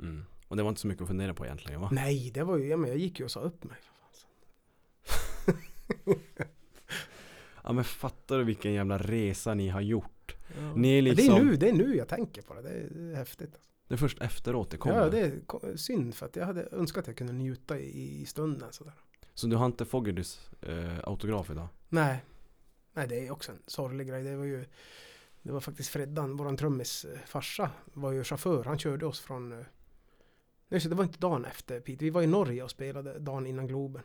[0.00, 0.24] Mm.
[0.48, 1.88] Och det var inte så mycket att fundera på egentligen va?
[1.92, 3.76] Nej, det var ju, ja, men jag gick ju och sa upp mig.
[7.64, 10.36] Ja men fattar du vilken jävla resa ni har gjort?
[10.58, 10.74] Ja.
[10.76, 12.62] Ni är Ja, liksom, Det är nu, det är nu jag tänker på det.
[12.62, 13.54] Det är, det är häftigt.
[13.54, 13.70] Alltså.
[13.88, 14.96] det är först efteråt det kommer.
[14.96, 18.26] Ja, det är synd för att jag hade önskat att jag kunde njuta i, i
[18.26, 18.92] stunden sådär.
[19.34, 21.68] Så du har inte Fogertys eh, autograf idag?
[21.88, 22.24] Nej.
[22.92, 24.22] Nej, det är också en sorglig grej.
[24.22, 24.64] Det var ju
[25.42, 28.64] Det var faktiskt Freddan, våran trummis eh, farsa, var ju chaufför.
[28.64, 29.64] Han körde oss från eh,
[30.68, 32.04] Nej, så det var inte dagen efter Piteå.
[32.04, 34.02] Vi var i Norge och spelade dagen innan Globen.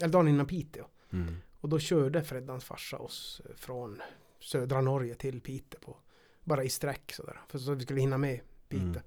[0.00, 0.84] Eller dagen innan Piteå.
[1.10, 1.34] Mm.
[1.60, 4.02] Och då körde Freddans farsa oss eh, från
[4.40, 5.96] södra Norge till Piteå på
[6.44, 7.40] bara i sträck sådär.
[7.48, 8.86] För så vi skulle hinna med Piteå.
[8.88, 9.02] Mm.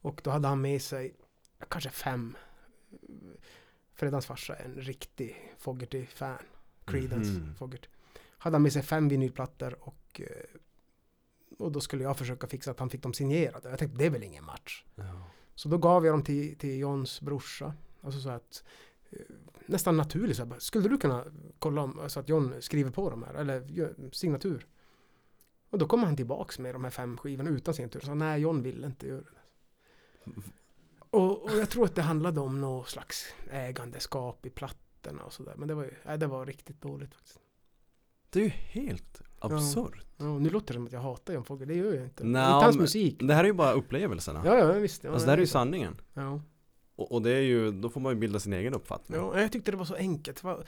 [0.00, 1.14] Och då hade han med sig
[1.68, 2.36] kanske fem.
[3.94, 6.42] Freddans farsa är en riktig Fogerty-fan.
[6.84, 7.54] Creedence Mhm.
[7.54, 7.88] Fogerty.
[8.40, 10.60] Hade han med sig fem vinylplattor och eh,
[11.58, 13.68] och då skulle jag försöka fixa att han fick dem signerade.
[13.68, 14.84] Jag tänkte det är väl ingen match.
[14.94, 15.30] Ja.
[15.54, 17.74] Så då gav jag dem till, till Johns brorsa.
[18.00, 18.64] Alltså så att
[19.10, 19.18] eh,
[19.66, 21.24] nästan naturligt så här, skulle du kunna
[21.58, 24.66] kolla om så att John skriver på dem här eller signatur?
[25.70, 28.00] Och då kom han tillbaks med de här fem skivorna utan signatur.
[28.00, 30.32] Så nej, John ville inte göra det.
[31.10, 35.54] Och, och jag tror att det handlade om något slags ägandeskap i plattorna och sådär.
[35.56, 37.40] Men det var ju, nej, det var riktigt dåligt faktiskt.
[38.30, 40.04] Det är ju helt absurt.
[40.16, 42.24] Ja, nu låter det som att jag hatar John Fogerty, det gör jag inte.
[42.24, 43.16] Nå, inte hans musik.
[43.20, 44.42] Det här är ju bara upplevelserna.
[44.44, 45.04] Ja, ja, visst.
[45.04, 46.00] Ja, alltså det här är ju sanningen.
[46.14, 46.40] Ja.
[46.96, 49.20] Och, och det är ju, då får man ju bilda sin egen uppfattning.
[49.20, 50.42] Ja, jag tyckte det var så enkelt.
[50.44, 50.64] Var,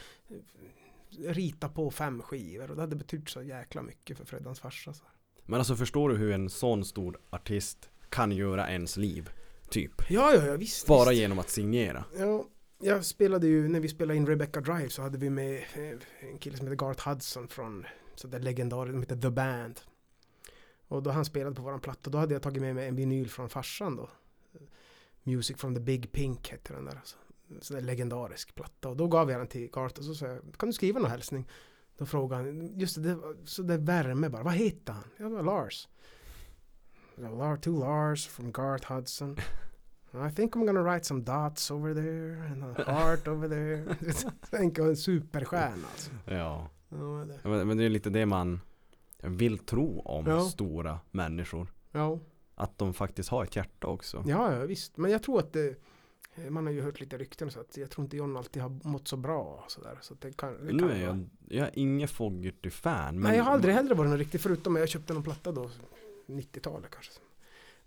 [1.19, 4.93] rita på fem skivor och det hade betytt så jäkla mycket för Freddans farsa.
[4.95, 5.05] Så.
[5.45, 9.31] Men alltså förstår du hur en sån stor artist kan göra ens liv?
[9.71, 10.11] Typ.
[10.11, 10.87] Ja, ja, ja, visst.
[10.87, 11.21] Bara visst.
[11.21, 12.05] genom att signera.
[12.19, 12.45] Ja,
[12.83, 16.39] jag spelade ju, när vi spelade in Rebecca Drive så hade vi med eh, en
[16.39, 19.81] kille som heter Garth Hudson från sådär legendariskt, de heter The Band.
[20.89, 23.31] Och då han spelade på våran platta, då hade jag tagit med mig en vinyl
[23.31, 24.11] från farsan då.
[25.23, 26.97] Music from the Big Pink hette den där.
[26.97, 27.17] Alltså.
[27.61, 28.89] Sådär legendarisk platta.
[28.89, 31.11] Och då gav jag den till Garth och så sa jag, kan du skriva någon
[31.11, 31.49] hälsning?
[31.99, 35.05] Då frågade han, just det, det så det värme bara, vad heter han?
[35.17, 35.89] Jag var Lars.
[37.17, 39.37] Jag to Lars from Garth Hudson.
[40.15, 43.97] I think I'm gonna write some dots over there and a heart over there.
[44.51, 46.11] Tänk en superstjärna alltså.
[46.25, 46.69] Ja.
[46.89, 47.25] Ja.
[47.43, 48.61] Men, men det är lite det man
[49.23, 50.41] vill tro om Ja.
[50.41, 51.73] stora människor.
[51.93, 52.19] ja.
[52.55, 54.25] Att de faktiskt har ett hjärta också.
[54.27, 54.97] Ja, ja, visst.
[54.97, 55.77] Men jag tror att det,
[56.51, 59.09] man har ju hört lite rykten så att jag tror inte John alltid har mått
[59.09, 59.65] så bra.
[59.69, 63.21] Så där, så det kan, det nu är jag, jag är ingen Fogerty-fan.
[63.21, 65.71] Nej, jag har aldrig heller varit någon riktig, förutom jag köpte någon platta då,
[66.27, 67.13] 90-talet kanske.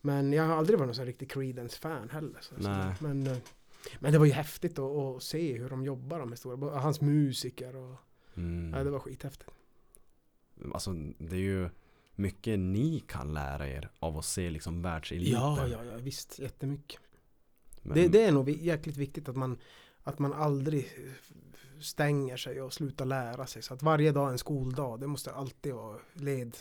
[0.06, 2.38] Men jag har aldrig varit någon sån riktig Creedence-fan heller.
[2.42, 3.38] Så, så, men, eh,
[4.00, 7.76] men det var ju häftigt att, att se hur de jobbar de stora, hans musiker
[7.76, 7.96] och,
[8.38, 8.74] Mm.
[8.78, 9.50] ja, det var skithäftigt.
[10.74, 11.70] Alltså det är ju
[12.16, 15.42] mycket ni kan lära er av att se liksom världseliten.
[15.42, 17.00] Ja, ja, ja, visst, jättemycket.
[17.82, 19.58] Men, Det, det är nog jäkligt viktigt att man,
[20.04, 20.90] att man aldrig
[21.82, 23.62] stänger sig och slutar lära sig.
[23.62, 25.00] Så att varje dag är en skoldag.
[25.00, 26.58] Det måste alltid vara led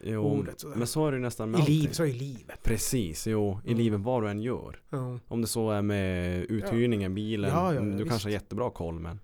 [0.00, 0.76] jo, ordet sådär.
[0.76, 2.62] men så är det nästan med i liv, så är livet.
[2.62, 3.78] Precis, jo, i Mm.
[3.78, 4.80] livet vad du än gör.
[4.90, 8.08] Ja, Om det så är med uthyrningen, bilen, Ja, ja, ja, du visst.
[8.08, 9.20] kanske har jättebra koll men,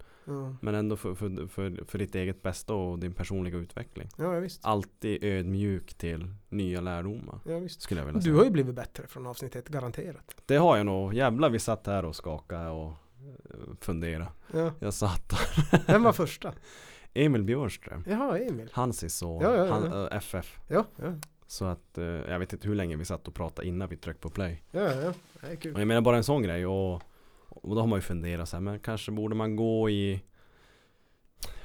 [0.60, 4.08] men ändå för, för, för, för ditt eget bästa och din personliga utveckling.
[4.18, 4.64] ja, visst.
[4.64, 7.38] Alltid ödmjuk till nya lärdomar.
[7.46, 7.80] Ja, visst.
[7.82, 8.36] Skulle jag vilja Du säga.
[8.36, 10.34] har ju blivit bättre från avsnitt ett, garanterat.
[10.46, 11.14] Det har jag nog.
[11.14, 12.94] Jävlar vi satt här och skakade och eh,
[13.80, 14.28] funderade.
[14.52, 14.72] Ja.
[14.78, 15.32] Jag satt
[15.86, 16.52] Vem var första?
[17.24, 18.05] Emil Björström.
[18.06, 18.70] Jaha, Emil.
[18.72, 19.43] Hansis son.
[19.43, 20.59] Ja, ja, ja, Han, äh, FF.
[20.68, 21.14] Ja, ja,
[21.47, 24.20] Så att eh, jag vet inte hur länge vi satt och pratade innan vi tryckte
[24.22, 24.62] på play.
[24.70, 25.12] ja, ja.
[25.40, 25.74] Det är Och kul.
[25.78, 26.94] jag menar bara en sån grej och,
[27.48, 30.22] och då har man ju funderat så här, men kanske borde man gå i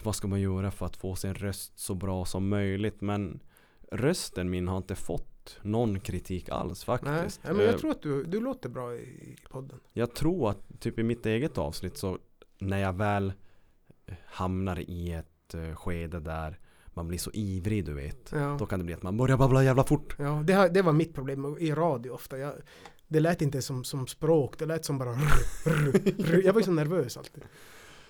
[0.03, 3.40] vad ska man göra för att få sin röst så bra som möjligt men
[3.91, 7.41] rösten min har inte fått någon kritik alls Nej, faktiskt.
[7.44, 9.80] ja, men jag Eh, tror att du, du låter bra i, i podden.
[9.94, 12.18] jag tror att typ i mitt eget avsnitt så
[12.60, 13.34] när jag väl
[14.26, 16.60] hamnar i ett eh, skede där
[16.94, 18.32] man blir så ivrig du vet.
[18.32, 18.56] Ja.
[18.60, 20.15] Då kan det bli att man börjar babbla jävla fort.
[20.19, 22.38] Ja, det, det var mitt problem i radio ofta.
[22.38, 22.53] Jag,
[23.07, 25.10] det lät inte som, som språk, det lät som bara
[26.44, 27.44] Jag var ju så nervös alltid.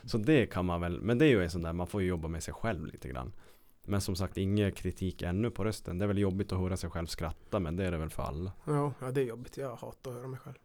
[0.03, 2.07] Så det kan man väl, men det är ju en sån där, man får ju
[2.07, 3.33] jobba med sig själv lite grann.
[3.83, 5.97] Men som sagt, ingen kritik ännu på rösten.
[5.97, 8.23] Det är väl jobbigt att höra sig själv skratta, men det är det väl för
[8.23, 8.51] alla.
[8.65, 9.57] Ja, ja, det är jobbigt.
[9.57, 10.55] Jag hatar att höra mig själv.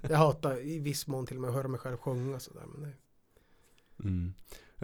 [0.10, 2.62] Jag hatar i viss mån till och med att höra mig själv sjunga sådär.
[2.74, 2.92] Men det,
[4.04, 4.34] Mm.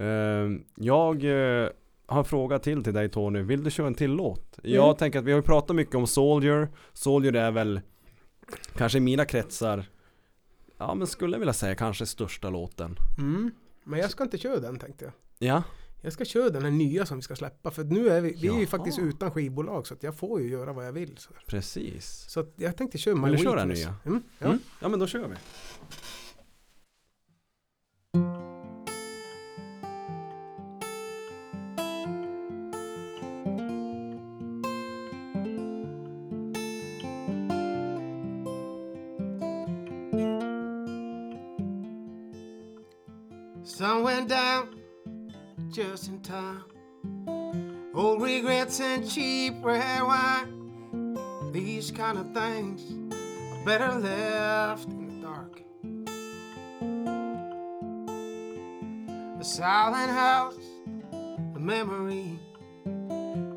[0.01, 1.69] Eh, jag eh,
[2.07, 3.43] har en fråga till till dig Tony.
[3.43, 4.59] Vill du köra en till låt?
[4.63, 4.97] Jag Mm.
[4.97, 6.69] tänker att vi har pratat mycket om Soldier.
[6.93, 7.81] Soldier är väl
[8.77, 9.85] kanske i mina kretsar,
[10.79, 12.97] ja men skulle jag vilja säga kanske största låten.
[13.19, 13.51] mm.
[13.85, 15.13] Men jag ska inte köra den tänkte jag.
[15.49, 15.63] Ja,
[16.03, 17.71] Jag ska köra den här nya som vi ska släppa.
[17.71, 20.49] För nu är vi, vi är ju faktiskt utan skivbolag så att jag får ju
[20.51, 21.15] göra vad jag vill.
[21.19, 22.25] Så, precis.
[22.29, 23.95] så jag tänkte köra My Vill du köra den nya?
[24.07, 24.47] Mm, ja.
[24.47, 24.59] Mm.
[24.81, 25.35] Ja men då kör vi.
[45.81, 46.63] Just in time.
[47.95, 51.17] Old regrets and cheap red wine.
[51.53, 52.83] These kind of things
[53.15, 55.63] are better left in the dark.
[59.41, 60.59] A silent house,
[61.55, 62.39] a memory.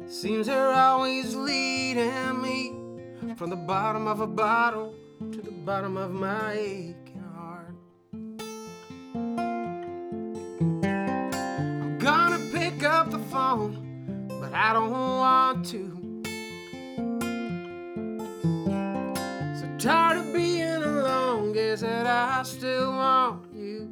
[0.08, 6.12] Seems they're always leading me from the bottom of a bottle to the bottom of
[6.12, 7.02] my aching
[13.55, 15.99] but I don't want to.
[19.59, 23.89] So tired of being alone, guess that I still want you.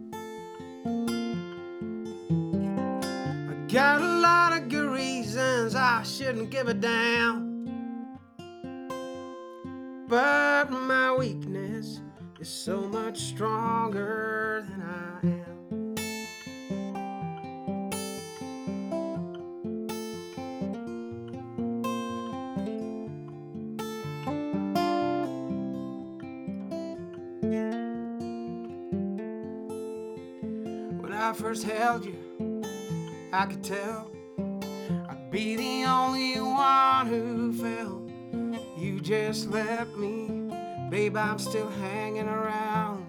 [3.50, 7.52] I got a lot of good reasons I shouldn't give a damn.
[10.08, 12.02] But my weakness
[12.40, 15.41] is so much stronger than I am.
[31.52, 32.64] First held you,
[33.34, 34.10] I could tell
[35.10, 38.10] I'd be the only one who fell.
[38.78, 40.50] You just left me,
[40.90, 41.18] babe.
[41.18, 43.06] I'm still hanging around.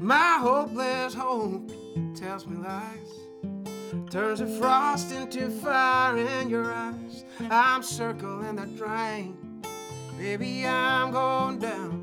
[0.00, 1.70] My hopeless hope
[2.14, 7.26] tells me lies, turns the frost into fire in your eyes.
[7.50, 9.36] I'm circling the drain,
[10.16, 10.66] baby.
[10.66, 12.01] I'm going down.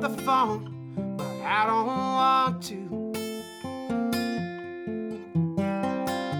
[0.00, 3.12] The phone, but I don't want to.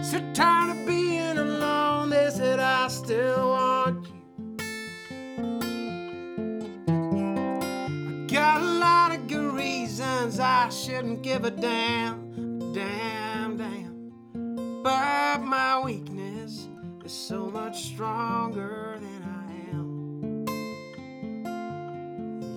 [0.03, 4.15] So tired of being alone, they said I still want you.
[6.89, 14.83] I got a lot of good reasons I shouldn't give a damn, damn, damn.
[14.83, 16.69] But my weakness
[17.05, 19.50] is so much stronger than I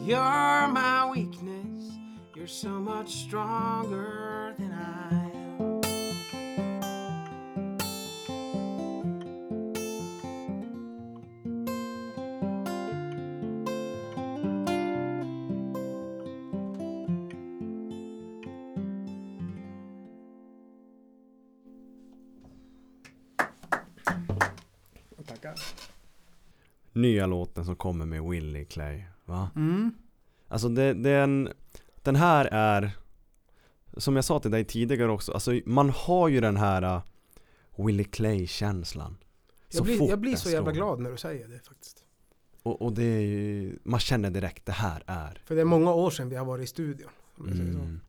[0.06, 1.94] You're my weakness.
[2.36, 5.82] You're so much stronger than I am
[26.96, 29.50] Nya låten som kommer med Willie Clay Va?
[29.56, 29.94] Mm.
[30.48, 31.50] Alltså det, det är en,
[32.02, 32.92] den här är
[33.98, 37.02] Som jag sa till dig tidigare också, alltså man har ju den här uh,
[37.86, 39.18] Willie Clay-känslan
[39.72, 40.74] Jag blir, jag blir så jävla slår.
[40.74, 42.04] glad när du säger det faktiskt.
[42.64, 45.94] och, och det är ju, man känner direkt, det här är För det är många
[45.94, 47.10] år sedan vi har varit i studion.
[47.38, 48.00] Jag mm.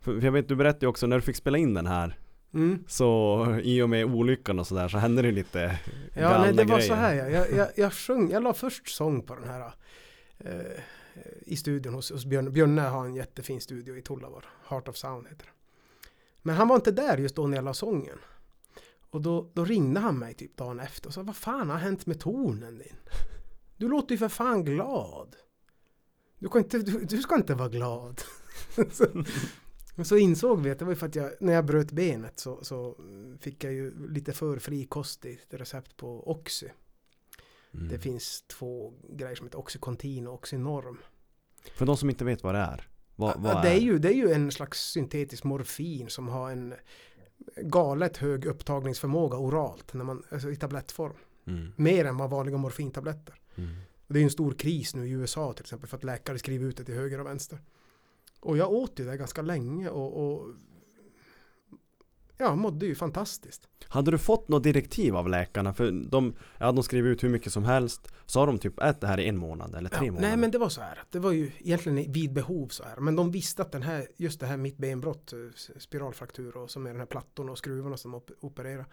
[0.00, 2.18] för, jag vet, du berättade ju också när du fick spela in den här
[2.54, 2.84] Mm.
[2.88, 5.78] Så i och med olyckan och sådär så hände det lite
[6.14, 6.88] Ja, galna nej, det var grejer.
[6.88, 7.28] så här ja.
[7.28, 9.72] jag, jag, jag sjöng, jag la först sång på den här
[10.44, 10.82] eh,
[11.40, 12.52] i studion hos, hos Björn.
[12.52, 15.52] Björne har en jättefin studio i Tullavar, Heart of Sound heter det.
[16.42, 18.18] Men han var inte där just då när jag la sången.
[19.10, 22.06] Och då, då ringde han mig typ dagen efter och sa vad fan har hänt
[22.06, 22.96] med tonen din?
[23.76, 25.36] Du låter ju för fan glad.
[26.38, 28.20] Du, kan inte, du, du ska inte vara glad.
[28.92, 29.24] så,
[29.96, 32.38] och så insåg vi att det var ju för att jag, när jag bröt benet
[32.38, 32.96] så, så
[33.40, 36.68] fick jag ju lite för frikostigt recept på Oxy.
[37.74, 37.88] Mm.
[37.88, 40.98] Det finns två grejer som heter Oxycontin och Oxynorm.
[41.74, 44.08] För de som inte vet vad det är Vad, vad Ja, det, är ju, det
[44.08, 46.74] är ju en slags syntetisk morfin som har en
[47.56, 51.16] galet hög upptagningsförmåga oralt, när man, alltså i tablettform.
[51.46, 51.72] mm.
[51.76, 53.40] Mer än vad vanliga morfintabletter.
[53.54, 53.70] Mm.
[54.06, 56.66] Och det är en stor kris nu i USA till exempel för att läkare skriver
[56.66, 57.58] ut det till höger och vänster.
[58.40, 60.48] Och jag åt ju det ganska länge och, och
[62.36, 63.68] ja, mådde ju fantastiskt.
[63.88, 65.74] Hade du fått något direktiv av läkarna?
[65.74, 69.06] För de, ja, de skriver ut hur mycket som helst Sa de typ ät det
[69.06, 70.28] här i en månad eller tre Ja, månader?
[70.28, 71.02] nej men det var så här.
[71.10, 72.96] Det var ju egentligen vid behov så här.
[72.96, 75.38] Men de visste att den här, just det här mitt benbrott, eh,
[75.78, 78.86] spiralfraktur och som är den här plattorna och skruvarna som op- opererar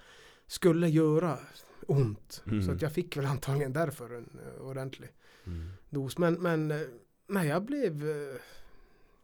[0.48, 1.38] skulle göra
[1.88, 2.44] ont.
[2.48, 2.64] Mm.
[2.64, 5.10] Så att jag fick väl antagligen därför en uh, ordentlig
[5.46, 5.70] mm.
[5.90, 6.18] dos.
[6.18, 6.78] Men, men eh,
[7.28, 8.10] nej, jag blev...
[8.10, 8.36] eh,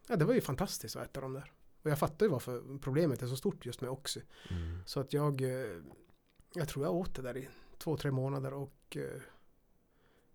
[0.08, 1.52] ja, det var ju fantastiskt att äta dem där.
[1.86, 4.20] Och jag fattar ju varför problemet är så stort just med Oxy.
[4.50, 4.78] Mm.
[4.86, 5.42] Så att jag...
[5.42, 5.76] eh,
[6.54, 7.48] Jag tror jag åt det där i
[7.78, 9.20] två, tre månader och eh,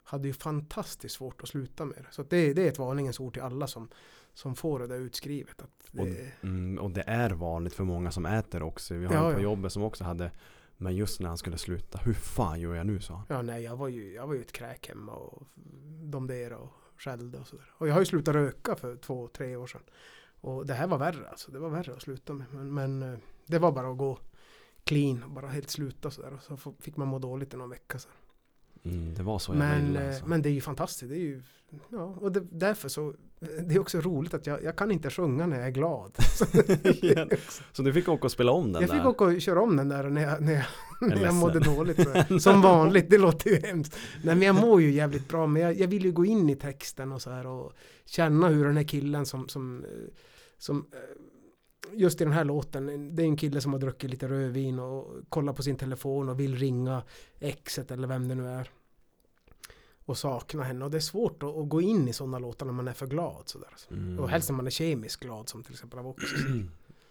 [0.04, 2.08] hade ju fantastiskt svårt att sluta med det.
[2.12, 3.90] Så det, det är ett varningens ord till alla som,
[4.34, 5.62] som får det där utskrivet.
[5.62, 9.14] Att Och, det, mm, och det är vanligt för många som äter också Vi har
[9.14, 9.44] Ja, en på ja.
[9.44, 10.32] jobbet som också hade
[10.78, 13.64] Men just när han skulle sluta Hur fan gör jag nu sa han ja, nej,
[13.64, 15.48] jag var ju, jag var ju ett kräk hemma och
[16.04, 17.72] domderade och skällde och sådär.
[17.78, 19.82] Och jag har ju slutat röka för två, tre år sedan.
[20.42, 21.52] Och det här var värre alltså.
[21.52, 22.46] Det var värre att sluta med.
[22.52, 24.20] Men, men eh, det var bara att gå
[24.84, 26.34] clean och bara helt sluta sådär.
[26.34, 28.12] Och så fick man må dåligt i någon vecka sen.
[28.84, 30.26] mm, Det var så jävla Men, illa eh, alltså.
[30.28, 31.10] men det är ju fantastiskt.
[31.10, 31.42] Det är ju,
[31.90, 35.46] ja, och det, därför så, det är också roligt att jag, jag kan inte sjunga
[35.48, 36.18] när jag är glad.
[37.72, 38.98] Så du fick åka och spela om den jag där?
[38.98, 40.66] fick åka och köra om den där när jag, när jag,
[41.02, 42.00] när jag mådde dåligt.
[42.28, 43.96] Så, som vanligt, det låter ju hemskt.
[44.24, 46.56] Nej men jag mår ju jävligt bra, men jag, jag vill ju gå in i
[46.56, 47.74] texten och så här och
[48.06, 49.90] känna hur den här killen som, som, eh,
[50.62, 51.00] som eh,
[51.94, 55.08] just i den här låten, det är en kille som har druckit lite rödvin och
[55.30, 57.04] kollar på sin telefon och vill ringa
[57.40, 58.70] exet eller vem det nu är.
[60.06, 60.86] Och sakna henne.
[60.86, 63.08] Och det är svårt att, att gå in i sådana låtar när man är för
[63.08, 63.44] glad.
[63.46, 63.70] Sådär.
[63.92, 64.20] Mm.
[64.20, 66.36] Och helst när man är kemiskt glad som till exempel av Oxy.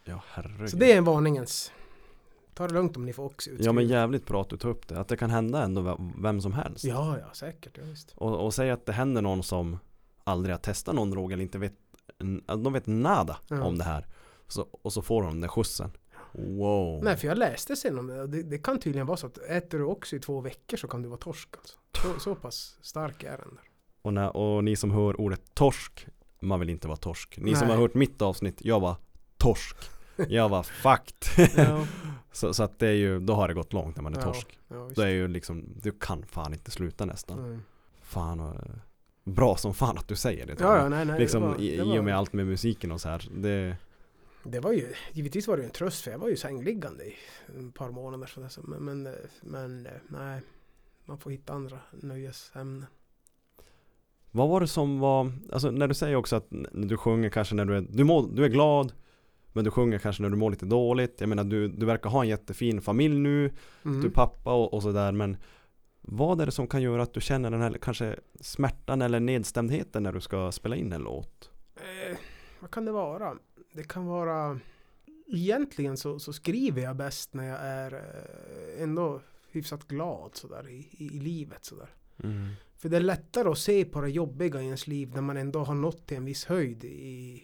[0.05, 1.73] Ja herregud Så det är en varningens.
[2.55, 3.75] Ta det lugnt om ni får Oxy Ja utskrivet.
[3.75, 6.41] men jävligt bra att du tar upp det Att det kan hända ändå ve- vem
[6.41, 7.79] som helst Ja, ja, säkert.
[7.79, 9.79] Ja, och, och säg att det händer någon som
[10.25, 11.75] Aldrig har testat någon drog eller inte vet
[12.47, 13.63] De vet nada Ja.
[13.63, 14.07] om det här
[14.49, 15.91] så, Och så får de den där skjutsen
[16.33, 18.27] Wow Nej, för jag läste sen om det.
[18.27, 18.43] det.
[18.43, 21.09] Det kan tydligen vara så att äter du Oxy i två veckor så kan du
[21.09, 21.79] vara torsk alltså.
[22.03, 23.65] Så, så pass stark är den där.
[24.03, 26.07] och, när, och ni som hör ordet torsk
[26.41, 27.77] Man vill inte vara torsk Ni som Nej.
[27.77, 28.97] har hört mitt avsnitt Jag var
[29.39, 29.77] torsk
[30.29, 31.87] Jag var fakt Ja,
[32.33, 34.25] så, så att det är ju Då har det gått långt när man är Ja.
[34.25, 34.91] torsk ja.
[34.95, 37.63] Då är ju liksom Du kan fan inte sluta nästan Mm.
[38.03, 38.55] Fan och,
[39.25, 41.21] Bra som fan att du säger det Ja, ja, nej, nej.
[41.21, 43.77] Liksom det var, det, i och med var, allt med musiken och så här det,
[44.45, 47.15] det var ju, givetvis var det en tröst för jag var ju sängliggande i
[47.69, 48.27] ett par månader.
[48.27, 50.41] Så där, så- men, men, men nej,
[51.05, 52.87] man får hitta andra nöjesämnen.
[54.31, 57.65] Vad var det som var, alltså när du säger också att du sjunger kanske när
[57.65, 58.93] du är, du, mår, du är glad
[59.53, 62.23] Men du sjunger kanske när du mår lite dåligt Jag menar du, du verkar ha
[62.23, 63.53] en jättefin familj nu
[63.85, 64.01] Mm.
[64.01, 65.37] Du är pappa och, och sådär men
[66.13, 70.03] Vad är det som kan göra att du känner den här kanske smärtan eller nedstämdheten
[70.03, 71.51] när du ska spela in en låt?
[71.77, 72.19] Eh,
[72.61, 73.37] vad kan det vara?
[73.73, 74.61] Det kan vara...
[75.27, 79.21] Egentligen så, så skriver jag bäst när jag är eh, ändå
[79.51, 81.89] hyfsat glad sådär i, i, i livet sådär.
[82.23, 82.49] Mm.
[82.77, 85.65] För det är lättare att se på det jobbiga i ens liv när man ändå
[85.65, 87.43] har nått till en viss höjd i,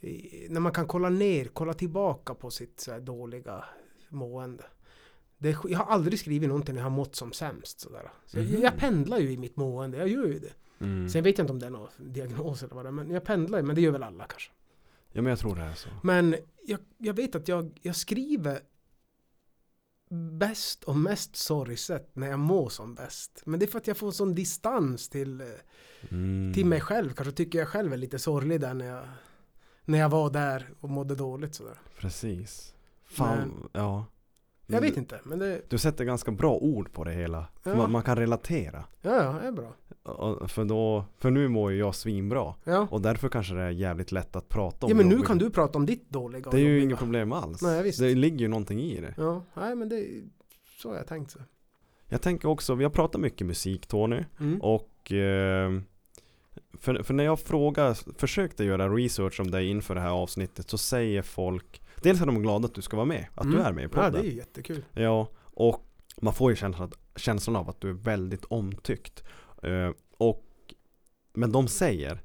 [0.00, 3.64] i när man kan kolla ner, kolla tillbaka på sitt dåliga
[4.08, 4.64] mående.
[5.38, 7.80] Det, jag har aldrig skrivit någonting när jag har mått som sämst.
[7.80, 8.10] Sådär.
[8.26, 8.62] Så jag, Mhm.
[8.62, 10.52] jag pendlar ju i mitt mående, jag gör ju det.
[10.84, 11.08] Mm.
[11.08, 13.24] Sen vet jag inte om det är någon diagnos eller vad det är, men jag
[13.24, 14.50] pendlar, men det gör väl alla kanske.
[15.12, 16.36] Ja men jag tror det är så Men
[16.66, 18.60] jag, jag vet att jag, jag skriver
[20.38, 23.42] bäst och mest sorgset när jag mår som bäst.
[23.46, 25.46] Men det är för att jag får sån distans till, eh,
[26.10, 26.54] Mm.
[26.54, 27.12] till mig själv.
[27.14, 29.04] Kanske tycker jag själv är lite sorglig där när jag,
[29.84, 31.78] när jag var där och mådde dåligt sådär.
[31.98, 32.74] Precis.
[33.04, 34.06] Fan, Men- ja.
[34.70, 37.46] Jag vet inte, men det, Du sätter ganska bra ord på det hela.
[37.62, 37.74] Ja.
[37.74, 38.84] man, man kan relatera.
[39.02, 39.72] ja, ja, det är bra.
[40.48, 42.54] För, då, för nu mår ju jag svinbra.
[42.64, 45.38] Ja, Och därför kanske det är jävligt lätt att prata om ja men nu kan
[45.38, 47.62] du prata om ditt dåliga Det är ju inget problem alls.
[47.62, 48.00] Nej, visst.
[48.00, 49.14] Det ligger ju någonting i det.
[49.16, 50.22] Ja, nej men det är
[50.78, 51.38] så har jag tänkt så.
[52.06, 54.24] Jag tänker också, vi har pratat mycket musik Tony.
[54.40, 54.60] Mm.
[54.60, 55.80] Och eh,
[56.78, 60.78] för, för när jag frågar, försökte göra research om dig inför det här avsnittet så
[60.78, 63.66] säger folk Dels är de glada att du ska vara med, att du Mm.
[63.66, 64.22] är med i Ja, podden.
[64.22, 64.84] det är jättekul.
[64.92, 65.84] Ja, och
[66.20, 69.24] man får ju känslan, att- känslan av att du är väldigt omtyckt.
[69.62, 70.44] Eh, och,
[71.32, 72.20] men de säger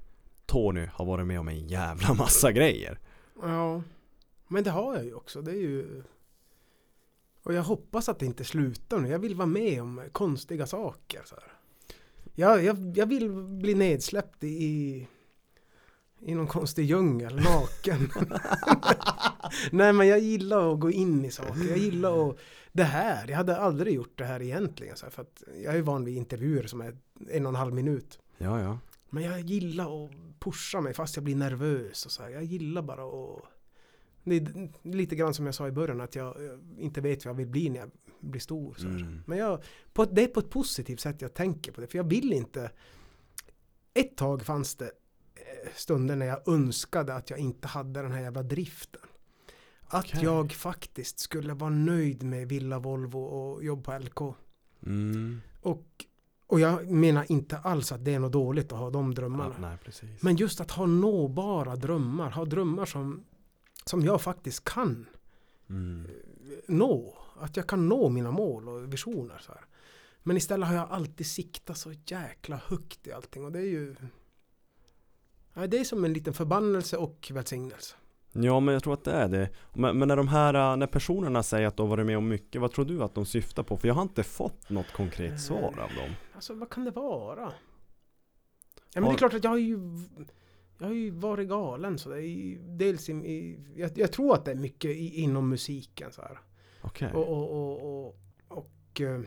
[0.46, 3.00] Tony har varit med om en jävla massa grejer.
[3.42, 3.82] Ja,
[4.48, 5.42] men det har jag ju också.
[5.42, 6.04] Det är ju...
[7.44, 9.10] Och jag hoppas att det inte slutar nu.
[9.10, 11.22] Jag vill vara med om konstiga saker.
[11.26, 11.44] Så här.
[12.36, 15.08] Jag, jag, jag vill bli nedsläppt i,
[16.26, 18.10] i någon konstig djungel, naken.
[19.72, 21.70] Nej men jag gillar att gå in i saker.
[21.70, 22.38] Jag gillar att...
[22.72, 24.98] Det här, jag hade aldrig gjort det här egentligen.
[24.98, 26.98] Så här, för att jag är van vid intervjuer som är
[27.30, 28.20] en och en halv minut.
[28.38, 28.80] Ja, ja.
[29.10, 32.30] Men jag gillar att pusha mig fast jag blir nervös och så här.
[32.30, 33.44] Jag gillar bara att...
[34.24, 36.36] Det är lite grann som jag sa i början att jag,
[36.78, 38.76] inte vet vad jag vill bli när jag blir stor.
[38.80, 39.22] Mm.
[39.26, 39.64] Men jag,
[39.94, 41.88] på, det är på ett positivt sätt jag tänker på det.
[41.88, 42.72] För jag vill inte...
[43.94, 44.92] Ett tag fanns det
[45.76, 49.02] stunder när jag önskade att jag inte hade den här jävla driften.
[49.88, 50.24] Att Okej.
[50.24, 54.36] jag faktiskt skulle vara nöjd med Villa Volvo och jobb på LK.
[54.86, 55.42] Mm.
[55.62, 55.86] Och,
[56.48, 59.56] och jag menar inte alls att det är något dåligt att ha de Ja, drömmarna.
[59.60, 60.22] nej, precis.
[60.24, 63.24] Men just att ha nåbara drömmar, ha drömmar som,
[63.86, 65.06] som jag faktiskt kan
[65.70, 66.08] Mm.
[66.68, 67.18] nå.
[67.40, 69.38] Att jag kan nå mina mål och visioner.
[69.46, 69.62] Så här.
[70.24, 73.96] Men istället har jag alltid siktat så jäkla högt i allting och det är ju
[75.54, 77.96] ja, det är som en liten förbannelse och välsignelse.
[78.32, 79.50] Ja men jag tror att det är det.
[79.74, 82.62] Men, men när de här, äh, när personerna säger att de varit med om mycket,
[82.62, 83.78] vad tror du att de syftar på?
[83.78, 86.12] För jag har inte fått något konkret svar av dem.
[86.36, 87.42] Alltså vad kan det vara?
[87.42, 87.52] Ja,
[88.94, 89.80] men Har- det är klart att jag har ju
[90.78, 94.46] jag har ju varit galen så det är dels i, i jag, jag tror att
[94.46, 96.40] det är mycket i, inom musiken så här.
[96.82, 97.12] Okej.
[97.14, 98.16] Och, och, och, och,
[98.48, 99.22] och eh,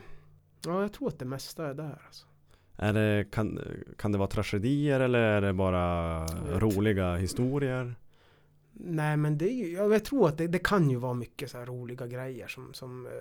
[0.65, 2.01] ja, jag tror att det mesta är där.
[2.05, 2.27] Alltså.
[2.79, 3.59] Är det, kan,
[3.97, 6.25] kan det vara tragedier eller är det bara
[6.59, 7.95] roliga historier?
[8.73, 11.51] Nej, men det är ju, jag, jag tror att det, det kan ju vara mycket
[11.51, 13.11] så här roliga grejer som, som eh,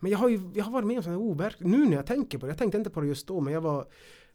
[0.00, 2.38] men jag har ju jag har varit med om sådana overk nu när jag tänker
[2.38, 2.50] på det.
[2.50, 3.86] Jag tänkte inte på det just då, men jag var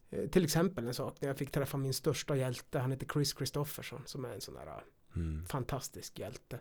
[0.10, 2.80] eh, till exempel en sak när jag fick träffa min största hjälte.
[2.80, 4.74] Han heter Chris Christofferson som är en sån där eh,
[5.16, 5.46] Mm.
[5.46, 6.60] fantastisk hjälte.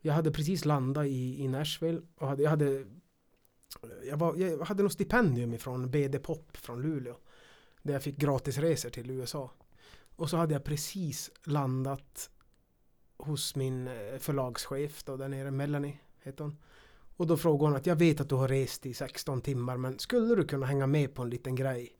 [0.00, 2.84] Jag hade precis landat i, i Nashville och hade, jag hade
[4.08, 7.16] jag, var, jag hade något stipendium ifrån BD Pop från Luleå.
[7.82, 9.50] Där jag fick gratisresor till USA.
[10.16, 12.30] Och så hade jag precis landat
[13.16, 16.56] hos min eh, förlagschef då där nere, Melanie heter hon.
[17.16, 19.98] Och då frågade hon att jag vet att du har rest i 16 timmar men
[19.98, 21.96] skulle du kunna hänga med på en liten grej?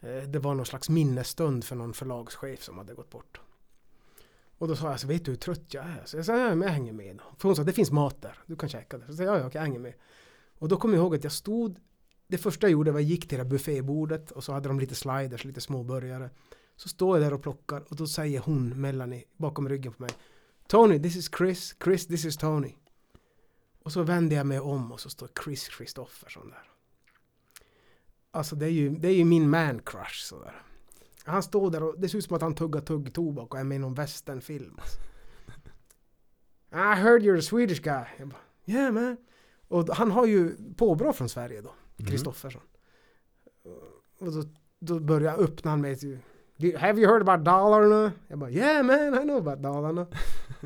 [0.00, 3.40] Eh, det var någon slags minnesstund för någon förlagschef som hade gått bort.
[4.58, 6.02] Och då sa jag, så vet du hur trött jag är?
[6.04, 7.24] Så jag sa, ja men jag hänger med då.
[7.38, 9.04] För hon sa, det finns mat där, du kan käka det.
[9.04, 9.94] Så jag sa, ja ja, jag hänger med.
[10.60, 11.78] Och då kommer jag ihåg att jag stod,
[12.26, 14.68] det första jag gjorde var att jag gick till det här buffébordet och så hade
[14.68, 16.30] de lite sliders, lite småburgare.
[16.76, 20.10] Så står jag där och plockar och då säger hon, Melanie, bakom ryggen på mig.
[20.66, 22.74] Tony, this is Chris, Chris, this is Tony.
[23.82, 26.70] Och så vänder jag mig om och så står Chris Christofferson där.
[28.30, 30.62] Alltså det är ju, det är ju min man crush sådär.
[31.24, 33.76] Han står där och det ser ut som att han tuggar tuggtobak och är med
[33.76, 34.78] i någon westernfilm.
[34.78, 35.00] Alltså.
[36.72, 38.04] I heard you're a Swedish guy.
[38.24, 39.16] Bara, yeah man.
[39.70, 42.10] Och han har ju påbrå från Sverige då, Mm.
[42.10, 42.62] Kristoffersson.
[44.20, 44.42] Och då,
[44.78, 46.02] då börjar jag öppna han med ett,
[46.56, 48.12] "Do- Have you heard about Dalarna?
[48.28, 50.06] Jag bara yeah man, I know about Dalarna.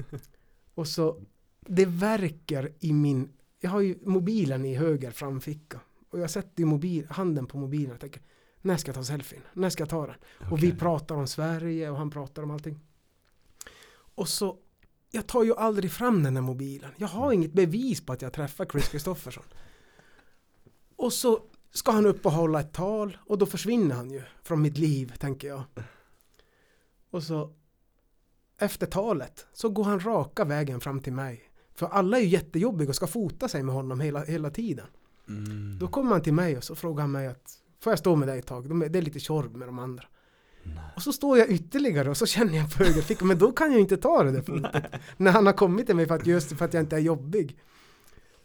[0.75, 1.21] och så
[1.61, 5.81] det verkar i min, jag har ju mobilen i höger framficka.
[6.11, 8.23] Och jag sätter ju mobil, handen på mobilen och tänker
[8.61, 9.43] när ska jag ta selfien?
[9.53, 10.17] När ska jag ta den?
[10.51, 12.81] Och vi pratar om Sverige och han pratar om allting.
[14.15, 14.59] Och så,
[15.15, 16.91] jag tar ju aldrig fram den här mobilen.
[16.97, 19.45] Jag har inget bevis på att jag träffar Chris Kristofferson.
[20.97, 21.43] Och så
[21.73, 25.15] ska han upp och hålla ett tal och då försvinner han ju från mitt liv,
[25.19, 25.63] tänker jag.
[27.11, 27.55] Och så
[28.59, 31.43] efter talet så går han raka vägen fram till mig.
[31.75, 34.87] För alla är ju jättejobbiga och ska fota sig med honom hela, hela tiden.
[35.29, 35.79] Mm.
[35.79, 38.29] Då kommer han till mig och så frågar han mig att Får jag stå med
[38.29, 38.69] dig ett tag?
[38.69, 40.05] De det är lite tjorv med de andra.
[40.65, 40.85] Nej.
[40.97, 43.81] Och så står jag ytterligare och så känner jag på högerfickan, men då kan jag
[43.81, 44.83] inte ta det där fotot.
[45.17, 47.59] när han har kommit till mig för att just för att jag inte är jobbig.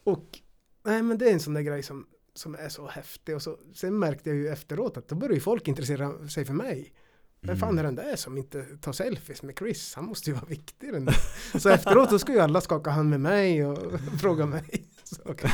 [0.03, 0.39] Och
[0.85, 3.57] nej men det är en sån där grej som, som är så häftig och så,
[3.73, 6.93] sen märkte jag ju efteråt att då började ju folk intressera sig för mig.
[7.41, 9.93] Vem fan är den där som inte tar selfies med Chris?
[9.95, 11.15] Han måste ju vara viktig den där.
[11.59, 14.83] Så efteråt då ska ju alla skaka hand med mig och fråga mig.
[15.03, 15.51] Så, okej.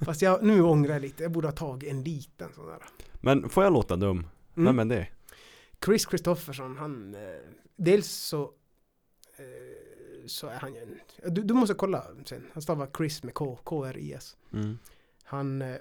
[0.00, 2.78] Fast jag, nu ångrar jag lite, jag borde ha tagit en liten sån där.
[3.20, 4.26] Men får jag låta dum?
[4.56, 4.76] Mm.
[4.76, 5.08] Vem är det?
[5.84, 7.14] Chris Kristoffersson, han...
[7.14, 7.20] Eh,
[7.76, 8.42] dels så...
[9.36, 11.34] Eh, så är han ju en...
[11.34, 12.46] Du, du måste kolla sen.
[12.52, 14.36] Han stavar Chris med K, K-R-I-S.
[14.52, 14.78] Mm.
[15.24, 15.62] Han...
[15.62, 15.76] Eh,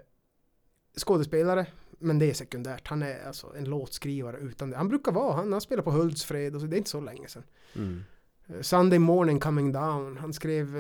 [0.98, 1.66] skådespelare,
[2.00, 2.88] men det är sekundärt.
[2.88, 4.78] Han är alltså en låtskrivare utan det.
[4.78, 7.28] Han brukar vara, han, han spelar på Hultsfred och så, det är inte så länge
[7.28, 7.44] sedan.
[7.76, 8.04] Mm.
[8.48, 10.18] Eh, Sunday Morning Coming Down.
[10.18, 10.72] Han skrev,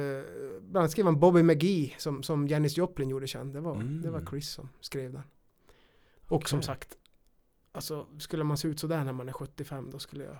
[0.61, 3.53] bland annat skrev han Bobby McGee som, som Janis Joplin gjorde känd.
[3.53, 4.01] Det var, Mm.
[4.01, 5.23] det var Chris som skrev den.
[6.27, 6.65] Och som Okej.
[6.65, 6.97] sagt,
[7.71, 10.37] alltså skulle man se ut sådär när man är 75 då skulle jag,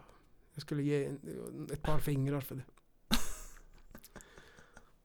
[0.53, 2.63] jag skulle ge en, ett par fingrar för det.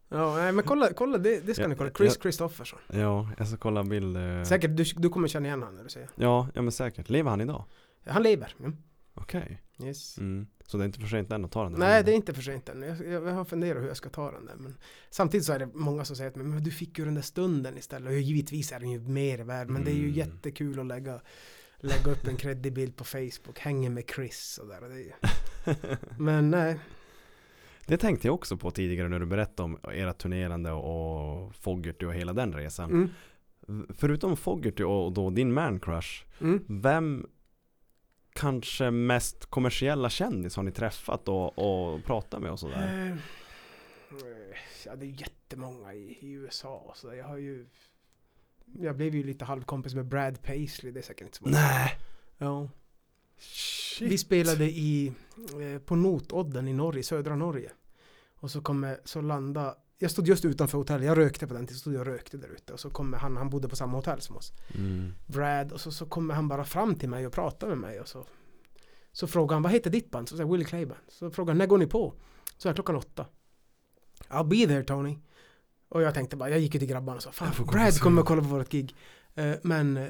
[0.09, 1.91] Ja, nej, men kolla, kolla det, det ska Ja, ni kolla.
[1.91, 2.17] Chris.
[2.17, 2.79] Kristoffersson.
[2.93, 4.17] Ja, jag ska kolla bild.
[4.17, 4.43] eh.
[4.43, 6.09] Säkert, du, du kommer känna igen honom när du säger.
[6.15, 7.09] Ja, ja men säkert.
[7.09, 7.65] Lever han idag?
[8.07, 8.55] Han lever.
[8.61, 8.77] Mm.
[9.15, 9.63] Okej.
[9.83, 10.19] Yes.
[10.19, 10.47] Mm.
[10.67, 12.35] Så det är inte för sent än att ta den där Nej, det är inte
[12.35, 12.83] för sent än.
[12.83, 14.55] Jag, jag, jag har funderat hur jag ska ta den där.
[14.57, 14.77] Men
[15.11, 17.79] samtidigt så är det många som säger att men du fick ju den där stunden
[17.79, 18.09] istället.
[18.13, 19.69] Och givetvis är den ju mer värd.
[19.69, 20.15] Men det är ju Mm.
[20.15, 21.21] jättekul att lägga,
[21.81, 23.59] lägga upp en kreddig bild på Facebook.
[23.59, 24.83] Hänger med Chris och där.
[24.83, 25.13] Och det.
[26.19, 26.79] Men nej.
[27.87, 32.15] Det tänkte jag också på tidigare när du berättade om era turnerande och Fogerty och
[32.15, 32.91] hela den resan.
[33.69, 33.87] Mm.
[33.99, 36.65] Förutom Fogerty och då din man crush, Mm.
[36.69, 37.27] vem
[38.33, 43.11] kanske mest kommersiella kändis har ni träffat och, och pratat med och sådär?
[43.11, 43.17] Eh,
[44.87, 46.93] Ja, det är jättemånga i, i USA.
[46.97, 47.67] Så jag har ju...
[48.73, 50.93] Jag blev ju lite halvkompis med Brad Paisley.
[50.93, 51.57] Det är säkert inte så många.
[51.57, 51.99] Nej!
[52.39, 52.69] Ja.
[53.39, 54.13] Shit.
[54.13, 55.13] Vi spelade i,
[55.61, 57.71] eh, på Notodden i Norge, södra Norge.
[58.35, 61.79] Och så kommer, så landa jag stod just utanför hotellet, jag rökte på den tiden,
[61.79, 62.73] stod jag och rökte där ute.
[62.73, 64.53] Och så kommer han, han bodde på samma hotell som oss.
[64.75, 65.15] Mm.
[65.27, 68.01] Brad, och så, så kommer han bara fram till mig och pratar med mig.
[68.01, 68.25] Och så,
[69.13, 70.29] så frågar han, vad heter ditt band?
[70.29, 71.01] Så säger Willie Clay Band.
[71.09, 72.15] Så frågar han, när går ni på?
[72.57, 73.27] Så är klockan åtta.
[74.29, 75.19] I'll be there Tony.
[75.89, 78.23] Och jag tänkte bara, jag gick ju till grabbarna och sa, fan Brad sen." kommer
[78.23, 78.95] kolla på vårt gig.
[79.35, 80.09] Eh, men eh,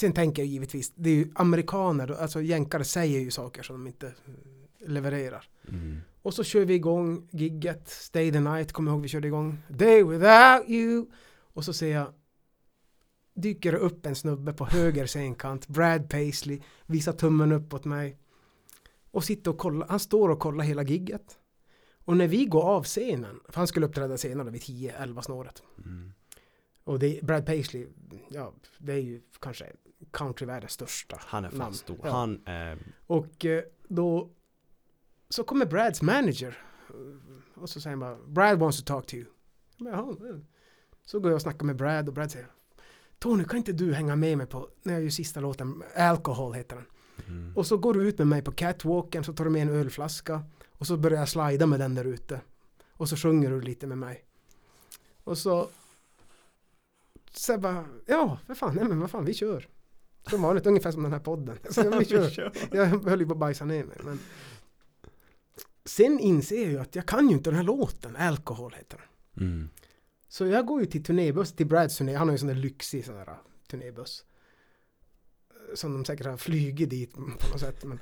[0.00, 3.86] sen tänker jag givetvis, det är ju amerikaner, alltså jänkare säger ju saker som de
[3.86, 5.48] inte eh, levererar.
[5.68, 6.00] Mm.
[6.22, 9.58] Och så kör vi igång gigget, Stay the Night, kommer jag ihåg vi körde igång.
[9.68, 11.06] Day without you.
[11.52, 12.12] Och så ser jag
[13.34, 18.18] dyker det upp en snubbe på höger scenkant, Brad Paisley, visar tummen upp åt mig.
[19.10, 21.37] Och sitter och kollar, han står och kollar hela gigget.
[22.08, 25.62] Och när vi går av scenen, för han skulle uppträda senare vid 10-11 snåret.
[25.84, 26.12] Mm.
[26.84, 27.86] Och det, Brad Paisley,
[28.28, 29.72] ja, det är ju kanske
[30.10, 31.74] countryvärldens största Han är fan namn.
[31.74, 31.98] stor.
[32.02, 32.10] Ja.
[32.10, 32.78] Han är...
[33.06, 34.30] Och eh, då
[35.28, 36.58] så kommer Brads manager
[36.88, 39.26] eh, och så säger han bara Brad wants to talk to you.
[41.04, 42.48] Så går jag och snackar med Brad och Brad säger
[43.18, 46.76] Tony kan inte du hänga med mig på, när jag gör sista låten, Alcohol heter
[46.76, 46.86] den.
[47.26, 47.56] Mm.
[47.56, 50.42] Och så går du ut med mig på catwalken så tar du med en ölflaska
[50.78, 52.40] och så börjar jag slida med den där ute.
[52.92, 54.24] Och så sjunger du lite med mig.
[55.24, 55.68] Och så
[57.32, 59.68] så jag bara, ja, för fan, nej men vad fan, vi kör.
[60.30, 61.58] Som vanligt, ungefär som den här podden.
[61.70, 62.52] Så vi kör.
[62.72, 63.96] Jag höll ju på att bajsa ner mig.
[64.04, 64.18] Men
[65.84, 68.16] sen inser jag ju att jag kan ju inte den här låten.
[68.16, 68.98] Alkohol heter
[69.34, 69.48] den.
[69.48, 69.68] Mm.
[70.28, 72.14] Så jag går ju till turnébuss, till Brads turné.
[72.14, 73.38] Han har ju sån där lyxig sån där
[73.70, 74.24] turnébuss.
[75.74, 77.84] Som de säkert har flugit dit på något sätt.
[77.84, 78.00] Men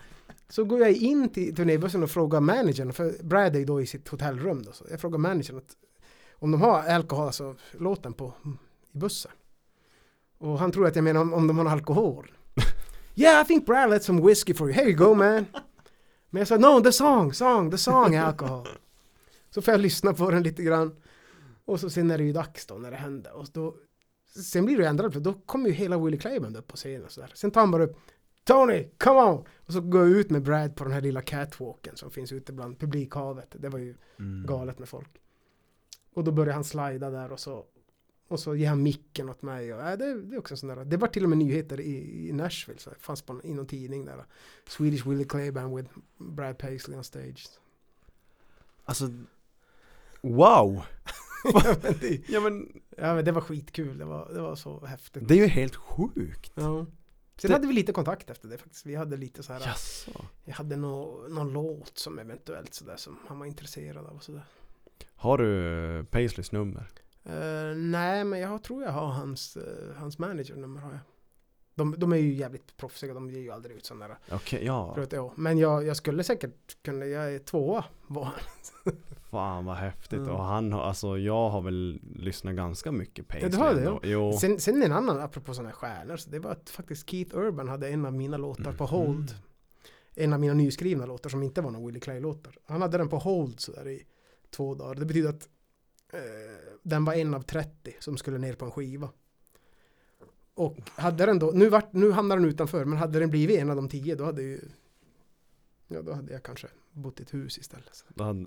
[0.48, 4.08] så går jag in till turnébussen och frågar managern, för Brad är då i sitt
[4.08, 4.72] hotellrum då.
[4.72, 5.76] Så jag frågar managern att
[6.32, 8.32] om de har alkohol, alltså låten på
[8.94, 9.32] i bussen.
[10.38, 12.32] Och han tror att jag menar om, om de har alkohol.
[13.14, 14.74] yeah, I think Brad let some whiskey for you.
[14.74, 15.46] Here you go man.
[16.30, 18.68] Men jag sa no, the song, song, the song är alkohol.
[19.50, 20.96] Så får jag lyssna på den lite grann.
[21.64, 23.32] Och så sen är det ju dags då när det händer.
[23.32, 23.74] Och då,
[24.44, 27.12] sen blir det ändrat för då kommer ju hela Willie Clayband upp på scenen och
[27.12, 27.30] sådär.
[27.34, 27.98] Sen tar han bara upp
[28.46, 29.44] Tony, come on!
[29.66, 32.52] Och så går jag ut med Brad på den här lilla catwalken som finns ute
[32.52, 33.56] bland publikhavet.
[33.58, 34.46] Det var ju Mm.
[34.46, 35.08] galet med folk.
[36.14, 37.64] Och då börjar han slida där och så
[38.28, 39.74] och så ger han micken åt mig.
[39.74, 40.84] Och, äh, det, det är också en sån där.
[40.84, 42.78] Det var till och med nyheter i, i Nashville.
[42.80, 44.24] Så det fanns på, i någon tidning där.
[44.68, 47.48] Swedish Willie Clayband with Brad Paisley on stage.
[48.84, 49.10] Alltså,
[50.20, 50.82] wow!
[51.44, 53.98] ja, men det, Ja men, ja men det var skitkul.
[53.98, 55.28] Det var, det var så häftigt.
[55.28, 56.52] det är ju helt sjukt.
[56.54, 56.86] Ja.
[57.38, 58.86] Sen Det- hade vi lite kontakt efter det faktiskt.
[58.86, 59.60] Vi hade lite så här.
[59.60, 60.24] Jaså?
[60.44, 64.44] Jag hade nå, någon låt som eventuellt sådär som han var intresserad av och sådär.
[65.14, 66.88] Har du Paisleys nummer?
[67.24, 69.62] Eh, nej, men jag tror jag har hans, uh,
[69.96, 71.00] hans managernummer har jag.
[71.76, 74.16] De, de är ju jävligt proffsiga, de ger ju aldrig ut sådana där.
[74.30, 74.94] Okej, ja.
[74.94, 75.32] Förut, ja.
[75.36, 78.28] Men jag, jag skulle säkert kunna, jag är tvåa var
[79.30, 80.18] Fan vad häftigt.
[80.18, 80.30] Mm.
[80.30, 83.50] Och han har, alltså jag har väl lyssnat ganska mycket Paisley.
[83.52, 84.08] Ja, du har det.
[84.08, 84.32] Jo.
[84.40, 87.68] Sen, sen en annan, apropå sådana här stjärnor, så det var att faktiskt Keith Urban
[87.68, 88.90] hade en av mina låtar på Mhm.
[88.90, 89.34] hold.
[90.14, 92.58] En av mina nyskrivna låtar som inte var någon Willie Clay-låtar.
[92.66, 94.02] Han hade den på hold sådär i
[94.50, 94.94] två dagar.
[94.94, 95.48] Det betyder att
[96.12, 96.20] eh,
[96.82, 99.08] den var en av 30 som skulle ner på en skiva.
[100.56, 103.70] Och hade den då, nu, vart, nu hamnar den utanför, men hade den blivit en
[103.70, 104.60] av de tio då hade ju
[105.88, 108.04] Ja, då hade jag kanske bott i ett hus istället.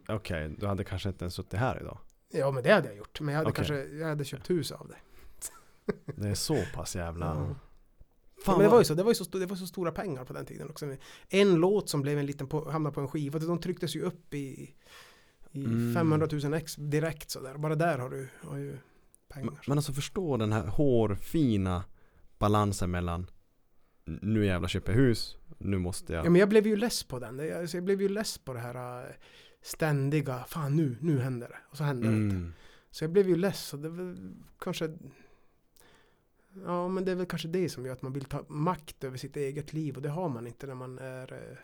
[0.07, 1.97] Okej, du hade kanske inte ens suttit här idag.
[2.31, 3.21] Ja, men det hade jag gjort.
[3.21, 3.65] Men jag hade Okej.
[3.65, 4.95] kanske, jag hade köpt hus av det.
[6.15, 7.33] Det är så pass jävla...
[7.35, 7.55] Fan
[8.45, 10.33] Ja, men det var ju så, det var så, det var så stora pengar på
[10.33, 10.95] den tiden också.
[11.29, 14.33] En låt som blev en liten på, hamnade på en skiva, de trycktes ju upp
[14.33, 14.75] i,
[15.51, 15.93] i Mm.
[15.93, 17.57] 500 000 ex direkt sådär.
[17.57, 18.77] Bara där har du, har ju
[19.27, 19.61] pengar.
[19.67, 21.83] Men alltså förstå den här hårfina
[22.39, 23.29] balansen mellan
[24.05, 26.25] nu jävla köper jag hus, nu måste jag...
[26.25, 27.57] Ja, men jag blev ju less på den.
[27.59, 29.15] Alltså, jag blev ju less på det här äh,
[29.61, 31.57] ständiga, fan nu, nu händer det.
[31.69, 32.35] Och så händer det inte.
[32.35, 32.53] mm.
[32.91, 34.17] Så jag blev ju less och det var
[34.59, 34.97] kanske
[36.65, 39.17] Ja men det är väl kanske det som gör att man vill ta makt över
[39.17, 41.57] sitt eget liv och det har man inte när man är eh,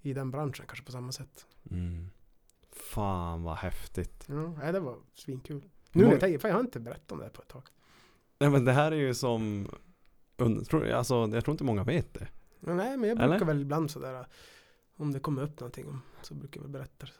[0.00, 1.46] i den branschen kanske på samma sätt.
[1.70, 2.10] Mm.
[2.72, 4.28] Fan vad häftigt.
[4.62, 5.64] Ja, det var svinkul.
[5.92, 7.62] Nu när jag tänker, fan jag har inte berättat om det här på ett tag.
[8.38, 9.68] Nej men det här är ju som...
[10.36, 12.28] und- tror- Alltså jag tror inte många vet det.
[12.60, 13.28] Nej men jag Eller?
[13.28, 14.26] brukar väl ibland sådär
[14.96, 17.12] om det kommer upp någonting så brukar jag väl berätta det.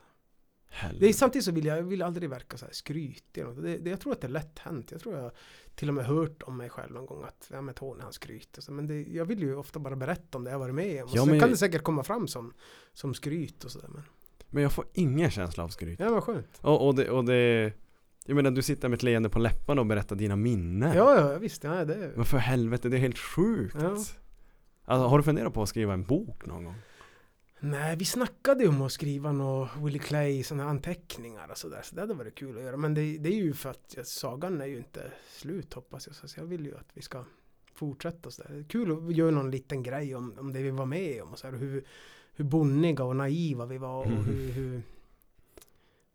[1.09, 3.41] Är, samtidigt så vill jag, jag vill aldrig verka så här skrytig.
[3.41, 3.63] eller.
[3.63, 4.91] Det, det, jag tror att det är lätt hänt.
[4.91, 5.31] Jag tror jag
[5.75, 8.63] till och med hört om mig själv någon gång att ja, men Tony han skryter.
[8.63, 11.11] Så, men det, jag vill ju ofta bara berätta om det jag varit med om.
[11.13, 12.53] Ja, så men kan det säkert komma fram som,
[12.93, 13.89] som skryt och sådär.
[13.89, 14.03] Men
[14.51, 16.01] Men jag får ingen känsla av skryt.
[16.01, 16.59] ja, vad skönt.
[16.61, 17.73] Och, och, det, och det...
[18.27, 20.97] Jag menar du sitter med ett leende på läpparna och berättar dina minnen.
[20.97, 21.65] Ja, ja, visst.
[21.65, 23.77] Ja, det, Men för helvete, det är helt sjukt.
[23.81, 23.89] Ja.
[24.85, 26.75] Alltså, har du funderat på att skriva en bok någon gång?
[27.61, 31.81] Nej, vi snackade ju om att skriva några Willie Clay sådana anteckningar och sådär.
[31.83, 32.77] Så det hade varit kul att göra.
[32.77, 36.31] Men det, det är ju för att ja, sagan är ju inte slut hoppas jag.
[36.31, 37.25] Så jag vill ju att vi ska
[37.75, 38.51] fortsätta så där.
[38.55, 41.33] Det är kul att göra någon liten grej om, om det vi var med om.
[41.33, 41.85] Och så här, hur,
[42.35, 44.83] hur bonniga och naiva vi var och hur, hur,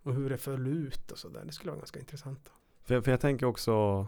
[0.04, 1.44] och hur det föll ut och sådär.
[1.46, 2.52] Det skulle vara ganska intressant.
[2.84, 4.08] För, för jag tänker också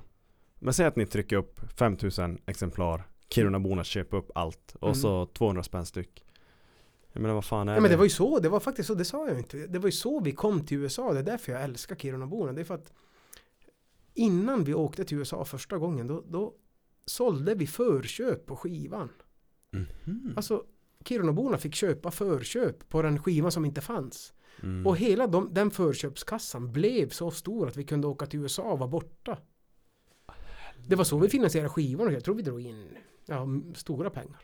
[0.59, 4.95] Men säg att ni trycker upp 5000 exemplar Kirunaborna köper upp allt Och Mm.
[4.95, 6.25] så 200 spänn styck
[7.11, 8.93] Jag menar vad fan är Ja, men det var ju så, det var faktiskt så,
[8.95, 9.57] det sa jag inte.
[9.57, 11.13] Det var ju så vi kom till USA.
[11.13, 12.53] Det är därför jag älskar Kirunaborna.
[12.53, 12.93] Det är för att
[14.13, 16.53] innan vi åkte till USA första gången, då, då
[17.05, 19.09] sålde vi förköp på skivan.
[19.71, 20.33] Mhm.
[20.35, 20.63] Alltså,
[21.05, 24.33] Kirunaborna fick köpa förköp på den skivan som inte fanns.
[24.63, 24.87] Mm.
[24.87, 28.79] Och hela de, den förköpskassan blev så stor att vi kunde åka till USA och
[28.79, 29.37] vara borta.
[30.87, 34.39] Det var så vi finansierade skivan och jag tror vi drog in ja, stora pengar.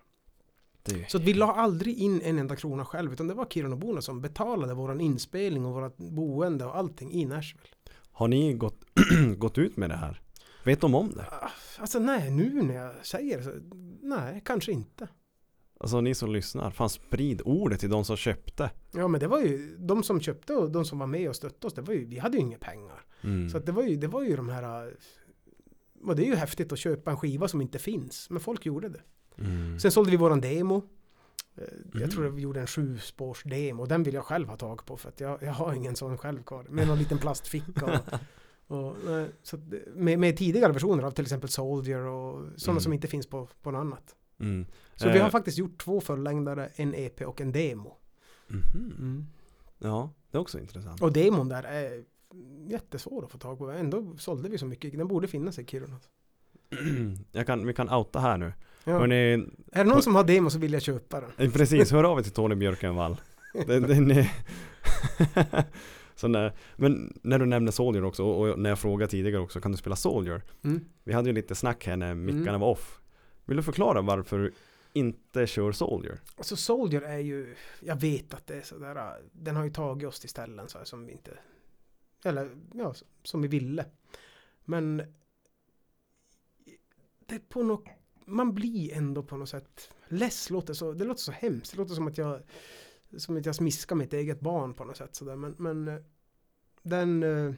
[1.07, 4.21] Så att vi la aldrig in en enda krona själv utan det var Kirunaborna som
[4.21, 7.67] betalade våran inspelning och vårat boende och allting i Nashville.
[8.11, 8.85] Har ni gått,
[9.37, 10.21] gått ut med det här?
[10.63, 11.25] Vet de om det?
[11.31, 13.51] Ah, Alltså nej, nu när jag säger så,
[14.01, 15.07] nej, kanske inte.
[15.79, 19.39] Alltså ni som lyssnar, fan sprid ordet till de som köpte Ja men det var
[19.39, 22.05] ju, de som köpte och de som var med och stötte oss, det var ju,
[22.05, 23.05] vi hade ju inga pengar.
[23.21, 23.49] mm.
[23.49, 24.93] Så det var ju, det var ju de här,
[26.03, 28.89] och det är ju häftigt att köpa en skiva som inte finns, men folk gjorde
[28.89, 29.01] det.
[29.37, 29.79] mm.
[29.79, 30.75] Sen sålde vi våran demo.
[30.75, 30.83] Eh,
[31.57, 32.01] Mm.
[32.01, 33.85] Jag tror att vi gjorde en sju spårs demo.
[33.85, 36.43] Den vill jag själv ha tag på för att jag, jag har ingen sån själv
[36.43, 36.65] kvar.
[36.69, 38.01] Med någon liten plastficka.
[38.67, 38.95] Och, och,
[39.43, 39.57] så
[39.95, 42.81] med, med tidigare versioner av till exempel Soldier och sådana Mm.
[42.81, 44.15] som inte finns på, på något annat.
[44.39, 44.65] Mm.
[44.95, 47.97] Så vi Eh, har faktiskt gjort två fullängdare, en EP och en demo.
[48.47, 49.25] mhm.
[49.79, 52.03] Ja, det är också intressant Och demon där är
[52.67, 53.69] jättesvår att få tag på.
[53.71, 54.97] Ändå sålde vi så mycket.
[54.97, 55.99] Den borde finnas i Kiruna.
[57.31, 58.53] jag kan, Vi kan outa här nu
[58.83, 58.93] Ja.
[58.99, 59.31] Hörrni,
[59.71, 61.29] Är det någon som har demo så vill jag köpa den.
[61.37, 63.21] Eh, Precis, hör av er till Tony Björkenvall.
[63.67, 64.31] Den, den är
[66.15, 69.61] så när, men när du nämner Soldier också och och när jag frågade tidigare också,
[69.61, 70.41] kan du spela Soldier?
[70.63, 70.85] Mm.
[71.03, 72.61] Vi hade ju lite snack här när mickarna Mm.
[72.61, 72.99] var off.
[73.47, 74.53] Vill du förklara varför du
[74.93, 76.19] inte kör Soldier?
[76.35, 80.19] Alltså Soldier är ju, jag vet att det är sådär, den har ju tagit oss
[80.19, 81.37] till ställen så här som vi inte,
[82.23, 82.93] eller ja,
[83.23, 83.85] som vi ville.
[84.65, 84.97] Men
[87.25, 87.85] det är på något,
[88.25, 91.95] man blir ändå på något sätt less, låter så, det låter så hemskt, det låter
[91.95, 92.41] som att jag,
[93.17, 96.01] som att jag smiskar mitt eget barn på något sätt sådär, men, men eh,
[96.81, 97.53] den, eh,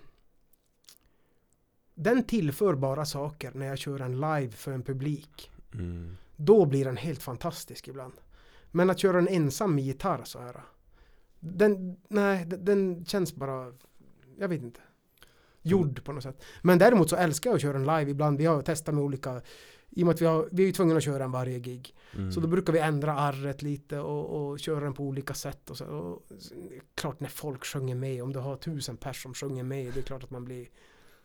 [1.93, 5.51] den tillför bara saker när jag kör en live för en publik.
[5.73, 6.17] Mm.
[6.35, 8.13] Då blir den helt fantastisk ibland.
[8.71, 10.61] Men att köra en ensam med gitarr så här.
[11.39, 13.73] Den, nej, den, den känns bara,
[14.37, 14.79] jag vet inte.
[15.61, 16.43] Gjord på något sätt.
[16.61, 18.37] Men däremot så älskar jag att köra en live ibland.
[18.37, 19.41] Vi har testat med olika
[19.89, 21.95] i och med att vi, har, vi är ju tvungna att köra en varje gig.
[22.15, 22.31] Mm.
[22.31, 25.69] Så då brukar vi ändra arret lite och, och köra den på olika sätt.
[25.69, 26.23] Och så, och,
[26.95, 30.03] klart när folk sjunger med, om du har tusen pers som sjunger med, det är
[30.03, 30.67] klart att man blir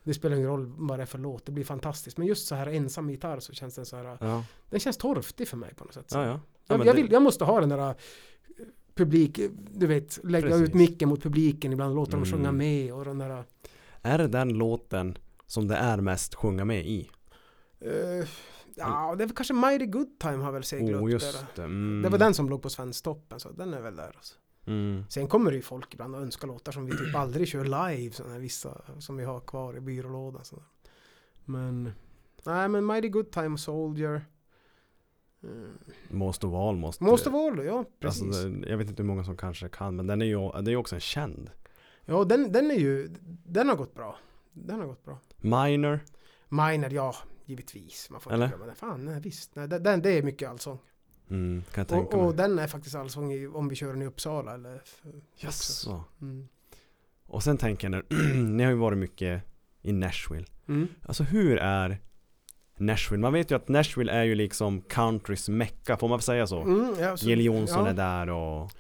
[0.05, 2.17] det spelar ingen roll vad det är för låt, det blir fantastiskt.
[2.19, 5.49] Men just så här ensam gitarr så känns den så här, Ja, den känns torftig
[5.49, 6.11] för mig på något sätt.
[6.15, 6.41] Ja, ja.
[6.67, 7.95] ja jag, jag, vill, jag måste ha den där eh,
[8.95, 9.41] publik,
[9.71, 10.69] du vet, lägga Precis.
[10.69, 12.33] ut micken mot publiken, ibland låta dem Mm.
[12.33, 13.45] sjunga med och den där
[14.03, 17.11] Är det den låten som det är mest sjunga med i?
[17.81, 18.29] eh,
[18.77, 21.23] Ja, det är väl kanske Mighty Good Time har väl seglat Oh, upp
[21.55, 21.63] det.
[21.63, 22.03] Mm.
[22.03, 24.13] Det var den som låg på Svensktoppen, så den är väl där.
[24.17, 24.35] Alltså.
[24.67, 25.05] Mm.
[25.09, 28.13] Sen kommer det ju folk ibland och önskar låtar som vi typ aldrig kör live,
[28.13, 30.45] sådana vissa som vi har kvar i byrålådan.
[30.45, 30.65] sådär.
[31.45, 31.93] Men,
[32.45, 34.25] nej men Mighty Good Time, Soldier.
[35.43, 35.79] Mm.
[36.09, 37.05] Most of all måste...
[37.05, 38.23] Måste vara ja precis.
[38.23, 40.73] Alltså, jag vet inte hur många som kanske kan, men den är ju, det är
[40.73, 41.51] ju också en känd.
[42.05, 43.09] Ja, den, den är ju,
[43.47, 44.19] den har gått bra.
[44.53, 45.19] Den har gått bra.
[45.37, 46.01] Minor.
[46.49, 47.15] Miner, ja,
[47.45, 48.11] givetvis.
[48.11, 48.45] Man får Eller?
[48.45, 48.79] inte glömma det.
[48.79, 49.55] Fan, nej, visst.
[49.57, 50.79] Nej, den, den, det är mycket allsång.
[51.31, 54.83] Mm, Och, och den är faktiskt allsång i, om vi kör den i Uppsala eller...
[55.37, 56.05] Jaså.
[56.21, 56.49] Mm.
[57.27, 59.43] Och sen tänker jag, när, ni har ju varit mycket
[59.83, 60.47] i Nashville.
[60.69, 60.89] Mm.
[61.03, 62.01] Alltså hur är
[62.77, 63.21] Nashville?
[63.21, 66.61] Man vet ju att Nashville är ju liksom countrys mecka, får man säga så?
[66.63, 67.91] Mm, ja, så- Jill Johnson ja.
[67.91, 68.71] är där och...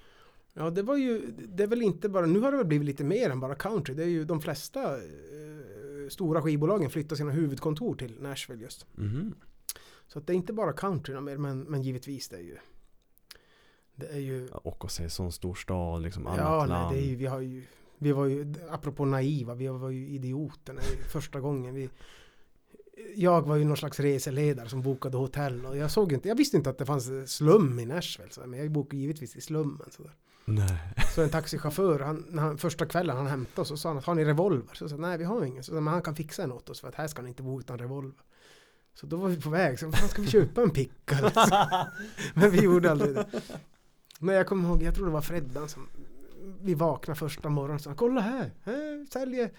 [0.56, 3.04] Ja, det var ju, det är väl inte bara, nu har det väl blivit lite
[3.04, 3.94] mer än bara country.
[3.94, 5.00] Det är ju de flesta eh,
[6.08, 8.86] stora skivbolagen flyttar sina huvudkontor till Nashville just.
[8.94, 9.34] Mhm.
[10.08, 12.56] Så att det är inte bara country mer, men, men givetvis det är ju,
[13.94, 16.94] det är ju, Ja, Och att se sån stor stad, liksom annat ja, nej, land.
[16.94, 17.64] det är ju, vi har ju,
[17.98, 21.74] vi var ju, apropå naiva, vi var ju idioterna första gången.
[21.74, 21.90] Vi,
[23.16, 26.56] jag var ju någon slags reseledare som bokade hotell och jag såg inte, jag visste
[26.56, 29.88] inte att det fanns slum i Nashville, så, men jag bokade givetvis i slummen.
[29.90, 30.12] Så där.
[30.44, 30.78] Nej.
[31.14, 34.14] Så en taxichaufför, han, han, första kvällen han hämtade oss så sa han att har
[34.14, 34.74] ni revolver?
[34.74, 35.62] Så jag sa nej vi har ingen.
[35.62, 37.60] Så men han kan fixa en åt oss för att här ska ni inte bo
[37.60, 38.22] utan revolver.
[38.94, 41.20] Så då var vi på väg, så fan ska vi köpa en picka?
[41.20, 41.86] liksom?
[42.34, 43.26] men vi gjorde aldrig det.
[44.18, 45.88] Men jag kommer ihåg, jag tror det var Freddan som
[46.62, 49.50] vi vaknade första morgonen och sa kolla här, här säljer,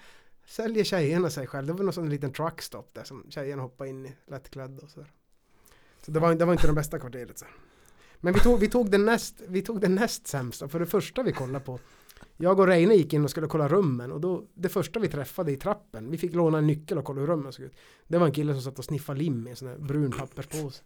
[0.45, 1.67] säljer tjejerna sig själv.
[1.67, 5.11] Det var någon sån liten truckstop där som tjejerna hoppade in i lättklädda och sådär.
[6.01, 7.47] Så det var, det var inte det bästa kvarteret sen.
[8.19, 11.23] Men vi tog, vi, tog den näst, vi tog den näst sämsta, för det första
[11.23, 11.79] vi kollade på
[12.37, 15.51] jag och Reine gick in och skulle kolla rummen och då det första vi träffade
[15.51, 17.73] i trappen, vi fick låna en nyckel och kolla hur rummen såg ut.
[18.07, 20.83] Det var en kille som satt och sniffade lim i en sån här brun papperspåse.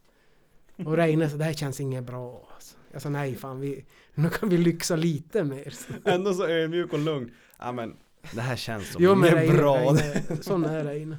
[0.86, 2.50] Och Reine sa det här känns inget bra.
[2.54, 2.76] Alltså.
[2.92, 5.74] Jag sa nej fan, vi, nu kan vi lyxa lite mer.
[6.06, 7.32] Ändå så ödmjuk och lugn.
[7.60, 7.96] Ja men,
[8.34, 9.78] det här känns som Jo inget Reine, bra.
[9.78, 11.18] Reine, sån är Reine.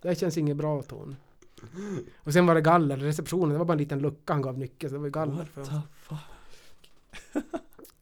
[0.00, 1.14] Det här känns inget bra Tony.
[2.16, 4.90] Och sen var det galler, receptionen, det var bara en liten lucka han gav nyckeln,
[4.90, 5.32] så det var galler.
[5.34, 5.64] What För.
[5.64, 5.70] the
[6.02, 6.18] fuck?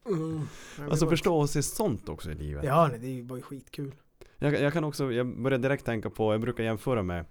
[0.09, 0.49] Mm.
[0.91, 2.65] Alltså förstå och se sånt också i livet.
[2.65, 3.95] Ja, nej, det var ju skitkul.
[4.39, 7.25] Jag, jag kan också, jag börjar direkt tänka på, jag brukar jämföra med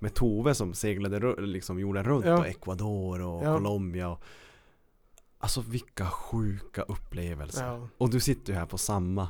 [0.00, 2.38] med Tove som seglade liksom jorden runt Ja.
[2.38, 3.56] och Ecuador och Ja.
[3.56, 4.22] Colombia och,
[5.38, 7.88] Alltså vilka sjuka upplevelser Ja.
[7.98, 9.28] Och du sitter ju här på samma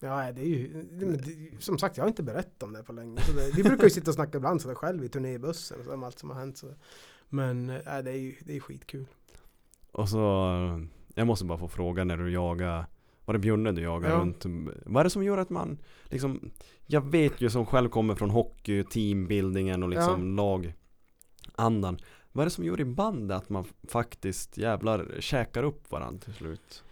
[0.00, 2.92] Ja, det är ju, det, det, som sagt jag har inte berättat om det på
[2.92, 3.20] länge.
[3.36, 6.30] Det, vi brukar ju sitta och snacka ibland sådär själv i turnébussen om allt som
[6.30, 6.58] har hänt.
[6.58, 6.74] Så.
[7.28, 9.06] Men äh, det är ju det är skitkul.
[9.92, 10.18] Och så
[11.14, 12.86] Jag måste bara få fråga när du jagar
[13.24, 14.16] Var det Björne du jagar Ja.
[14.18, 14.44] runt
[14.86, 16.50] Vad är det som gör att man liksom
[16.86, 21.98] Jag vet ju som själv kommer från hockey, teambuildingen och liksom lagandan
[22.32, 26.34] Vad är det som gör i bandet att man faktiskt jävlar käkar upp varandra till
[26.34, 26.84] slut?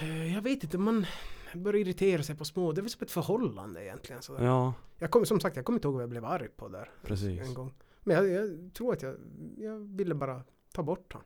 [0.00, 1.06] Eh, Jag vet inte, man
[1.54, 4.22] börjar irritera sig på små, det är väl som ett förhållande egentligen.
[4.22, 4.36] Så.
[4.40, 6.90] Ja, Jag kom, som sagt, jag kommer inte ihåg vad jag blev arg på där
[7.02, 7.74] precis en gång.
[8.00, 9.14] Men jag, jag tror att jag,
[9.56, 10.42] jag ville bara
[10.72, 11.22] ta bort han.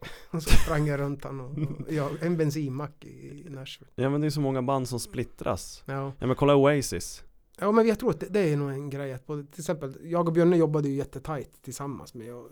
[0.30, 3.92] Och så sprang jag runt han och, och jag, en bensinmack i, i Nashville.
[3.94, 6.12] Ja men det är så många band som splittras Ja.
[6.18, 7.24] Ja men kolla Oasis
[7.58, 9.96] Ja men jag tror att det, det är nog en grej att både, till exempel
[10.02, 12.50] jag och Björne jobbade ju jättetajt tillsammans med att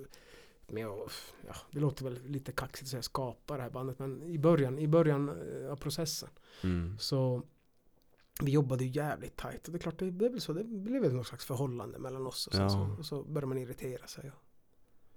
[0.69, 1.13] med att,
[1.47, 4.79] ja, det låter väl lite kaxigt att säga skapa det här bandet men i början,
[4.79, 6.29] i början eh, av processen
[6.63, 6.99] mm.
[6.99, 7.43] så
[8.43, 11.13] vi jobbade ju jävligt tajt och det är klart det, väl så, det blev väl
[11.13, 12.69] något slags förhållande mellan oss och sen Ja.
[12.69, 14.33] så, och så börjar man irritera sig.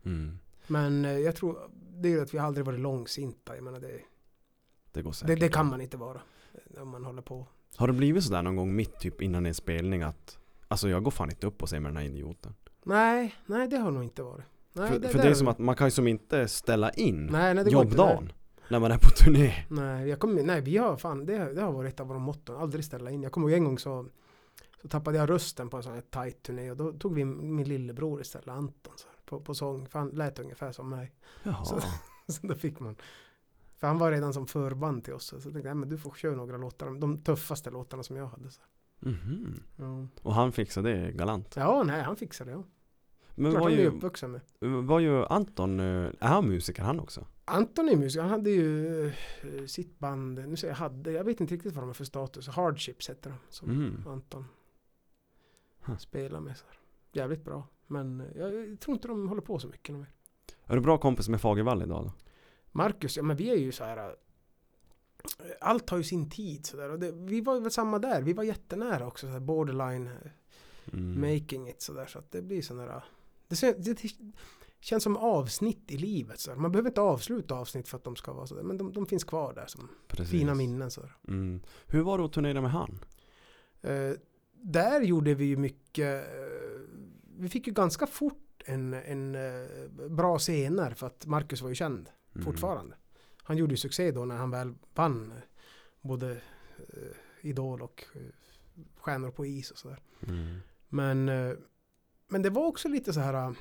[0.03, 0.39] Mm.
[0.69, 1.57] Men eh, jag tror
[2.01, 3.99] det är att vi aldrig varit långsinta, jag menar det,
[4.91, 6.21] Det går det, säkert det kan man inte vara
[6.53, 7.47] eh, om man håller på.
[7.75, 10.39] Har det blivit sådär någon gång mitt typ innan en spelning att
[10.71, 13.77] Alltså jag går fan inte upp och ser med den här idioten Nej, nej det
[13.77, 14.45] har nog inte varit.
[14.73, 17.25] Nej, För, det, för det är som att man kan ju som inte ställa in
[17.31, 18.31] nej, nej, det går inte, jobbdagen
[18.69, 21.71] När man är på turné Nej, jag kommer, nej, vi har fan, det, det har
[21.71, 23.23] varit ett av våra motton, aldrig ställa in.
[23.23, 24.05] Jag kommer ihåg en gång så,
[24.81, 27.67] så tappade jag rösten på en sån här tight turné och då tog vi min
[27.67, 31.11] lillebror istället, Anton, så här, på, på sång, för han lät ungefär som mig.
[31.43, 31.81] Jaha Så-
[32.27, 32.95] Så då fick man,
[33.77, 36.11] för han var redan som förband till oss, så jag tänkte jag, men du får
[36.11, 38.49] köra några låtar, de tuffaste låtarna som jag hade.
[38.51, 38.61] Så.
[38.99, 39.63] Mhm.
[39.77, 40.07] Ja.
[40.21, 42.57] Och han fixade det galant ja, nej, han fixade det.
[42.57, 42.63] Ja.
[43.35, 44.41] Men Klart var han är ju, uppvuxen med.
[44.83, 45.85] var ju Anton, eh,
[46.19, 47.25] är han musiker han också?
[47.45, 51.41] Anton är musiker, han hade ju eh, sitt band, nu säger jag hade, jag vet
[51.41, 52.47] inte riktigt vad de har för status.
[52.47, 54.03] Hardships heter de, som Mm.
[54.07, 54.45] Anton
[55.85, 55.97] Huh.
[55.97, 56.57] spelar med.
[56.57, 56.65] Så.
[57.11, 57.67] Jävligt bra.
[57.89, 60.11] Men eh, jag tror inte de håller på så mycket mer.
[60.65, 62.11] Är du bra kompis med Fagervall idag då?
[62.71, 63.97] Marcus, ja men vi är ju så här.
[64.09, 64.13] eh,
[65.61, 66.89] Allt tar ju sin tid sådär.
[66.89, 68.21] Och det, vi var väl samma där.
[68.21, 69.27] Vi var jättenära också.
[69.27, 70.13] Så här borderline eh,
[70.93, 71.21] Mm.
[71.33, 72.05] making it sådär.
[72.05, 73.03] Så att det blir sån där.
[73.47, 74.11] Det, det
[74.79, 76.39] känns som avsnitt i livet.
[76.39, 76.57] Så här.
[76.57, 78.63] Man behöver inte avsluta avsnitt för att de ska vara sådär.
[78.63, 80.31] Men de, de finns kvar där som Precis.
[80.31, 80.91] fina minnen.
[80.91, 81.17] Sådär.
[81.27, 81.61] Mm.
[81.87, 82.99] Hur var det att turnera med han?
[83.81, 84.11] Eh,
[84.53, 86.27] där gjorde vi ju mycket.
[86.27, 86.79] Eh,
[87.39, 91.75] vi fick ju ganska fort en, en eh, bra scener för att Marcus var ju
[91.75, 92.45] känd Mm.
[92.45, 92.95] fortfarande.
[93.43, 95.37] Han gjorde ju succé då när han väl vann eh,
[96.01, 96.31] både
[96.77, 98.05] eh, Idol och
[98.97, 99.99] Stjärnor på is och sådär.
[100.27, 100.59] Mm.
[100.89, 101.25] Men,
[102.27, 103.55] men det var också lite så här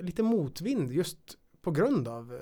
[0.00, 2.40] lite motvind just på grund av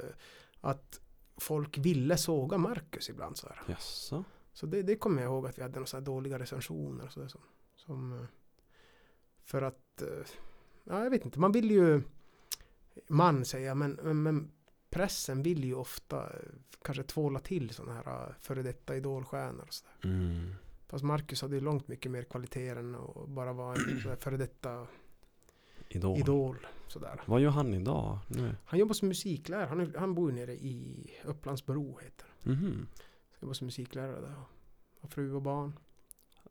[0.60, 1.00] att
[1.36, 3.62] folk ville såga Marcus ibland så här.
[3.68, 4.24] Jaså?
[4.52, 7.20] Så det, det kommer jag ihåg att vi hade några så dåliga recensioner och så
[7.20, 7.40] där som,
[7.76, 8.26] som
[9.44, 10.02] för att
[10.84, 12.02] ja, jag vet inte, man vill ju
[13.06, 14.50] man säger jag, men, men,
[14.90, 16.32] pressen vill ju ofta
[16.82, 19.94] kanske tvåla till sådana här eh, före detta idolstjärnor och sådär.
[20.04, 20.54] Mm.
[20.88, 24.86] Fast Marcus hade ju långt mycket mer kvaliteter än att bara vara en före detta
[25.88, 26.18] Idol.
[26.18, 26.66] idol.
[26.88, 27.20] Sådär.
[27.26, 28.18] Vad gör han idag?
[28.28, 28.56] Nu?
[28.64, 29.66] Han jobbar som musiklärare.
[29.66, 32.50] Han, han bor nere i Upplandsbro heter det.
[32.50, 32.86] Mhm.
[33.30, 34.34] Han jobbar som musiklärare där.
[35.00, 35.72] Har fru och barn.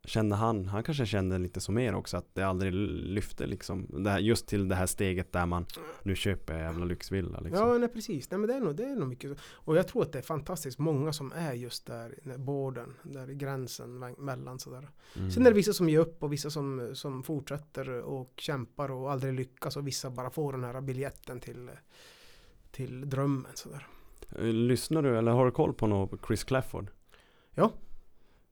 [0.06, 4.10] Kände han, han kanske kände lite som er också att det aldrig lyfte liksom det
[4.10, 5.66] här, Just till det här steget där man
[6.04, 8.32] Nu köper jävla lyxvilla liksom Ja, nej precis.
[8.32, 9.38] Nej, men det är, nog, det är nog mycket.
[9.54, 13.30] Och jag tror att det är fantastiskt många som är just där i borden, där
[13.30, 14.90] i gränsen me- mellan sådär.
[15.16, 15.32] mm.
[15.32, 19.12] Sen är det vissa som ger upp och vissa som, som fortsätter och kämpar och
[19.12, 21.70] aldrig lyckas och vissa bara får den här biljetten till,
[22.72, 23.88] till drömmen sådär.
[24.38, 26.88] Eh, Lyssnar du eller har du koll på något Chris Clafford?
[27.56, 27.72] Ja.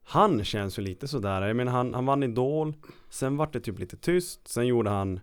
[0.03, 2.73] Han känns ju lite sådär, jag menar han, han vann Idol
[3.09, 5.19] Sen vart det typ lite tyst, sen gjorde han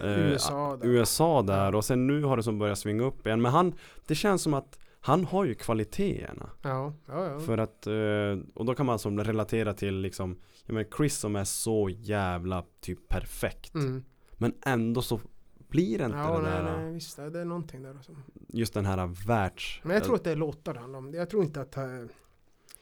[0.00, 0.88] Eh, USA där.
[0.88, 3.74] USA där och sen nu har det som börjat svinga upp igen Men han,
[4.06, 7.40] det känns som att han har ju kvaliteterna Ja, ja, ja.
[7.40, 11.36] För att, eh, och då kan man som relatera till liksom Jag menar Chris som
[11.36, 14.04] är så jävla typ perfekt Mm.
[14.32, 15.20] Men ändå så
[15.68, 17.16] blir det inte Ja, det nej, där nej, visst.
[17.16, 17.90] Det är någonting där.
[17.90, 18.12] Alltså.
[18.48, 21.14] Just den här världs Men jag tror att det är låtar det handlar om.
[21.14, 21.84] Jag tror inte att, eh,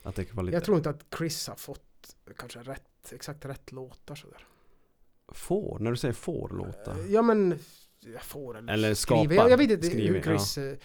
[0.05, 4.15] Att det kvalitet jag tror inte att Chris har fått kanske rätt, exakt rätt låtar
[4.15, 4.47] sådär.
[5.29, 7.59] Får, när du säger får låta Eh, Ja men,
[8.01, 9.37] jag får eller, Eller skriver.
[9.37, 10.77] Jag, jag vet inte Skriver, hur Chris, eh,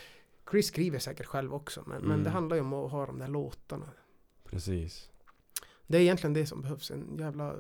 [0.52, 1.84] Chris skriver säkert själv också.
[1.88, 2.24] Men, men Mm.
[2.24, 3.90] det handlar ju om att ha de där låtarna.
[4.44, 5.10] Precis
[5.88, 6.92] Det är egentligen det som behövs.
[6.92, 7.56] En jävla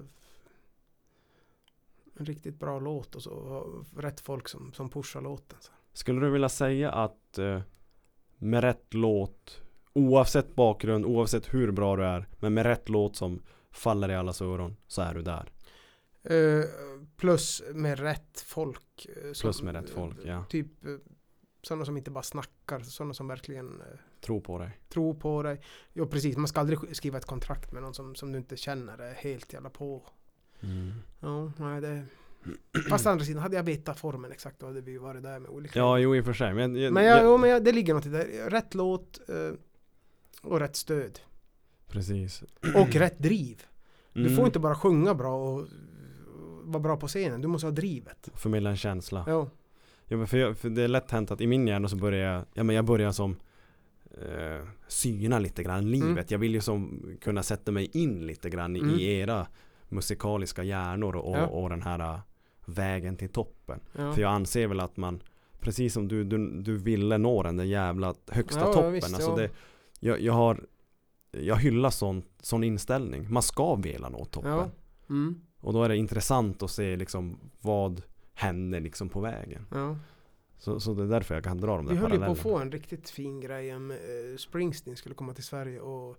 [2.17, 5.57] en riktigt bra låt och så och rätt folk som, som pushar låten.
[5.61, 5.71] Så.
[5.93, 7.61] Skulle du vilja säga att eh,
[8.37, 9.61] med rätt låt
[9.99, 14.41] Oavsett bakgrund, oavsett hur bra du är Men med rätt låt som faller i allas
[14.41, 15.51] öron Så är du där
[16.23, 16.63] Eh,
[17.17, 19.07] plus med rätt folk.
[19.15, 20.45] eh, Plus som, med rätt folk, ja.
[20.49, 20.91] Typ eh,
[21.63, 25.61] sådana som inte bara snackar, sådana som verkligen eh, Tro på dig tror på dig.
[25.93, 28.57] Jo precis, man ska aldrig sk- skriva ett kontrakt med någon som, som du inte
[28.57, 30.03] känner är helt jävla på.
[30.61, 30.91] mm.
[31.19, 32.05] Ja, nej det...
[32.89, 35.51] Fast andra sidan, hade jag vetat formen exakt då hade vi ju varit där med
[35.51, 35.79] olika...
[35.79, 37.93] Ja, jo i och för sig Men, jag, men jag, jo, men jag, det ligger
[37.93, 38.49] något i det.
[38.49, 39.51] Rätt låt eh,
[40.41, 41.19] och rätt stöd.
[41.87, 42.43] Precis
[42.75, 43.63] Och rätt driv.
[44.13, 44.35] Du Mm.
[44.35, 45.65] får inte bara sjunga bra och,
[46.63, 47.41] vara bra på scenen.
[47.41, 48.29] Du måste ha drivet.
[48.33, 49.49] Förmedla en känsla Ja.
[50.05, 52.33] Ja, men för, jag, för det är lätt hänt att i min hjärna så börjar
[52.33, 53.35] jag, ja men jag börjar som
[54.11, 56.09] eh, syna lite grann livet.
[56.09, 56.25] Mm.
[56.27, 58.95] Jag vill ju som kunna sätta mig in lite grann i, Mm.
[58.99, 59.47] i era
[59.89, 61.45] musikaliska hjärnor och, Ja.
[61.47, 62.19] och den här eh,
[62.65, 63.79] vägen till toppen.
[63.97, 64.13] ja.
[64.13, 65.23] För jag anser väl att man,
[65.59, 68.91] precis som du, du, du ville nå den där jävla högsta Ja, toppen.
[68.93, 69.49] visst, alltså det,
[69.99, 70.65] jag, jag har,
[71.31, 73.33] jag hyllar sån, sån inställning.
[73.33, 74.51] Man ska vilja nå toppen.
[74.51, 74.69] Ja.
[75.09, 75.41] Mm.
[75.59, 78.01] Och då är det intressant att se liksom vad
[78.33, 79.65] händer liksom på vägen.
[79.71, 79.97] ja.
[80.57, 82.31] Så, så det är därför jag kan dra de där Vi höll ju på parallellerna.
[82.31, 83.97] att få en riktigt fin grej om eh,
[84.37, 86.17] Springsteen skulle komma till Sverige och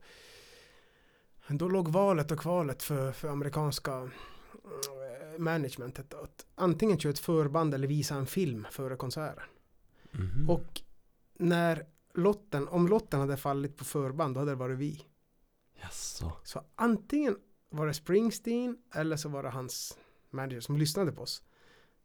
[1.48, 3.92] då låg valet och kvalet för, för amerikanska
[4.64, 9.44] eh, managementet att antingen köra ett förband eller visa en film före konserten.
[10.12, 10.50] Mhm.
[10.50, 10.80] Och
[11.38, 15.04] när lotten, om lotten hade fallit på förband då hade det varit vi.
[15.82, 16.32] Jaså.
[16.44, 17.36] Så antingen
[17.70, 19.98] var det Springsteen eller så var det hans
[20.30, 21.42] manager som lyssnade på oss.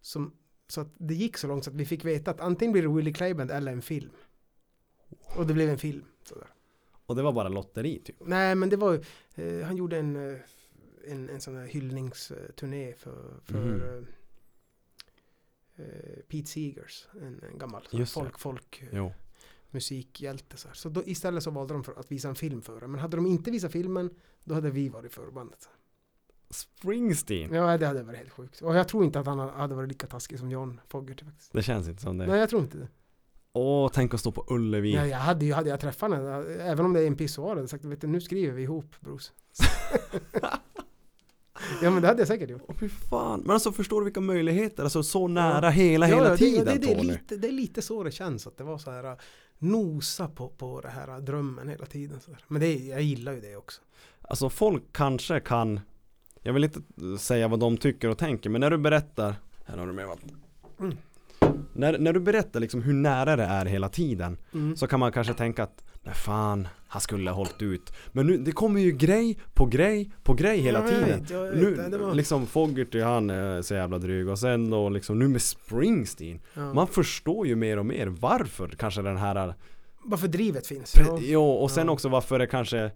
[0.02, 0.38] Som,
[0.68, 2.88] så att det gick så långt så att vi fick veta att antingen blir det
[2.90, 4.12] Willie Clayband eller en film.
[5.36, 6.06] Och det blev en film.
[6.24, 6.48] Sådär.
[7.06, 8.16] Och det var bara lotteri typ?
[8.26, 8.94] Nej men det var
[9.36, 10.40] eh, han gjorde en, eh,
[11.08, 14.08] en, en sån här hyllningsturné för, för Mhm.
[15.76, 15.84] eh,
[16.28, 19.14] Pete Seegers, en, en gammal folk, folk eh, Jo.
[19.76, 20.58] Musikhjälte.
[20.58, 20.76] Så, här.
[20.76, 22.88] så då, istället så valde de för att visa en film för det.
[22.88, 24.10] Men hade de inte visat filmen,
[24.44, 25.70] då hade vi varit förbandet.
[26.50, 27.54] Springsteen.
[27.54, 28.62] Ja, det hade varit helt sjukt.
[28.62, 31.54] Och jag tror inte att han hade varit lika taskig som John Fogerty faktiskt.
[31.54, 32.28] Det känns inte som det.
[32.28, 32.88] Nej, jag tror inte det.
[33.54, 34.96] Åh, tänk att stå på Ullevi.
[34.96, 37.62] Nej, jag hade ju, hade jag träffat henne, även om det är en pissoar, hade
[37.62, 39.32] jag sagt, vet du, nu skriver vi ihop Bruce.
[41.82, 42.62] ja, men det hade jag säkert gjort.
[42.68, 43.40] Åh fy fan.
[43.40, 44.84] Men alltså förstår du vilka möjligheter?
[44.84, 48.04] Alltså så nära hela, hela det, tiden det, det, är lite, det är lite så
[48.04, 49.18] det känns, att det var så här
[49.60, 52.20] nosa på, på det här äh, drömmen hela tiden.
[52.20, 52.32] Så.
[52.48, 53.82] Men det, jag gillar ju det också.
[54.22, 55.80] Alltså folk kanske kan
[56.42, 56.82] Jag vill inte
[57.20, 60.42] säga vad de tycker och tänker men när du berättar Här har du mer vatten
[60.80, 60.98] Mm.
[61.76, 64.76] När, när du berättar liksom hur nära det är hela tiden Mm.
[64.76, 68.38] Så kan man kanske tänka att Nej fan, han skulle ha hållit ut Men nu,
[68.38, 71.92] det kommer ju grej på grej på grej hela Ja, jag tiden vet, vet.
[71.92, 75.42] Nu, var- liksom Fogerty han är så jävla dryg och sen då liksom nu med
[75.42, 76.74] Springsteen Ja.
[76.74, 79.54] Man förstår ju mer och mer varför kanske den här
[80.04, 80.96] Varför drivet finns.
[80.96, 81.40] Pre- Ja.
[81.54, 81.94] Och sen Ja.
[81.94, 82.92] också varför det kanske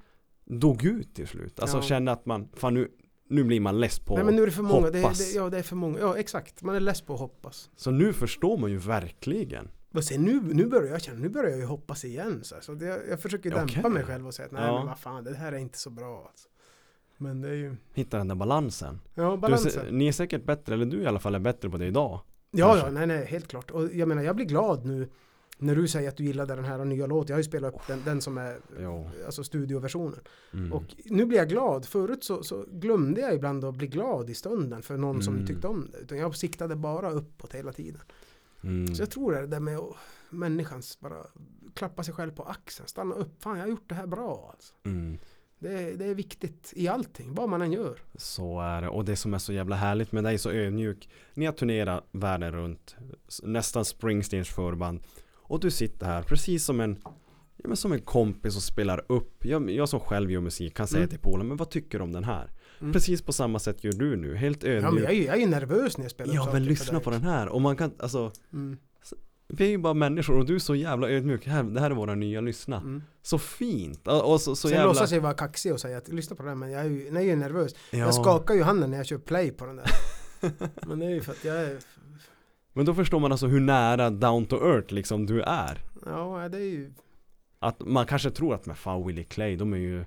[0.46, 1.60] dog ut till slut.
[1.60, 1.82] Alltså Ja.
[1.82, 2.88] känna att man, fan nu,
[3.30, 4.90] nu blir man less på Nej men nu är det för många.
[4.90, 5.18] Det, hoppas.
[5.32, 6.00] det, ja det är för många.
[6.00, 6.64] Ja exakt.
[6.64, 7.70] Man är less på att hoppas.
[7.76, 9.68] Så nu förstår man ju verkligen.
[9.94, 12.44] Och sen nu, nu börjar jag känna, nu börjar jag ju hoppas igen.
[12.62, 13.92] Så, det, jag försöker dämpa Okej.
[13.92, 14.78] mig själv och säga att nej Ja.
[14.78, 16.26] men vad fan det här är inte så bra.
[16.30, 16.48] Alltså.
[17.18, 19.00] Men det är ju, Hitta den där balansen.
[19.16, 19.72] ja Du, balansen.
[19.72, 22.20] sä- ni är säkert bättre, eller du i alla fall är bättre på det idag.
[22.52, 22.88] Ja, kanske.
[22.88, 23.72] ja, nej, nej, helt klart.
[23.72, 25.10] Och jag menar, jag blir glad nu
[25.62, 27.28] när du säger att du gillade den här nya låten.
[27.28, 29.10] Jag har ju spelat upp den, den som är Jo.
[29.26, 30.20] alltså studioversionen.
[30.54, 30.74] Mm.
[30.74, 31.86] Och nu blir jag glad.
[31.86, 35.48] Förut så, så glömde jag ibland att bli glad i stunden för någon som Mm.
[35.48, 35.98] tyckte om det.
[35.98, 38.02] Utan jag siktade bara uppåt hela tiden.
[38.64, 38.96] mm.
[38.96, 39.96] Så jag tror det där med att
[40.30, 41.26] människans bara
[41.74, 43.44] klappa sig själv på axeln, stanna upp.
[43.44, 44.74] Fan, jag har gjort det här bra alltså.
[44.84, 45.18] Mm.
[45.60, 48.00] Det, är- det är viktigt i allting, vad man än gör.
[48.16, 48.90] Så är det.
[48.90, 51.10] Och det som är så jävla härligt med dig, så ödmjuk.
[51.34, 52.96] Ni har turnerat världen runt.
[53.44, 55.00] Nästan Springsteens förband.
[55.50, 56.98] Och du sitter här precis som en
[57.64, 59.46] Ja men som en kompis och spelar upp.
[59.46, 61.10] Jag, jag som själv gör musik kan säga Mm.
[61.10, 62.52] till Polen, men vad tycker du om den här?
[62.82, 62.94] Mm.
[62.94, 64.84] Precis på samma sätt gör du nu, helt ödmjuk.
[64.86, 67.00] Ja, men jag, är, ju- jag är ju nervös när jag spelar Ja men lyssna
[67.00, 67.48] på den här.
[67.48, 68.78] Och man kan, alltså, Mm.
[69.48, 71.48] vi är ju bara människor och du är så jävla ödmjuk.
[71.48, 72.78] Här, det här är våra nya lyssna.
[72.78, 73.04] Mm.
[73.22, 74.08] Så fint.
[74.08, 74.86] Och, så, så Sen jävla...
[74.88, 77.24] låtsas jag vara kaxig och säga att lyssna på den men jag är ju, jag
[77.28, 77.76] är nervös.
[77.92, 77.98] ja.
[77.98, 79.90] Jag skakar ju handen när jag kör play på den där.
[80.88, 81.78] men det är ju för att jag är,
[82.80, 85.82] Men då förstår man alltså hur nära down to earth liksom du är.
[86.06, 86.94] ja det är ju,
[87.60, 90.06] Att man kanske tror att, men fan Willie Clay, de är ju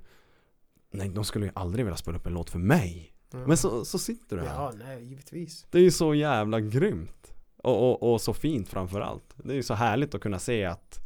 [0.90, 3.12] Nej, de skulle ju aldrig vilja spela upp en låt för mig.
[3.32, 3.46] ja.
[3.46, 4.54] Men så, så sitter du här.
[4.54, 5.66] Ja, nej, givetvis.
[5.70, 7.32] Det är ju så jävla grymt.
[7.56, 9.34] Och, och, och så fint framför allt.
[9.36, 10.98] Det är ju så härligt att kunna se att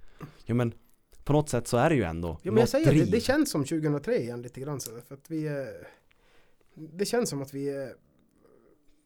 [0.44, 0.72] Ja men
[1.24, 3.50] På något sätt så är det ju ändå Ja, men jag säger det, det känns
[3.50, 5.86] som 2003 igen lite grann så för att vi är,
[6.74, 7.92] Det känns som att vi är,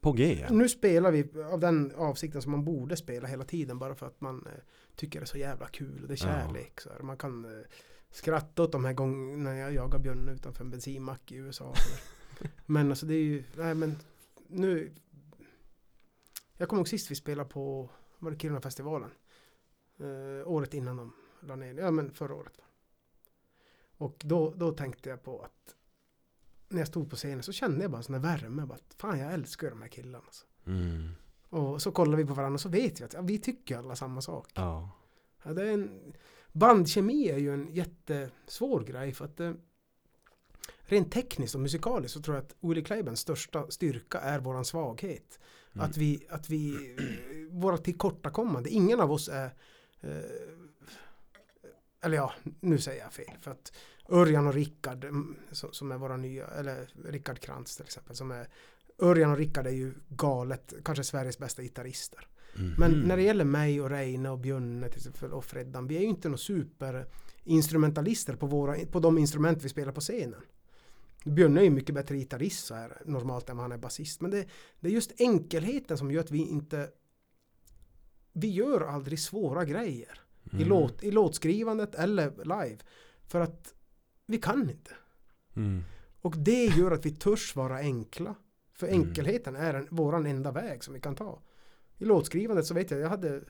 [0.00, 3.94] på G nu spelar vi av den avsikten som man borde spela hela tiden bara
[3.94, 4.52] för att man eh,
[4.96, 6.32] tycker det är så jävla kul och det är Ja.
[6.32, 6.80] kärlek.
[6.80, 7.00] Så här.
[7.00, 7.66] Man kan eh,
[8.10, 11.74] skratta åt de här gångerna jag jagar björnen utanför en bensinmack i USA.
[12.66, 13.96] Men alltså det är ju, nej men
[14.48, 14.92] nu
[16.56, 19.10] Jag kommer ihåg sist vi spelade på, var det Kiruna-festivalen?
[20.00, 22.60] Eh, året innan de la ner, ja men förra året.
[23.96, 25.74] Och då, då tänkte jag på att
[26.70, 28.66] när jag stod på scenen så kände jag bara en sån där värme.
[28.66, 30.24] Bara, Fan jag älskar de här killarna.
[30.26, 30.44] Alltså.
[30.66, 31.10] Mm.
[31.48, 33.96] Och så kollar vi på varandra och så vet vi att ja, vi tycker alla
[33.96, 34.48] samma sak.
[34.54, 34.90] Ja.
[35.42, 36.12] Ja, det är en,
[36.52, 39.52] bandkemi är ju en jättesvår grej för att eh,
[40.80, 45.38] rent tekniskt och musikaliskt så tror jag att Willie Claybans största styrka är våran svaghet.
[45.72, 45.86] Mm.
[45.86, 47.04] Att vi, att vi, eh,
[47.50, 49.54] våra tillkortakommande, ingen av oss är
[50.00, 50.20] eh,
[52.02, 53.36] eller ja, nu säger jag fel.
[53.40, 53.72] För att
[54.10, 58.48] Örjan och Rickard, mm, som, är våra nya, eller Rickard Krantz till exempel, som är
[58.98, 62.26] Örjan och Rickard är ju galet, kanske Sveriges bästa gitarrister.
[62.56, 62.74] Mhm.
[62.78, 66.00] Men när det gäller mig och Reine och Björne till exempel och Freddan, vi är
[66.00, 70.40] ju inte några superinstrumentalister på, våra, på de instrument vi spelar på scenen.
[71.24, 74.20] Björne är ju mycket bättre gitarrist så här normalt än vad han är basist.
[74.20, 74.46] Men det,
[74.80, 76.90] det är just enkelheten som gör att vi inte
[78.32, 80.20] vi gör aldrig svåra grejer
[80.52, 80.68] i, Mm.
[80.68, 82.78] låt, i låtskrivandet eller live.
[83.26, 83.74] För att
[84.30, 84.90] vi kan inte.
[85.56, 85.82] Mm.
[86.20, 88.34] Och det gör att vi törs vara enkla.
[88.72, 89.00] För Mm.
[89.00, 91.40] enkelheten är en, våran enda väg som vi kan ta.
[91.98, 93.42] I låtskrivandet så vet jag, jag hade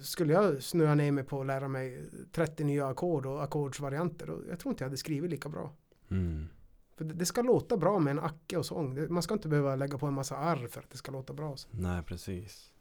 [0.00, 4.42] skulle jag snöa ner mig på att lära mig 30 nya ackord och ackordsvarianter och
[4.50, 5.72] jag tror inte jag hade skrivit lika bra.
[6.10, 6.48] Mm.
[6.96, 8.94] För det, det ska låta bra med en acke och sång.
[8.94, 11.32] Det, man ska inte behöva lägga på en massa arr för att det ska låta
[11.32, 11.56] bra.
[11.56, 11.68] Så.
[11.70, 12.72] Nej precis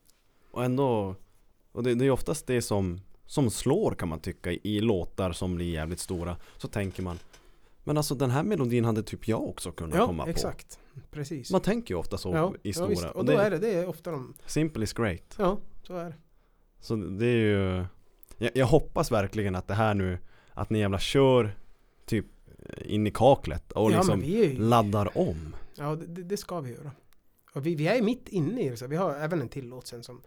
[0.51, 1.15] Och ändå
[1.71, 5.55] Och det, det är oftast det som Som slår kan man tycka i, låtar som
[5.55, 7.19] blir jävligt stora Så tänker man
[7.83, 10.79] Men alltså den här melodin hade typ jag också kunnat Ja, komma exakt.
[11.11, 11.47] Precis.
[11.49, 11.53] på.
[11.53, 12.87] Man tänker ju ofta så ja, i ja, stora.
[12.89, 13.03] visst.
[13.03, 15.35] och Och då det, är det, det är ofta de, Simple is great.
[15.37, 16.13] ja, så är det.
[16.79, 17.85] Så det är ju
[18.37, 20.17] jag, jag hoppas verkligen att det här nu
[20.53, 21.55] Att ni jävla kör
[22.05, 22.25] Typ
[22.85, 26.91] in i kaklet och ja, liksom ju, laddar om Ja, det, det ska vi göra.
[27.53, 29.87] Och vi, vi är mitt inne i det, så vi har även en till låt
[29.87, 30.21] sen som,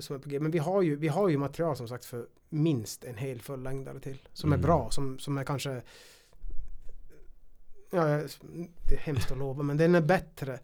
[0.00, 0.40] som är på G.
[0.40, 4.00] Men vi har, ju, vi har ju material som sagt för minst en hel fullängdare
[4.00, 4.18] till.
[4.32, 4.60] Som Mm.
[4.60, 5.82] är bra, som, som är kanske...
[7.90, 8.04] Ja,
[8.88, 10.58] det är hemskt att lova, men den är bättre.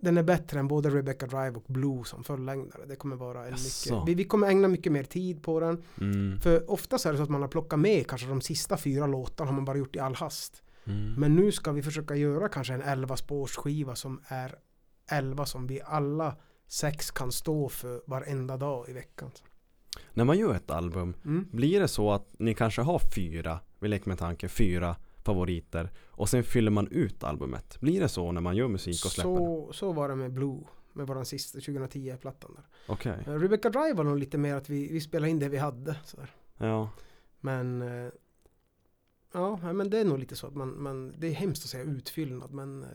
[0.00, 2.84] Den är bättre än både Rebecca Drive och Blue som fullängdare.
[2.86, 3.92] Det kommer vara en mycket...
[4.06, 5.82] Vi, vi kommer ägna mycket mer tid på den.
[6.00, 6.40] mm.
[6.40, 9.50] För oftast är det så att man har plockat med kanske de sista fyra låtarna
[9.50, 10.62] har man bara gjort i all hast.
[10.84, 11.14] Mm.
[11.14, 14.54] Men nu ska vi försöka göra kanske en 11 spårsskiva som är
[15.10, 16.36] 11 som vi alla
[16.68, 19.30] sex kan stå för varenda dag i veckan.
[20.12, 21.48] När man gör ett album Mm.
[21.52, 26.28] Blir det så att ni kanske har fyra Vi leker med tanken, fyra favoriter Och
[26.28, 29.36] sen fyller man ut albumet Blir det så när man gör musik och släpper?
[29.36, 30.60] Så, så var det med Blue,
[30.92, 32.64] med våran sista 2010-plattan där.
[32.86, 35.58] Okej, Eh, Rebecca Drive var nog lite mer att vi, vi spelade in det vi
[35.58, 35.96] hade.
[36.04, 36.30] Sådär.
[36.58, 36.90] ja
[37.40, 38.12] Men eh,
[39.32, 41.84] Ja, men det är nog lite så att man, man det är hemskt att säga
[41.84, 42.88] utfyllnad men eh,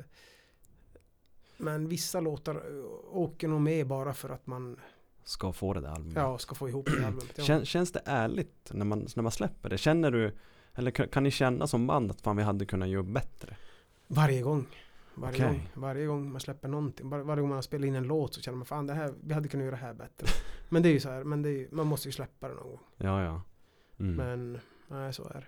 [1.57, 4.79] Men vissa låtar eh, åker nog med bara för att man
[5.25, 7.33] Ska få det där albumet ja, ska få ihop det albumet.
[7.35, 7.43] Ja.
[7.43, 9.77] Kän, Känns det ärligt när man, när man släpper det?
[9.77, 10.35] Känner du
[10.73, 13.57] Eller kan, ni känna som band att fan vi hade kunnat göra bättre?
[14.07, 14.65] Varje gång.
[15.15, 15.47] Varje, Okej.
[15.47, 17.09] gång, varje gång man släpper någonting.
[17.09, 19.33] Var, varje gång man spelar in en låt så känner man fan det här, vi
[19.33, 20.27] hade kunnat göra det här bättre.
[20.69, 22.53] men det är ju så här, men det är, ju- man måste ju släppa det
[22.53, 22.79] någon gång.
[22.97, 23.41] Ja ja
[23.99, 24.15] mm.
[24.15, 25.47] Men nej, så är det.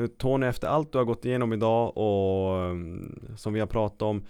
[0.00, 4.02] Eh, Tony, efter allt du har gått igenom idag och mm, som vi har pratat
[4.02, 4.24] om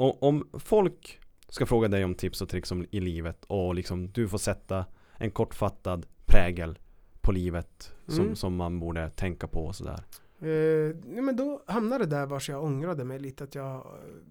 [0.00, 4.28] Om folk ska fråga dig om tips och tricks om, i livet och liksom du
[4.28, 4.84] får sätta
[5.16, 6.78] en kortfattad prägel
[7.20, 8.36] på livet som, Mm.
[8.36, 10.04] som man borde tänka på och sådär
[10.42, 13.82] Eh, men då hamnade det där vars jag ångrade mig lite att jag eh,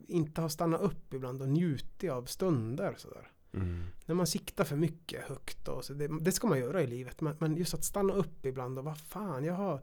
[0.07, 3.31] inte har stannat upp ibland och njutit av stunder sådär.
[3.53, 3.83] mm.
[4.05, 7.21] När man siktar för mycket högt och så det, det ska man göra i livet.
[7.21, 9.81] Men, men just att stanna upp ibland och vad fan, jag har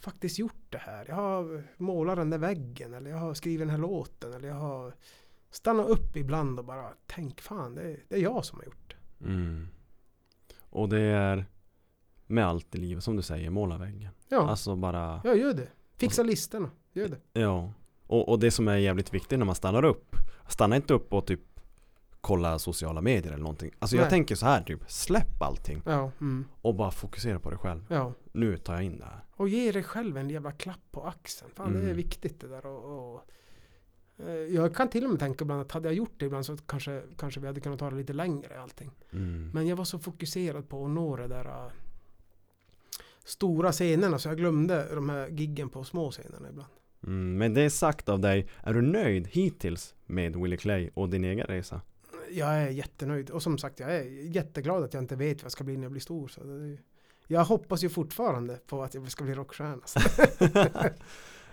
[0.00, 1.04] faktiskt gjort det här.
[1.08, 4.54] Jag har målat den där väggen eller jag har skrivit den här låten eller jag
[4.54, 4.94] har
[5.50, 8.94] stannat upp ibland och bara tänk fan, det är, det är jag som har gjort
[9.18, 9.24] det.
[9.24, 9.68] Mm.
[10.70, 11.46] Och det är
[12.26, 15.68] med allt i livet som du säger, måla väggen Ja, Alltså bara ja gör det.
[15.96, 17.40] Fixa listorna, gör det.
[17.40, 17.72] Ja
[18.06, 20.16] och, och det som är jävligt viktigt när man stannar upp
[20.48, 21.40] Stanna inte upp och typ
[22.20, 24.10] Kolla sociala medier eller någonting Alltså jag Nej.
[24.10, 28.12] tänker så här typ Släpp allting Ja, mm, och bara fokusera på dig själv ja.
[28.32, 31.50] Nu tar jag in det här Och ge dig själv en jävla klapp på axeln.
[31.54, 31.96] Fan det är Mm.
[31.96, 33.20] viktigt det där och, och
[34.50, 37.02] jag kan till och med tänka ibland att hade jag gjort det ibland så kanske,
[37.18, 38.90] kanske vi hade kunnat ta det lite längre allting.
[39.12, 39.50] mm.
[39.54, 41.72] Men jag var så fokuserad på att nå det där äh,
[43.24, 46.68] stora scenerna så jag glömde de här giggen på små scenerna ibland.
[47.06, 51.08] Mm, Men det är sagt av dig Är du nöjd hittills med Willie Clay och
[51.08, 51.80] din egen resa?
[52.30, 54.02] Jag är jättenöjd och som sagt jag är
[54.34, 56.28] jätteglad att jag inte vet vad jag ska bli när jag blir stor.
[56.28, 56.78] Så är,
[57.26, 59.82] jag hoppas ju fortfarande på att jag ska bli rockstjärna.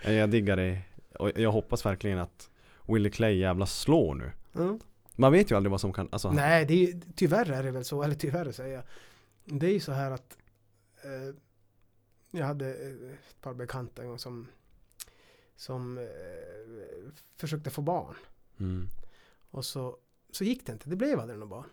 [0.02, 0.78] Eh, Jag diggar det
[1.18, 2.50] och jag hoppas verkligen att
[2.88, 4.78] Willie Clay jävla slår nu Ja.
[5.16, 7.84] Man vet ju aldrig vad som kan, alltså Nej, det är, tyvärr är det väl
[7.84, 8.84] så, eller tyvärr säger jag.
[9.60, 10.38] Det är ju så här att
[11.04, 11.34] eh,
[12.30, 14.46] jag hade eh, ett par bekanta en gång som,
[15.56, 16.04] som eh,
[17.36, 18.16] försökte få barn.
[18.60, 18.88] mm.
[19.50, 19.96] Och så,
[20.30, 21.70] så gick det inte, det blev aldrig något barn.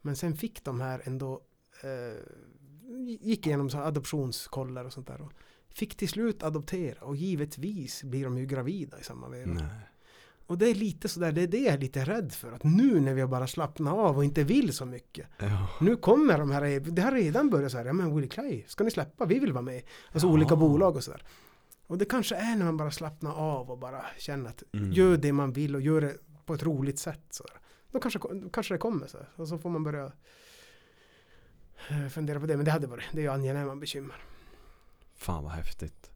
[0.00, 1.42] Men sen fick de här ändå,
[1.82, 2.18] eh,
[3.20, 5.20] gick igenom så adoptionskollar och sånt där.
[5.20, 5.32] Och
[5.68, 9.70] fick till slut adoptera och givetvis blir de ju gravida i samma veva.
[10.50, 12.52] Och det är lite sådär, det är det jag är lite rädd för.
[12.52, 15.26] Att nu när vi har bara slappnat av och inte vill så mycket.
[15.38, 15.68] Ja.
[15.80, 18.84] Nu kommer de här, det har redan börjat så här, ja men Willie Clay, ska
[18.84, 19.24] ni släppa?
[19.24, 19.82] Vi vill vara med.
[20.12, 20.32] Alltså Ja.
[20.32, 21.22] olika bolag och sådär.
[21.86, 24.92] Och det kanske är när man bara slappnar av och bara känner att Mm.
[24.92, 26.16] gör det man vill och gör det
[26.46, 27.24] på ett roligt sätt.
[27.30, 27.56] Så där.
[27.92, 29.28] Då kanske, då kanske det kommer så här.
[29.36, 30.12] Och så får man börja
[31.90, 32.56] eh, fundera på det.
[32.56, 34.16] Men det hade varit, det är ju angenäma bekymmer.
[35.16, 36.10] Fan vad häftigt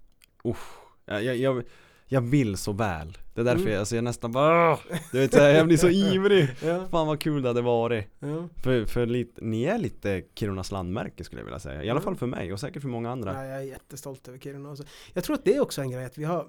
[0.44, 0.76] Uff.
[1.04, 1.64] Jag, jag, jag,
[2.06, 3.72] jag vill så väl Det är därför Mm.
[3.72, 4.78] jag, alltså jag nästan bara!
[5.12, 8.48] Du vet jag blir så ivrig Ja, Fan vad kul det hade varit ja.
[8.62, 12.16] För, för lite, ni är lite Kirunas landmärke skulle jag vilja säga I alla fall
[12.16, 14.70] för mig och säkert för många andra Ja, jag är jättestolt över Kiruna.
[14.70, 14.84] också.
[15.12, 16.48] Jag tror att det är också en grej att vi har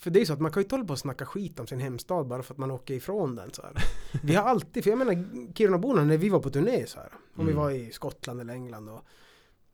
[0.00, 1.66] för det är så att man kan ju inte hålla på och snacka skit om
[1.66, 3.72] sin hemstad bara för att man åker ifrån den så här.
[4.22, 5.24] Vi har alltid, för jag menar
[5.54, 7.08] Kirunaborna när vi var på turné så här.
[7.36, 7.62] Om vi Mm.
[7.64, 9.04] var i Skottland eller England och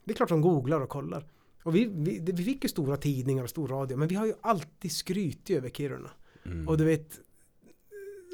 [0.04, 1.24] Det är klart de googlar och kollar.
[1.64, 4.34] Och vi, vi, vi fick ju stora tidningar och stor radio men vi har ju
[4.40, 6.10] alltid skrytit över Kiruna.
[6.44, 6.68] mm.
[6.68, 7.20] Och du vet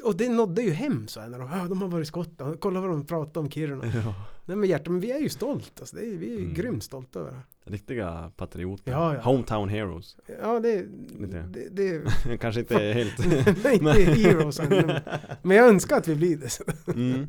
[0.03, 2.59] och det nådde ju hem så här när de, ah, de har varit i Skottland,
[2.59, 3.85] kolla vad de pratar om Kiruna.
[4.05, 4.13] Ja.
[4.45, 6.53] Nej men hjärtat, men vi är ju stolta, alltså, det är, vi är ju Mm.
[6.53, 7.71] grymt stolta över det.
[7.71, 8.91] Riktiga patrioter.
[8.91, 9.21] Ja, ja.
[9.21, 10.17] Hometown heroes.
[10.41, 10.85] Ja det,
[11.19, 11.41] Lite.
[11.71, 13.17] det, det Kanske inte är helt...
[13.63, 13.91] Nej, inte
[14.29, 14.99] heroes ännu.
[15.41, 16.59] Men jag önskar att vi blir det.
[16.93, 17.27] Mm.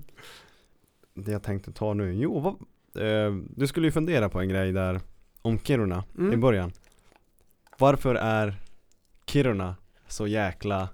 [1.15, 2.53] Det jag tänkte ta nu, jo vad,
[3.07, 5.01] eh, du skulle ju fundera på en grej där
[5.43, 6.33] om Kiruna Mm.
[6.33, 6.73] i början.
[7.79, 8.55] Varför är
[9.27, 9.77] Kiruna
[10.09, 10.89] så jäkla...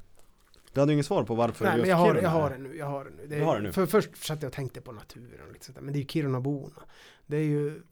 [0.73, 2.51] Du hade ju inget svar på varför Nej just men jag har, Kiruna jag har
[2.51, 2.55] är.
[2.57, 3.27] det nu, jag har det nu.
[3.27, 3.73] Det Du har det nu?
[3.73, 6.07] För först satt jag och tänkte på naturen och lite där, men det är ju
[6.07, 6.83] Kirunaborna.
[7.27, 7.83] Det är ju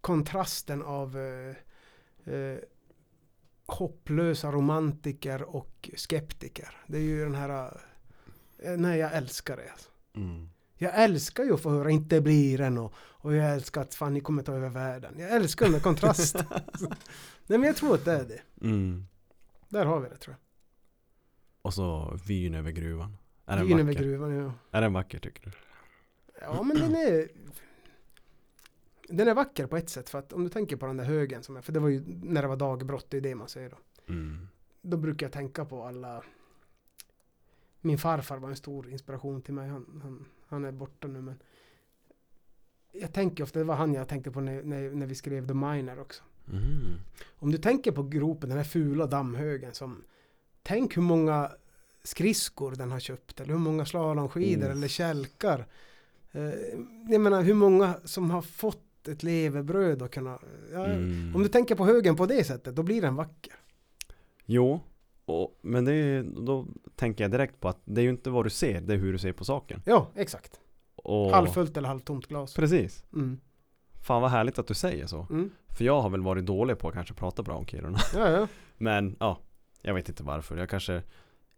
[0.00, 2.58] kontrasten av eh, eh,
[3.66, 6.68] hopplösa romantiker och skeptiker.
[6.86, 7.80] Det är ju den här,
[8.58, 9.70] eh, nej jag älskar det.
[9.70, 9.88] Alltså.
[10.16, 10.48] Mm.
[10.76, 14.14] Jag älskar ju att få höra inte blir en och, och jag älskar att fan
[14.14, 15.14] ni kommer ta över världen.
[15.18, 16.46] Jag älskar den kontrasten.
[17.46, 18.66] nej men jag tror att det är det.
[18.66, 19.06] Mm.
[19.68, 20.36] Där har vi det tror
[21.62, 23.16] Och så vyn över gruvan.
[23.46, 23.68] Är jag.
[23.68, 24.52] den Vyn över gruvan, ja.
[24.70, 25.52] Är den vacker tycker du?
[26.40, 27.28] Ja men den är
[29.08, 31.42] Den är vacker på ett sätt för att om du tänker på den där högen
[31.42, 33.70] som är, för det var ju när det var dagbrott, det är det man säger
[33.70, 33.76] då.
[34.12, 34.48] Mm.
[34.82, 36.24] Då brukar jag tänka på alla
[37.80, 41.38] Min farfar var en stor inspiration till mig, han, han, han är borta nu men
[42.92, 45.54] Jag tänker ofta, det var han jag tänkte på när, när, när vi skrev The
[45.54, 46.22] Miner också.
[46.52, 46.98] Mm.
[47.26, 50.04] Om du tänker på gropen, den här fula dammhögen som
[50.62, 51.50] Tänk hur många
[52.02, 54.70] skridskor den har köpt eller hur många slalomskidor Oh.
[54.72, 55.66] eller kälkar.
[56.32, 56.42] Eh,
[57.10, 60.38] jag menar hur många som har fått ett levebröd och kunna...
[60.72, 61.36] Ja, Mm.
[61.36, 63.52] Om du tänker på högen på det sättet, då blir den vacker.
[64.44, 64.80] Jo,
[65.24, 68.46] och, men det är, då tänker jag direkt på att det är ju inte vad
[68.46, 69.82] du ser, det är hur du ser på saken.
[69.84, 70.60] Ja, exakt.
[70.96, 72.54] Och, Halvfullt eller halvtomt glas.
[72.54, 73.04] Precis.
[73.12, 73.40] Mm.
[74.02, 75.26] Fan vad härligt att du säger så.
[75.30, 75.50] Mm.
[75.68, 77.98] För jag har väl varit dålig på att kanske prata bra om Kiruna.
[78.14, 78.48] Ja, ja.
[78.78, 79.38] Men ja,
[79.82, 80.56] jag vet inte varför.
[80.56, 81.02] Jag kanske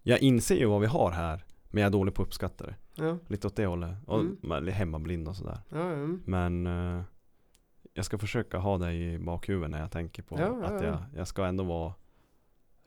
[0.03, 2.75] Jag inser ju vad vi har här Men jag är dålig på att uppskatta det
[2.95, 4.69] Ja, Lite åt det hållet Och Mm.
[4.69, 6.23] hemmablind och sådär ja, mm.
[6.25, 7.03] Men eh,
[7.95, 10.85] Jag ska försöka ha det i bakhuvudet när jag tänker på att ja.
[10.85, 11.95] jag, jag ska ändå vara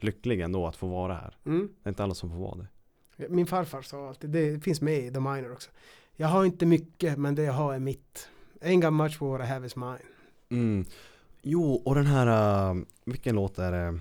[0.04, 1.70] Lycklig ändå att få vara här Mm.
[1.84, 2.68] Det är inte alla som får vara
[3.18, 5.70] det Min farfar sa alltid, det finns med i The Miner också.
[6.16, 8.30] Jag har inte mycket, men det jag har är mitt.
[8.62, 10.00] Ain't got much what I have is mine.
[10.50, 10.86] mm.
[11.42, 14.00] Jo, och den här uh, Vilken låt är det?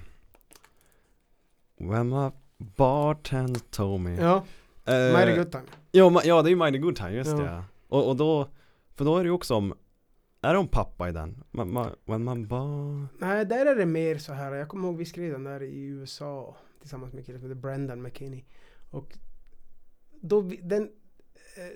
[1.79, 4.45] When my bartender told me Ja,
[4.85, 5.65] Eh, Mighty Good Time.
[5.93, 7.37] Ja, ja det är ju Mighty Good Time, just Ja.
[7.37, 7.63] det.
[7.89, 8.49] Och, och då,
[8.95, 9.75] för då är det ju också om
[10.41, 11.45] Är det om pappa i den?
[11.51, 13.07] Ma, ma, when man bar...
[13.19, 14.53] Nej, där är det mer så här.
[14.53, 17.61] Jag kommer ihåg vi skrev den där i USA tillsammans med en kille som heter
[17.61, 18.45] Brendan McKinney.
[18.91, 19.19] Och
[20.21, 20.89] då, vi- den, eh,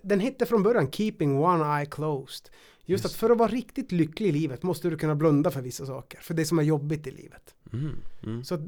[0.02, 2.48] den hette från början Keeping One Eye Closed.
[2.84, 5.62] Just, Just att för att vara riktigt lycklig i livet måste du kunna blunda för
[5.62, 6.20] vissa saker.
[6.20, 7.54] För det som är jobbigt i livet.
[7.72, 8.44] Mm, mm.
[8.44, 8.60] Så eh,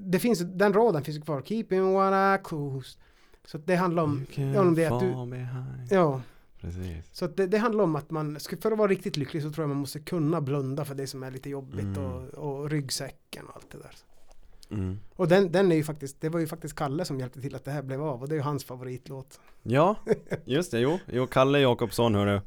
[0.00, 1.42] det finns, den raden finns kvar.
[1.42, 3.00] Keeping One Eye Closed.
[3.44, 5.88] Så det handlar om, ja, om det att du- behind.
[5.90, 6.22] ja.
[6.60, 7.04] Precis.
[7.12, 9.68] Så det, det handlar om att man, för att vara riktigt lycklig så tror jag
[9.68, 12.04] man måste kunna blunda för det som är lite jobbigt Mm.
[12.04, 13.90] och, och ryggsäcken och allt det där.
[14.70, 14.98] Mm.
[15.16, 17.64] Och den, den är ju faktiskt, det var ju faktiskt Kalle som hjälpte till att
[17.64, 19.40] det här blev av och det är ju hans favoritlåt.
[19.62, 19.96] Ja,
[20.44, 20.98] just det, jo.
[21.12, 22.40] Jo, Kalle Jakobsson hörru.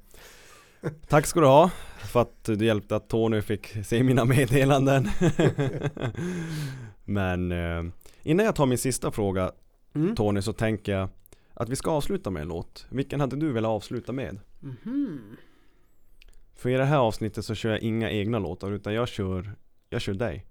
[1.08, 5.08] Tack ska du ha för att du hjälpte att Tony fick se mina meddelanden.
[7.06, 7.84] Men eh,
[8.24, 9.52] innan jag tar min sista fråga
[9.94, 10.16] Mm.
[10.16, 11.10] Tony så tänker jag
[11.62, 12.86] att vi ska avsluta med en låt.
[12.90, 14.40] Vilken hade du velat avsluta med?
[14.60, 15.38] Mhm.
[16.56, 19.52] För i det här avsnittet så kör jag inga egna låtar utan jag kör,
[19.90, 20.46] jag kör dig.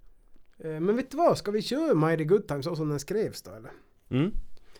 [0.57, 3.41] Eh, Men vet du vad, ska vi köra Mighty Good Time så som den skrevs
[3.41, 3.71] då eller?
[4.09, 4.31] Mm.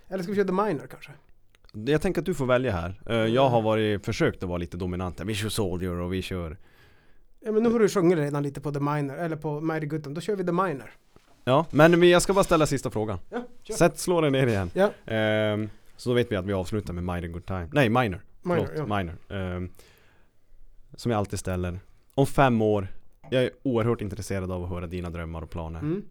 [0.07, 1.11] Eller ska vi köra The Minor kanske?
[1.91, 3.01] Jag tänker att du får välja här.
[3.09, 5.19] Eh, Jag har varit, försökt att vara lite dominant.
[5.19, 5.25] här.
[5.25, 6.57] Vi kör Soldier och vi kör
[7.39, 10.03] Ja men nu har du sjungit redan lite på The Minor, eller på Mighty Good
[10.03, 10.93] Time, då kör vi The Minor.
[11.43, 13.19] Ja, men vi- jag ska bara ställa sista frågan.
[13.29, 13.73] Ja, kör.
[13.75, 14.71] Sätt, slå den ner igen.
[14.73, 14.91] Ja.
[15.13, 15.69] Ehm,
[16.01, 17.69] så då vet vi att vi avslutar med Mighty Good Time.
[17.73, 18.21] Nej, Minor.
[18.41, 18.97] Minor, Förlåt, ja.
[18.97, 19.17] Minor.
[19.29, 19.69] Ehm,
[20.95, 21.79] som jag alltid ställer.
[22.13, 22.87] Om fem år,
[23.29, 25.79] jag är oerhört intresserad av att höra dina drömmar och planer.
[25.79, 26.05] Mm.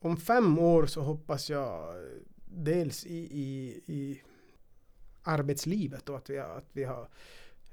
[0.00, 2.02] Om fem år så hoppas jag eh,
[2.46, 4.20] dels i, i, i
[5.22, 7.08] arbetslivet och att vi, har- att vi har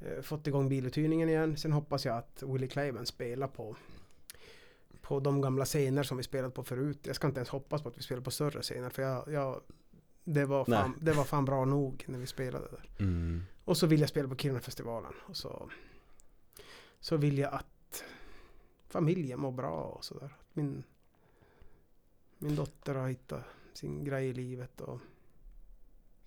[0.02, 1.58] eh, fått igång biluthyrningen igen.
[1.58, 3.76] Sen hoppas jag att Willie Clayman spelar på
[5.02, 7.00] på de gamla scener som vi spelat på förut.
[7.04, 9.62] Jag ska inte ens hoppas på att vi spelar på större scener för jag, jag
[10.24, 12.90] det, var fan, det var fan bra nog när vi spelade där.
[13.00, 13.44] Mm.
[13.66, 15.14] Och så vill jag spela på Kirunafestivalen.
[15.26, 15.70] Och så,
[17.00, 18.04] så vill jag att
[18.90, 20.30] familjen mår bra och sådär.
[20.54, 20.84] Min,
[22.38, 23.44] min dotter har hittat
[23.74, 24.82] sin grej i livet.
[24.82, 25.00] Och,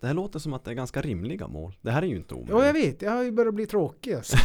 [0.01, 1.77] Det här låter som att det är ganska rimliga mål.
[1.81, 2.55] Det här är ju inte omöjligt.
[2.57, 3.03] ja, jag vet.
[3.03, 4.12] Jag har ju börjat bli tråkig.
[4.15, 4.37] Alltså.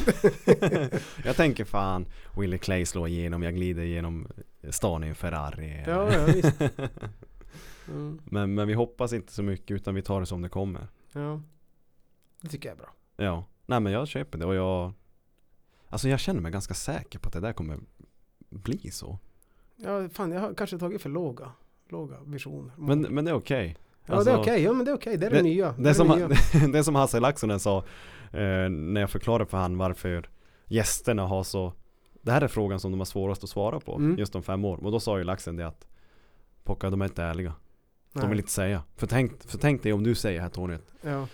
[1.26, 2.06] jag tänker fan,
[2.38, 4.28] Willie Clay slår igenom, jag glider igenom
[4.70, 5.84] stan i en Ferrari.
[5.88, 6.62] ja, ja, visst.
[7.90, 8.20] Mm.
[8.26, 10.88] Men, men vi hoppas inte så mycket utan vi tar det som det kommer.
[11.14, 11.42] Ja.
[12.42, 12.90] Det tycker jag är bra.
[13.26, 14.94] Ja, nej men jag köper det och jag
[15.92, 17.80] Alltså jag känner mig ganska säker på att det där kommer
[18.50, 19.20] bli så.
[19.76, 21.52] Ja, fan jag har kanske tagit för låga,
[21.90, 22.72] låga visioner.
[22.78, 23.78] Men, men det är okej.
[24.06, 24.64] ja, alltså- det är okej.
[24.64, 25.18] Ja, men det är okej.
[25.18, 25.72] Det är det, nya.
[25.72, 26.28] Det är är som, nya.
[26.72, 27.78] det är som Hasse Laxonen sa
[28.32, 30.30] eh, när jag förklarade för han varför
[30.66, 31.74] gästerna har så
[32.22, 34.18] Det här är frågan som de har svårast att svara på Mm.
[34.18, 34.84] just om fem år.
[34.86, 35.88] Och då sa ju Laxen det att
[36.64, 37.54] Pocka de är inte ärliga.
[38.14, 38.30] De Nej.
[38.30, 38.84] vill inte säga.
[38.96, 41.28] För tänk, för tänk dig om du säger här Tony Ja,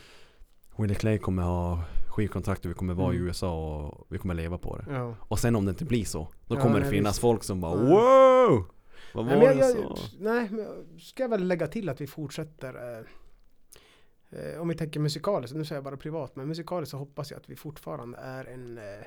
[0.77, 3.27] Willie Clay kommer ha skivkontrakt och vi kommer vara i Mm.
[3.27, 4.85] USA och vi kommer leva på det.
[4.93, 5.15] ja.
[5.19, 7.22] Och sen om det inte blir så, då Ja, kommer det finnas visst.
[7.22, 7.89] folk som bara Ja.
[7.89, 8.65] wow!
[9.14, 9.77] Vad var Nej, men det jag, så?
[9.80, 12.73] jag, nej, men jag ska väl lägga till att vi fortsätter.
[12.99, 17.31] Eh, eh, om vi tänker musikaliskt, nu säger jag bara privat, men musikaliskt så hoppas
[17.31, 19.06] jag att vi fortfarande är en eh,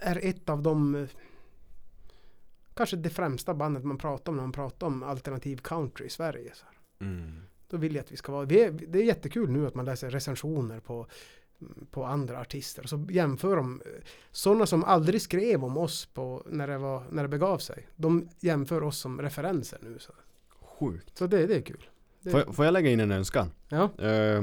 [0.00, 1.08] är ett av de eh,
[2.74, 6.52] kanske det främsta bandet man pratar om när man pratar om alternativ country i Sverige.
[6.54, 6.64] Så.
[7.04, 7.42] Mm.
[7.68, 9.84] Då vill jag att vi ska vara, vi är, det är jättekul nu att man
[9.84, 11.06] läser recensioner på
[11.90, 12.86] på andra artister.
[12.86, 13.82] Så jämför de
[14.30, 17.88] sådana som aldrig skrev om oss på, när, det var, när det begav sig.
[17.96, 19.98] De jämför oss som referenser nu.
[19.98, 20.12] Så,
[20.60, 21.18] Sjukt.
[21.18, 21.88] så det, det är kul.
[22.20, 23.50] Det, Får jag, får jag lägga in en önskan?
[23.68, 24.42] ja, Eh,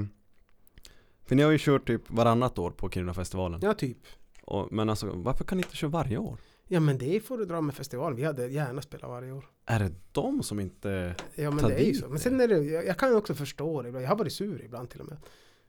[1.26, 3.60] för ni har ju kört typ varannat år på Kirunafestivalen.
[3.64, 3.98] ja, typ.
[4.44, 6.38] Och, men alltså varför kan ni inte köra varje år?
[6.72, 8.16] Ja men det får du dra med festivalen.
[8.16, 9.46] Vi hade gärna spelat varje år.
[9.66, 11.16] Är det de som inte...
[11.36, 12.10] Ja men Ta det är ju dit så.
[12.10, 13.88] Men sen är det, jag, jag kan ju också förstå det.
[13.88, 14.06] ibland.
[14.06, 15.18] Jag har varit sur ibland till och med.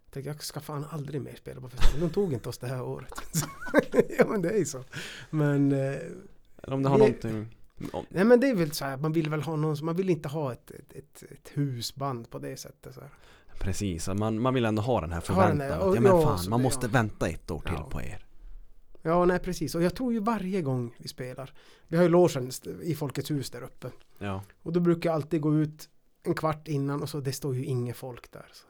[0.05, 2.09] Jag tänkte, jag ska fan aldrig mer spela på festivalen.
[2.09, 3.13] De tog inte oss det här året.
[4.19, 4.85] ja men det är ju så.
[5.31, 5.79] Men, eh,
[6.63, 7.57] Eller om det har Det- någonting...
[7.93, 10.11] Om, nej men det är väl så här, man vill väl ha någon, man vill
[10.11, 12.95] inte ha ett, ett, ett, ett husband på det sättet.
[12.95, 13.11] Så här.
[13.61, 15.69] precis, man, man vill ändå ha den här förväntan.
[15.95, 16.91] ja men fan, man måste ja.
[16.93, 17.89] vänta ett år till Ja.
[17.91, 18.27] på er.
[19.03, 19.75] Ja, nej precis.
[19.75, 21.53] Och jag tror ju varje gång vi spelar.
[21.89, 22.51] Vi har ju logen
[22.83, 23.91] i Folkets hus där uppe.
[24.19, 24.43] Ja.
[24.63, 25.89] Och då brukar jag alltid gå ut
[26.23, 28.47] en kvart innan och så det står ju inget folk där.
[28.53, 28.67] Så.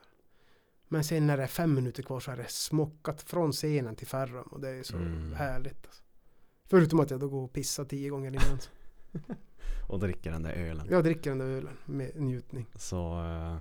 [0.87, 4.07] Men sen när det är fem minuter kvar så är det smockat från scenen till
[4.07, 5.33] Ferrum och det är så Mm.
[5.33, 5.85] härligt.
[5.85, 6.01] Alltså.
[6.65, 8.59] Förutom att jag då går och pissar tio gånger innan.
[9.89, 10.87] Och dricker den där ölen.
[10.89, 12.65] Jag dricker den där ölen med njutning.
[12.75, 13.19] Så...
[13.25, 13.57] eh,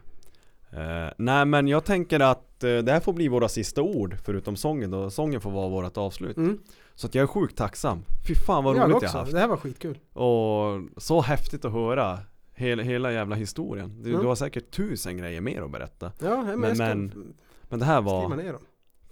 [0.72, 4.56] eh, nej men jag tänker att eh, det här får bli våra sista ord förutom
[4.56, 5.10] sången då.
[5.10, 6.36] Sången får vara vårt avslut.
[6.36, 6.58] Mm.
[6.94, 8.04] Så att jag är sjukt tacksam.
[8.28, 9.06] Fy fan vad jag roligt också.
[9.06, 9.32] jag haft.
[9.32, 9.98] Det här var skitkul.
[10.12, 12.18] Och så häftigt att höra
[12.54, 14.02] hela, hela jävla historien.
[14.02, 14.22] Du, Mm.
[14.22, 16.12] du har säkert tusen grejer mer att berätta.
[16.18, 17.34] Ja, men, Men- men-
[17.68, 18.62] Men det här skriva var, ner dem.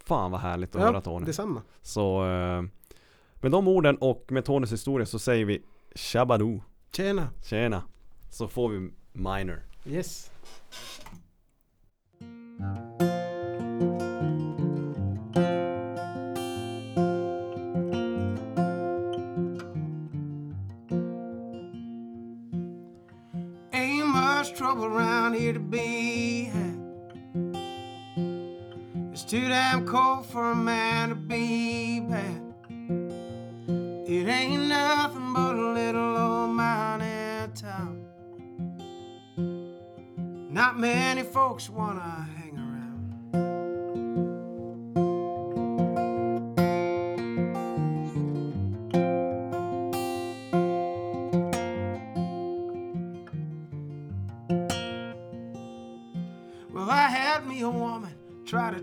[0.04, 1.26] fan vad härligt att höra Ja, Tony.
[1.26, 1.62] detsamma.
[1.82, 2.62] Så eh,
[3.40, 5.62] med de orden och med Tonys historia så säger vi
[5.94, 6.62] Shabadoo.
[6.92, 7.28] Tjena.
[7.44, 7.82] Tjena.
[8.30, 9.62] Så får vi minor.
[9.86, 10.30] Yes.
[12.60, 12.66] Ain't
[24.08, 26.80] much trouble around here to be had.
[29.12, 32.42] It's too damn cold for a man to be bad.
[34.08, 38.04] It ain't nothing but a little old mining town.
[40.50, 42.28] Not many folks wanna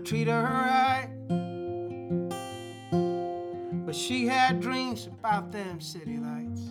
[0.06, 1.08] treat her right.
[3.84, 6.62] But she had dreams about them city lights.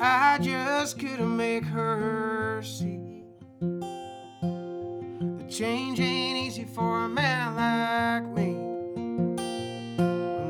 [0.00, 3.24] I just couldn't make her see.
[3.60, 8.54] The change ain't easy for a man like me.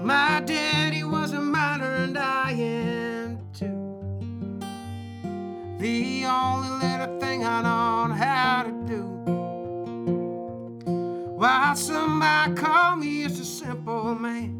[0.04, 4.60] My daddy was a miner and I am too.
[5.80, 8.77] The only little thing I know how to
[11.38, 14.56] While some might call me just a simple man.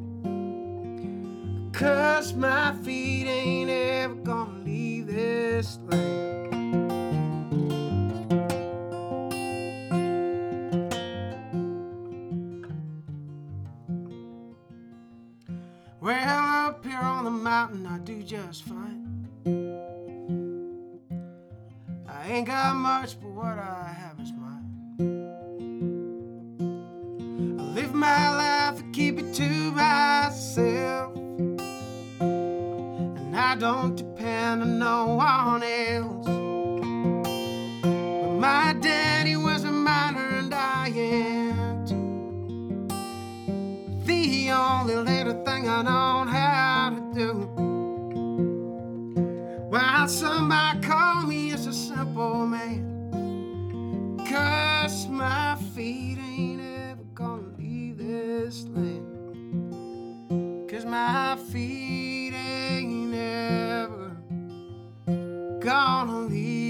[1.73, 6.55] Cause my feet ain't ever gonna leave this land.
[16.01, 19.27] Well, up here on the mountain, I do just fine.
[22.07, 24.31] I ain't got much, but what I have is
[27.99, 31.17] my life and keep it to myself.
[32.21, 36.27] And I don't depend on no one else.
[37.83, 42.87] But my daddy was a miner and I am too.
[44.05, 47.33] The only little thing I know how to do.
[49.71, 52.85] While But somebody call me just a simple man.
[54.29, 56.58] Cause my feet ain't
[60.69, 64.17] Cause my feet ain't ever
[65.61, 66.68] gonna leave